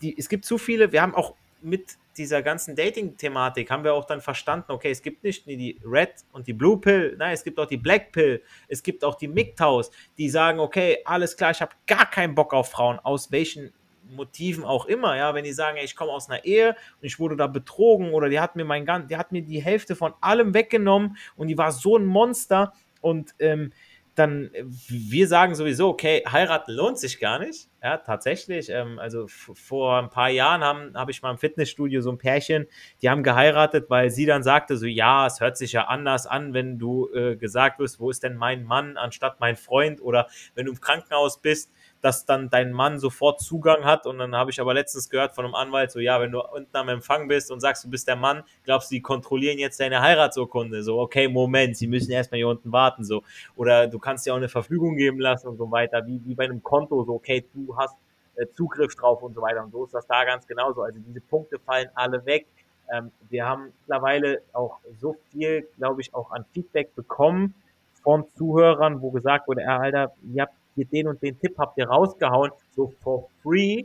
die, 0.01 0.17
es 0.19 0.29
gibt 0.29 0.45
zu 0.45 0.59
viele, 0.59 0.93
wir 0.93 1.03
haben 1.03 1.15
auch 1.15 1.35
mit 1.61 1.97
dieser 2.17 2.43
ganzen 2.43 2.77
Dating-Thematik 2.77 3.71
haben 3.71 3.85
wir 3.85 3.95
auch 3.95 4.05
dann 4.05 4.21
verstanden, 4.21 4.73
okay, 4.73 4.91
es 4.91 5.03
gibt 5.03 5.25
nicht 5.25 5.47
nur 5.47 5.57
die 5.57 5.81
Red 5.85 6.11
und 6.33 6.47
die 6.47 6.53
Blue 6.53 6.79
Pill, 6.79 7.17
nein, 7.19 7.33
es 7.33 7.45
gibt 7.45 7.59
auch 7.59 7.67
die 7.67 7.77
Black 7.77 8.13
Pill, 8.13 8.43
es 8.69 8.83
gibt 8.83 9.05
auch 9.05 9.15
die 9.15 9.29
MGTOWs, 9.29 9.91
die 10.19 10.29
sagen, 10.29 10.61
okay, 10.61 10.99
alles 11.05 11.37
klar, 11.37 11.53
ich 11.53 11.61
habe 11.61 11.73
gar 11.87 12.11
keinen 12.11 12.35
Bock 12.35 12.53
auf 12.53 12.71
Frauen, 12.71 12.99
aus 12.99 13.33
welchen 13.33 13.73
Motiven 14.11 14.65
auch 14.65 14.87
immer, 14.87 15.17
ja, 15.17 15.35
wenn 15.35 15.45
die 15.45 15.53
sagen, 15.53 15.79
ey, 15.79 15.85
ich 15.85 15.97
komme 15.97 16.13
aus 16.13 16.29
einer 16.29 16.45
Ehe 16.45 16.71
und 17.01 17.07
ich 17.07 17.19
wurde 17.19 17.37
da 17.37 17.47
betrogen 17.47 18.13
oder 18.13 18.29
die 18.29 18.41
hat 18.41 18.57
mir 18.57 18.65
mein 18.65 18.85
die 19.09 19.17
hat 19.17 19.33
mir 19.33 19.43
die 19.43 19.63
Hälfte 19.63 19.97
von 19.97 20.13
allem 20.21 20.53
weggenommen 20.53 21.17
und 21.37 21.49
die 21.49 21.57
war 21.57 21.73
so 21.73 21.97
ein 21.97 22.05
Monster 22.05 22.75
und 23.01 23.35
ähm, 23.39 23.73
dann, 24.15 24.51
wir 24.89 25.27
sagen 25.27 25.55
sowieso, 25.55 25.89
okay, 25.89 26.23
heiraten 26.31 26.73
lohnt 26.73 26.99
sich 26.99 27.19
gar 27.19 27.39
nicht. 27.39 27.69
Ja, 27.83 27.97
tatsächlich. 27.97 28.69
Ähm, 28.69 28.99
also 28.99 29.27
vor 29.29 29.99
ein 29.99 30.11
paar 30.11 30.29
Jahren 30.29 30.63
habe 30.63 30.93
hab 30.95 31.09
ich 31.09 31.23
mal 31.23 31.31
im 31.31 31.39
Fitnessstudio 31.39 32.01
so 32.03 32.11
ein 32.11 32.19
Pärchen, 32.19 32.67
die 33.01 33.09
haben 33.09 33.23
geheiratet, 33.23 33.89
weil 33.89 34.11
sie 34.11 34.27
dann 34.27 34.43
sagte 34.43 34.77
so, 34.77 34.87
ja, 34.87 35.27
es 35.27 35.41
hört 35.41 35.57
sich 35.57 35.73
ja 35.73 35.87
anders 35.87 36.27
an, 36.27 36.53
wenn 36.53 36.79
du 36.79 37.09
äh, 37.15 37.37
gesagt 37.37 37.79
wirst, 37.79 38.01
wo 38.01 38.11
ist 38.11 38.23
denn 38.23 38.37
mein 38.37 38.65
Mann 38.65 38.97
anstatt 38.97 39.41
mein 39.41 39.57
Freund 39.57 40.03
oder 40.03 40.29
wenn 40.55 40.67
du 40.67 40.73
im 40.73 40.81
Krankenhaus 40.81 41.41
bist, 41.41 41.73
dass 42.03 42.27
dann 42.27 42.51
dein 42.51 42.73
Mann 42.73 42.99
sofort 42.99 43.41
Zugang 43.41 43.85
hat. 43.85 44.07
Und 44.07 44.19
dann 44.19 44.35
habe 44.35 44.51
ich 44.51 44.61
aber 44.61 44.75
letztens 44.75 45.09
gehört 45.09 45.35
von 45.35 45.45
einem 45.45 45.55
Anwalt, 45.55 45.91
so 45.93 46.01
ja, 46.01 46.21
wenn 46.21 46.33
du 46.33 46.43
unten 46.43 46.77
am 46.77 46.89
Empfang 46.89 47.29
bist 47.29 47.51
und 47.51 47.61
sagst, 47.61 47.85
du 47.85 47.91
bist 47.91 48.09
der 48.09 48.17
Mann, 48.17 48.43
glaubst 48.65 48.91
du, 48.91 48.97
die 48.97 49.01
kontrollieren 49.01 49.59
jetzt 49.59 49.81
deine 49.81 50.03
Heiratsurkunde? 50.03 50.83
So, 50.83 51.01
okay, 51.01 51.29
Moment, 51.29 51.77
sie 51.77 51.87
müssen 51.87 52.11
erstmal 52.11 52.39
hier 52.39 52.49
unten 52.49 52.73
warten. 52.73 53.05
So. 53.05 53.23
Oder 53.57 53.87
du 53.87 53.99
kannst 53.99 54.27
dir 54.27 54.33
auch 54.33 54.39
eine 54.39 54.49
Verfügung 54.49 54.97
geben 54.97 55.21
lassen 55.21 55.47
und 55.49 55.57
so 55.57 55.71
weiter, 55.71 56.05
wie, 56.07 56.21
wie 56.25 56.35
bei 56.35 56.45
einem 56.45 56.63
Konto, 56.63 57.05
so, 57.05 57.15
okay, 57.15 57.47
du 57.55 57.77
hast 57.77 57.97
äh, 58.35 58.47
Zugriff 58.53 58.97
drauf 58.97 59.23
und 59.23 59.35
so 59.35 59.41
weiter. 59.41 59.63
Und 59.63 59.71
so 59.71 59.85
ist 59.85 59.95
das 59.95 60.07
da 60.07 60.25
ganz 60.25 60.47
genauso. 60.47 60.83
Also 60.83 60.99
diese 61.07 61.21
Punkte 61.21 61.59
fallen 61.61 61.89
alle 61.95 62.27
weg. 62.27 62.47
Ähm, 62.93 63.13
wir 63.31 63.47
haben 63.47 63.73
mittlerweile 63.81 64.43
auch 64.53 64.81
so 65.01 65.17
viel, 65.31 65.69
glaube 65.79 66.01
ich, 66.01 66.13
auch 66.15 66.33
an 66.33 66.45
Feedback 66.53 66.95
bekommen 66.97 67.55
von 68.03 68.27
Zuhörern, 68.37 69.01
wo 69.01 69.13
gesagt 69.13 69.47
wurde, 69.47 69.63
ja, 69.63 69.79
Alter, 69.79 70.13
ihr 70.33 70.43
habt 70.43 70.55
hier 70.75 70.87
den 70.87 71.09
und 71.09 71.23
den 71.23 71.39
Tipp 71.39 71.55
habt 71.59 71.79
ihr 71.79 71.89
rausgehauen, 71.89 72.51
so 72.75 72.93
for 73.03 73.29
free, 73.43 73.85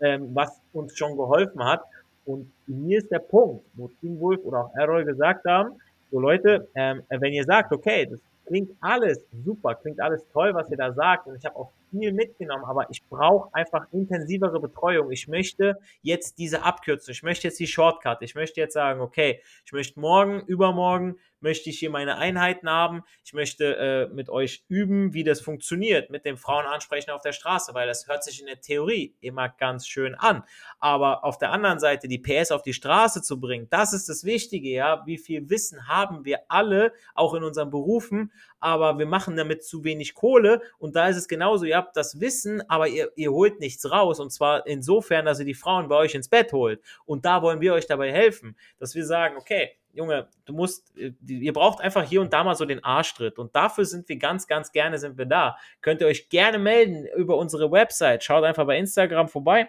ähm, 0.00 0.30
was 0.34 0.60
uns 0.72 0.96
schon 0.96 1.16
geholfen 1.16 1.64
hat. 1.64 1.82
Und 2.24 2.50
mir 2.66 2.98
ist 2.98 3.10
der 3.10 3.20
Punkt, 3.20 3.64
wo 3.74 3.88
Team 4.00 4.20
Wolf 4.20 4.44
oder 4.44 4.66
auch 4.66 4.74
Errol 4.74 5.04
gesagt 5.04 5.44
haben, 5.46 5.80
so 6.10 6.20
Leute, 6.20 6.68
ähm, 6.74 7.02
wenn 7.08 7.32
ihr 7.32 7.44
sagt, 7.44 7.72
okay, 7.72 8.06
das 8.06 8.20
klingt 8.46 8.70
alles 8.80 9.24
super, 9.44 9.74
klingt 9.74 10.00
alles 10.00 10.22
toll, 10.32 10.54
was 10.54 10.70
ihr 10.70 10.76
da 10.76 10.92
sagt, 10.92 11.26
und 11.26 11.36
ich 11.36 11.44
habe 11.44 11.56
auch 11.56 11.70
viel 11.90 12.12
mitgenommen, 12.12 12.64
aber 12.64 12.86
ich 12.90 13.02
brauche 13.08 13.54
einfach 13.54 13.86
intensivere 13.92 14.60
Betreuung. 14.60 15.10
Ich 15.10 15.28
möchte 15.28 15.78
jetzt 16.02 16.38
diese 16.38 16.62
Abkürzung, 16.62 17.12
ich 17.12 17.22
möchte 17.22 17.48
jetzt 17.48 17.60
die 17.60 17.66
Shortcut, 17.66 18.22
ich 18.22 18.34
möchte 18.34 18.60
jetzt 18.60 18.74
sagen, 18.74 19.00
okay, 19.00 19.40
ich 19.64 19.72
möchte 19.72 20.00
morgen, 20.00 20.40
übermorgen 20.46 21.16
möchte 21.40 21.70
ich 21.70 21.78
hier 21.78 21.90
meine 21.90 22.16
Einheiten 22.16 22.68
haben. 22.68 23.02
Ich 23.24 23.32
möchte 23.32 23.76
äh, 23.76 24.14
mit 24.14 24.28
euch 24.28 24.64
üben, 24.68 25.12
wie 25.14 25.24
das 25.24 25.40
funktioniert, 25.40 26.10
mit 26.10 26.24
dem 26.24 26.36
Frauen 26.36 26.66
ansprechen 26.66 27.10
auf 27.10 27.22
der 27.22 27.32
Straße, 27.32 27.74
weil 27.74 27.86
das 27.86 28.08
hört 28.08 28.24
sich 28.24 28.40
in 28.40 28.46
der 28.46 28.60
Theorie 28.60 29.14
immer 29.20 29.48
ganz 29.48 29.86
schön 29.86 30.14
an. 30.14 30.44
Aber 30.78 31.24
auf 31.24 31.38
der 31.38 31.52
anderen 31.52 31.78
Seite 31.78 32.08
die 32.08 32.18
PS 32.18 32.50
auf 32.50 32.62
die 32.62 32.72
Straße 32.72 33.22
zu 33.22 33.40
bringen, 33.40 33.68
das 33.70 33.92
ist 33.92 34.08
das 34.08 34.24
Wichtige, 34.24 34.70
ja. 34.70 35.02
Wie 35.06 35.18
viel 35.18 35.48
Wissen 35.50 35.88
haben 35.88 36.24
wir 36.24 36.40
alle, 36.48 36.92
auch 37.14 37.34
in 37.34 37.44
unseren 37.44 37.70
Berufen, 37.70 38.32
aber 38.60 38.98
wir 38.98 39.06
machen 39.06 39.36
damit 39.36 39.64
zu 39.64 39.84
wenig 39.84 40.14
Kohle 40.14 40.62
und 40.78 40.96
da 40.96 41.08
ist 41.08 41.16
es 41.16 41.28
genauso, 41.28 41.64
ihr 41.64 41.76
habt 41.76 41.96
das 41.96 42.20
Wissen, 42.20 42.62
aber 42.68 42.88
ihr, 42.88 43.10
ihr 43.16 43.32
holt 43.32 43.60
nichts 43.60 43.90
raus 43.90 44.20
und 44.20 44.30
zwar 44.30 44.66
insofern, 44.66 45.24
dass 45.24 45.38
ihr 45.38 45.44
die 45.44 45.54
Frauen 45.54 45.88
bei 45.88 45.96
euch 45.96 46.14
ins 46.14 46.28
Bett 46.28 46.52
holt 46.52 46.80
und 47.04 47.24
da 47.24 47.42
wollen 47.42 47.60
wir 47.60 47.74
euch 47.74 47.86
dabei 47.86 48.12
helfen, 48.12 48.56
dass 48.78 48.94
wir 48.94 49.06
sagen, 49.06 49.36
okay, 49.36 49.77
Junge, 49.92 50.28
du 50.44 50.52
musst, 50.52 50.96
äh, 50.96 51.12
ihr 51.26 51.52
braucht 51.52 51.80
einfach 51.80 52.04
hier 52.04 52.20
und 52.20 52.32
da 52.32 52.44
mal 52.44 52.54
so 52.54 52.64
den 52.64 52.84
Arschtritt. 52.84 53.38
Und 53.38 53.54
dafür 53.56 53.84
sind 53.84 54.08
wir 54.08 54.16
ganz, 54.16 54.46
ganz 54.46 54.72
gerne 54.72 54.98
sind 54.98 55.18
wir 55.18 55.26
da. 55.26 55.56
Könnt 55.80 56.00
ihr 56.00 56.06
euch 56.06 56.28
gerne 56.28 56.58
melden 56.58 57.06
über 57.16 57.36
unsere 57.36 57.70
Website. 57.70 58.24
Schaut 58.24 58.44
einfach 58.44 58.66
bei 58.66 58.78
Instagram 58.78 59.28
vorbei. 59.28 59.68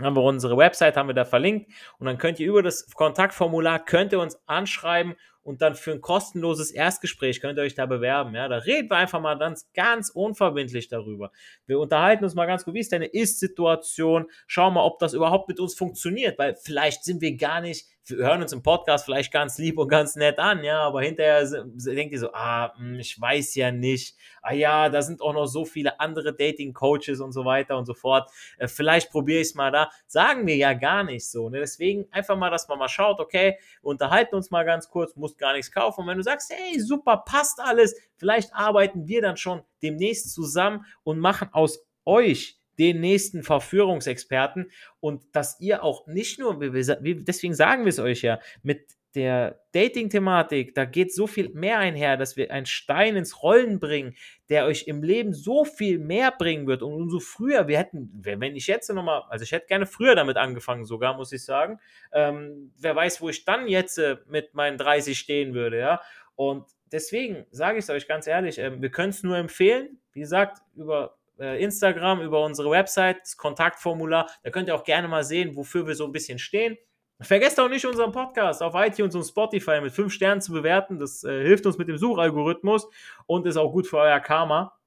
Haben 0.00 0.16
wir 0.16 0.22
unsere 0.22 0.56
Website, 0.56 0.96
haben 0.96 1.08
wir 1.08 1.14
da 1.14 1.24
verlinkt. 1.24 1.70
Und 1.98 2.06
dann 2.06 2.16
könnt 2.16 2.40
ihr 2.40 2.48
über 2.48 2.62
das 2.62 2.90
Kontaktformular, 2.94 3.84
könnt 3.84 4.12
ihr 4.12 4.20
uns 4.20 4.40
anschreiben 4.46 5.14
und 5.42 5.62
dann 5.62 5.74
für 5.74 5.92
ein 5.92 6.00
kostenloses 6.00 6.70
Erstgespräch 6.70 7.40
könnt 7.40 7.58
ihr 7.58 7.62
euch 7.62 7.74
da 7.74 7.86
bewerben. 7.86 8.34
Ja, 8.34 8.48
da 8.48 8.58
reden 8.58 8.90
wir 8.90 8.96
einfach 8.96 9.20
mal 9.20 9.38
ganz, 9.38 9.70
ganz 9.72 10.10
unverbindlich 10.10 10.88
darüber. 10.88 11.32
Wir 11.66 11.78
unterhalten 11.78 12.24
uns 12.24 12.34
mal 12.34 12.46
ganz 12.46 12.64
gut, 12.64 12.74
wie 12.74 12.80
ist 12.80 12.92
deine 12.92 13.06
Ist-Situation? 13.06 14.26
Schauen 14.46 14.74
mal, 14.74 14.84
ob 14.84 14.98
das 14.98 15.14
überhaupt 15.14 15.48
mit 15.48 15.58
uns 15.58 15.74
funktioniert, 15.74 16.38
weil 16.38 16.56
vielleicht 16.56 17.04
sind 17.04 17.20
wir 17.20 17.36
gar 17.36 17.60
nicht 17.60 17.88
hören 18.10 18.42
uns 18.42 18.52
im 18.52 18.62
Podcast 18.62 19.04
vielleicht 19.04 19.32
ganz 19.32 19.58
lieb 19.58 19.78
und 19.78 19.88
ganz 19.88 20.16
nett 20.16 20.38
an, 20.38 20.62
ja, 20.64 20.80
aber 20.80 21.02
hinterher 21.02 21.44
denkt 21.44 22.12
ihr 22.12 22.18
so, 22.18 22.32
ah, 22.32 22.72
hm, 22.76 22.98
ich 22.98 23.20
weiß 23.20 23.54
ja 23.54 23.70
nicht, 23.70 24.16
ah 24.42 24.52
ja, 24.52 24.88
da 24.88 25.02
sind 25.02 25.20
auch 25.20 25.32
noch 25.32 25.46
so 25.46 25.64
viele 25.64 26.00
andere 26.00 26.34
Dating-Coaches 26.34 27.20
und 27.20 27.32
so 27.32 27.44
weiter 27.44 27.76
und 27.76 27.86
so 27.86 27.94
fort, 27.94 28.30
äh, 28.58 28.68
vielleicht 28.68 29.10
probiere 29.10 29.40
ich 29.40 29.48
es 29.48 29.54
mal 29.54 29.70
da, 29.70 29.90
sagen 30.06 30.46
wir 30.46 30.56
ja 30.56 30.72
gar 30.72 31.04
nicht 31.04 31.28
so, 31.28 31.48
ne? 31.48 31.58
deswegen 31.60 32.06
einfach 32.12 32.36
mal, 32.36 32.50
dass 32.50 32.68
man 32.68 32.78
mal 32.78 32.88
schaut, 32.88 33.20
okay, 33.20 33.58
unterhalten 33.82 34.34
uns 34.34 34.50
mal 34.50 34.64
ganz 34.64 34.88
kurz, 34.88 35.16
musst 35.16 35.38
gar 35.38 35.52
nichts 35.52 35.72
kaufen. 35.72 36.02
Und 36.02 36.06
wenn 36.06 36.18
du 36.18 36.22
sagst, 36.22 36.52
hey, 36.52 36.78
super, 36.78 37.24
passt 37.26 37.60
alles, 37.60 37.94
vielleicht 38.16 38.54
arbeiten 38.54 39.06
wir 39.06 39.22
dann 39.22 39.36
schon 39.36 39.62
demnächst 39.82 40.32
zusammen 40.32 40.84
und 41.02 41.18
machen 41.18 41.48
aus 41.52 41.84
euch 42.04 42.59
den 42.80 43.00
nächsten 43.00 43.42
Verführungsexperten 43.42 44.70
und 45.00 45.22
dass 45.32 45.60
ihr 45.60 45.84
auch 45.84 46.06
nicht 46.06 46.38
nur, 46.38 46.58
deswegen 46.58 47.54
sagen 47.54 47.84
wir 47.84 47.90
es 47.90 47.98
euch 47.98 48.22
ja, 48.22 48.40
mit 48.62 48.96
der 49.14 49.60
Dating-Thematik, 49.72 50.74
da 50.74 50.86
geht 50.86 51.12
so 51.12 51.26
viel 51.26 51.50
mehr 51.50 51.78
einher, 51.78 52.16
dass 52.16 52.36
wir 52.36 52.50
einen 52.50 52.64
Stein 52.64 53.16
ins 53.16 53.42
Rollen 53.42 53.80
bringen, 53.80 54.14
der 54.48 54.64
euch 54.64 54.86
im 54.86 55.02
Leben 55.02 55.34
so 55.34 55.64
viel 55.64 55.98
mehr 55.98 56.30
bringen 56.30 56.66
wird. 56.66 56.82
Und 56.82 56.94
umso 56.94 57.18
früher, 57.18 57.68
wir 57.68 57.78
hätten, 57.78 58.08
wenn 58.22 58.56
ich 58.56 58.66
jetzt 58.66 58.88
nochmal, 58.90 59.24
also 59.28 59.42
ich 59.42 59.52
hätte 59.52 59.66
gerne 59.66 59.86
früher 59.86 60.14
damit 60.14 60.36
angefangen, 60.36 60.84
sogar, 60.86 61.16
muss 61.16 61.32
ich 61.32 61.44
sagen. 61.44 61.80
Ähm, 62.12 62.72
wer 62.78 62.94
weiß, 62.96 63.20
wo 63.20 63.28
ich 63.28 63.44
dann 63.44 63.68
jetzt 63.68 63.98
äh, 63.98 64.16
mit 64.26 64.54
meinen 64.54 64.78
30 64.78 65.18
stehen 65.18 65.54
würde, 65.54 65.78
ja. 65.78 66.00
Und 66.36 66.64
deswegen 66.90 67.46
sage 67.50 67.78
ich 67.78 67.84
es 67.84 67.90
euch 67.90 68.06
ganz 68.06 68.26
ehrlich, 68.26 68.58
äh, 68.58 68.80
wir 68.80 68.90
können 68.90 69.10
es 69.10 69.22
nur 69.22 69.36
empfehlen. 69.36 69.98
Wie 70.12 70.20
gesagt, 70.20 70.58
über 70.76 71.18
Instagram, 71.40 72.20
über 72.20 72.44
unsere 72.44 72.70
Website, 72.70 73.20
das 73.22 73.36
Kontaktformular, 73.36 74.28
da 74.42 74.50
könnt 74.50 74.68
ihr 74.68 74.74
auch 74.74 74.84
gerne 74.84 75.08
mal 75.08 75.24
sehen, 75.24 75.56
wofür 75.56 75.86
wir 75.86 75.94
so 75.94 76.04
ein 76.04 76.12
bisschen 76.12 76.38
stehen. 76.38 76.76
Vergesst 77.22 77.60
auch 77.60 77.68
nicht, 77.68 77.84
unseren 77.84 78.12
Podcast 78.12 78.62
auf 78.62 78.74
iTunes 78.74 79.14
und 79.14 79.24
Spotify 79.24 79.80
mit 79.82 79.92
5 79.92 80.12
Sternen 80.12 80.40
zu 80.40 80.52
bewerten. 80.52 80.98
Das 80.98 81.22
äh, 81.22 81.42
hilft 81.42 81.66
uns 81.66 81.76
mit 81.76 81.88
dem 81.88 81.98
Suchalgorithmus 81.98 82.88
und 83.26 83.46
ist 83.46 83.58
auch 83.58 83.72
gut 83.72 83.86
für 83.86 83.98
euer 83.98 84.20
Karma. 84.20 84.78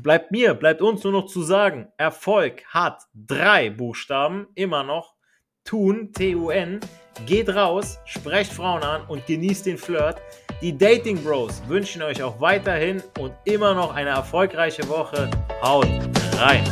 Bleibt 0.00 0.30
mir, 0.30 0.54
bleibt 0.54 0.82
uns 0.82 1.02
nur 1.02 1.12
noch 1.12 1.26
zu 1.26 1.42
sagen, 1.42 1.88
Erfolg 1.96 2.64
hat 2.66 3.02
drei 3.14 3.70
Buchstaben, 3.70 4.46
immer 4.54 4.84
noch. 4.84 5.14
Tun, 5.64 6.12
T-U-N. 6.12 6.80
Geht 7.26 7.48
raus, 7.48 7.98
sprecht 8.04 8.52
Frauen 8.52 8.82
an 8.82 9.06
und 9.08 9.26
genießt 9.26 9.66
den 9.66 9.78
Flirt. 9.78 10.20
Die 10.62 10.76
Dating 10.76 11.22
Bros 11.22 11.62
wünschen 11.68 12.02
euch 12.02 12.22
auch 12.22 12.40
weiterhin 12.40 13.02
und 13.18 13.34
immer 13.44 13.74
noch 13.74 13.94
eine 13.94 14.10
erfolgreiche 14.10 14.88
Woche. 14.88 15.30
Haut 15.62 15.86
rein! 16.38 16.64